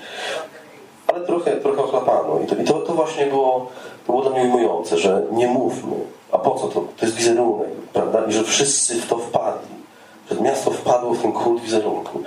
[1.16, 2.40] Ale trochę, trochę ochlapano.
[2.44, 3.68] I, to, i to, to właśnie było,
[4.06, 5.96] było dla mnie ujmujące, że nie mówmy.
[6.32, 6.86] A po co to?
[6.98, 8.26] To jest wizerunek, prawda?
[8.26, 9.74] I że wszyscy w to wpadli.
[10.32, 12.20] Że miasto wpadło w ten kult wizerunku.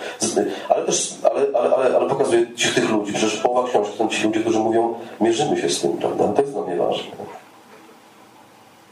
[0.68, 3.12] Ale też, ale, ale, ale, ale pokazuje tych ludzi.
[3.12, 6.28] Przecież połowa książki to ci ludzie, którzy mówią, mierzymy się z tym, prawda?
[6.28, 7.10] To jest dla mnie ważne.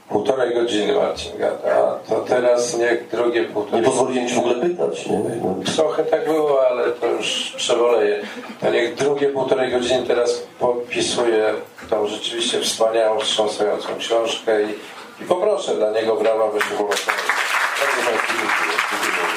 [0.08, 3.80] Półtorej godziny Marcin gada, to teraz niech drugie półtorej...
[3.80, 5.18] Nie pozwoliłem ci w ogóle pytać, nie?
[5.18, 5.56] No.
[5.76, 8.22] Trochę tak było, ale to już przeboleje.
[8.60, 11.54] To niech drugie półtorej godziny teraz popisuje
[11.90, 14.66] tą rzeczywiście wspaniałą, wstrząsającą książkę i,
[15.22, 16.98] i poproszę dla niego brawa wyszło Bardzo
[18.28, 19.33] dziękuję.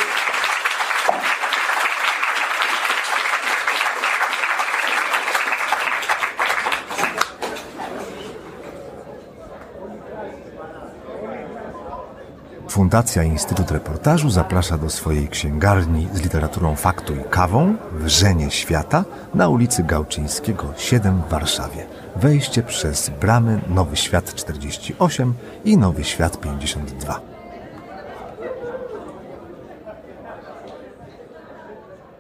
[12.78, 19.50] Fundacja Instytut Reportażu zaprasza do swojej księgarni z literaturą faktu i kawą Wrzenie Świata na
[19.50, 21.86] ulicy Gałczyńskiego 7 w Warszawie.
[22.16, 25.34] Wejście przez bramy Nowy Świat 48
[25.66, 27.22] i Nowy Świat 52.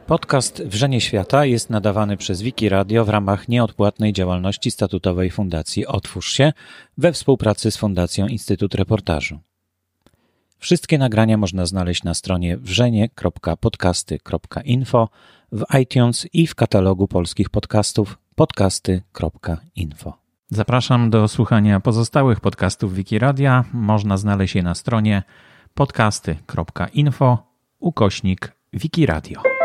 [0.07, 6.31] Podcast Wrzenie Świata jest nadawany przez Wiki Radio w ramach nieodpłatnej działalności statutowej Fundacji Otwórz
[6.31, 6.53] się
[6.97, 9.46] we współpracy z Fundacją Instytut Reportażu.
[10.59, 15.09] Wszystkie nagrania można znaleźć na stronie wrzenie.podcasty.info,
[15.51, 20.17] w iTunes i w katalogu polskich podcastów podcasty.info.
[20.49, 23.63] Zapraszam do słuchania pozostałych podcastów Wikiradia.
[23.73, 25.23] Można znaleźć je na stronie
[25.73, 27.37] podcasty.info
[27.79, 29.56] ukośnik Wikiradio.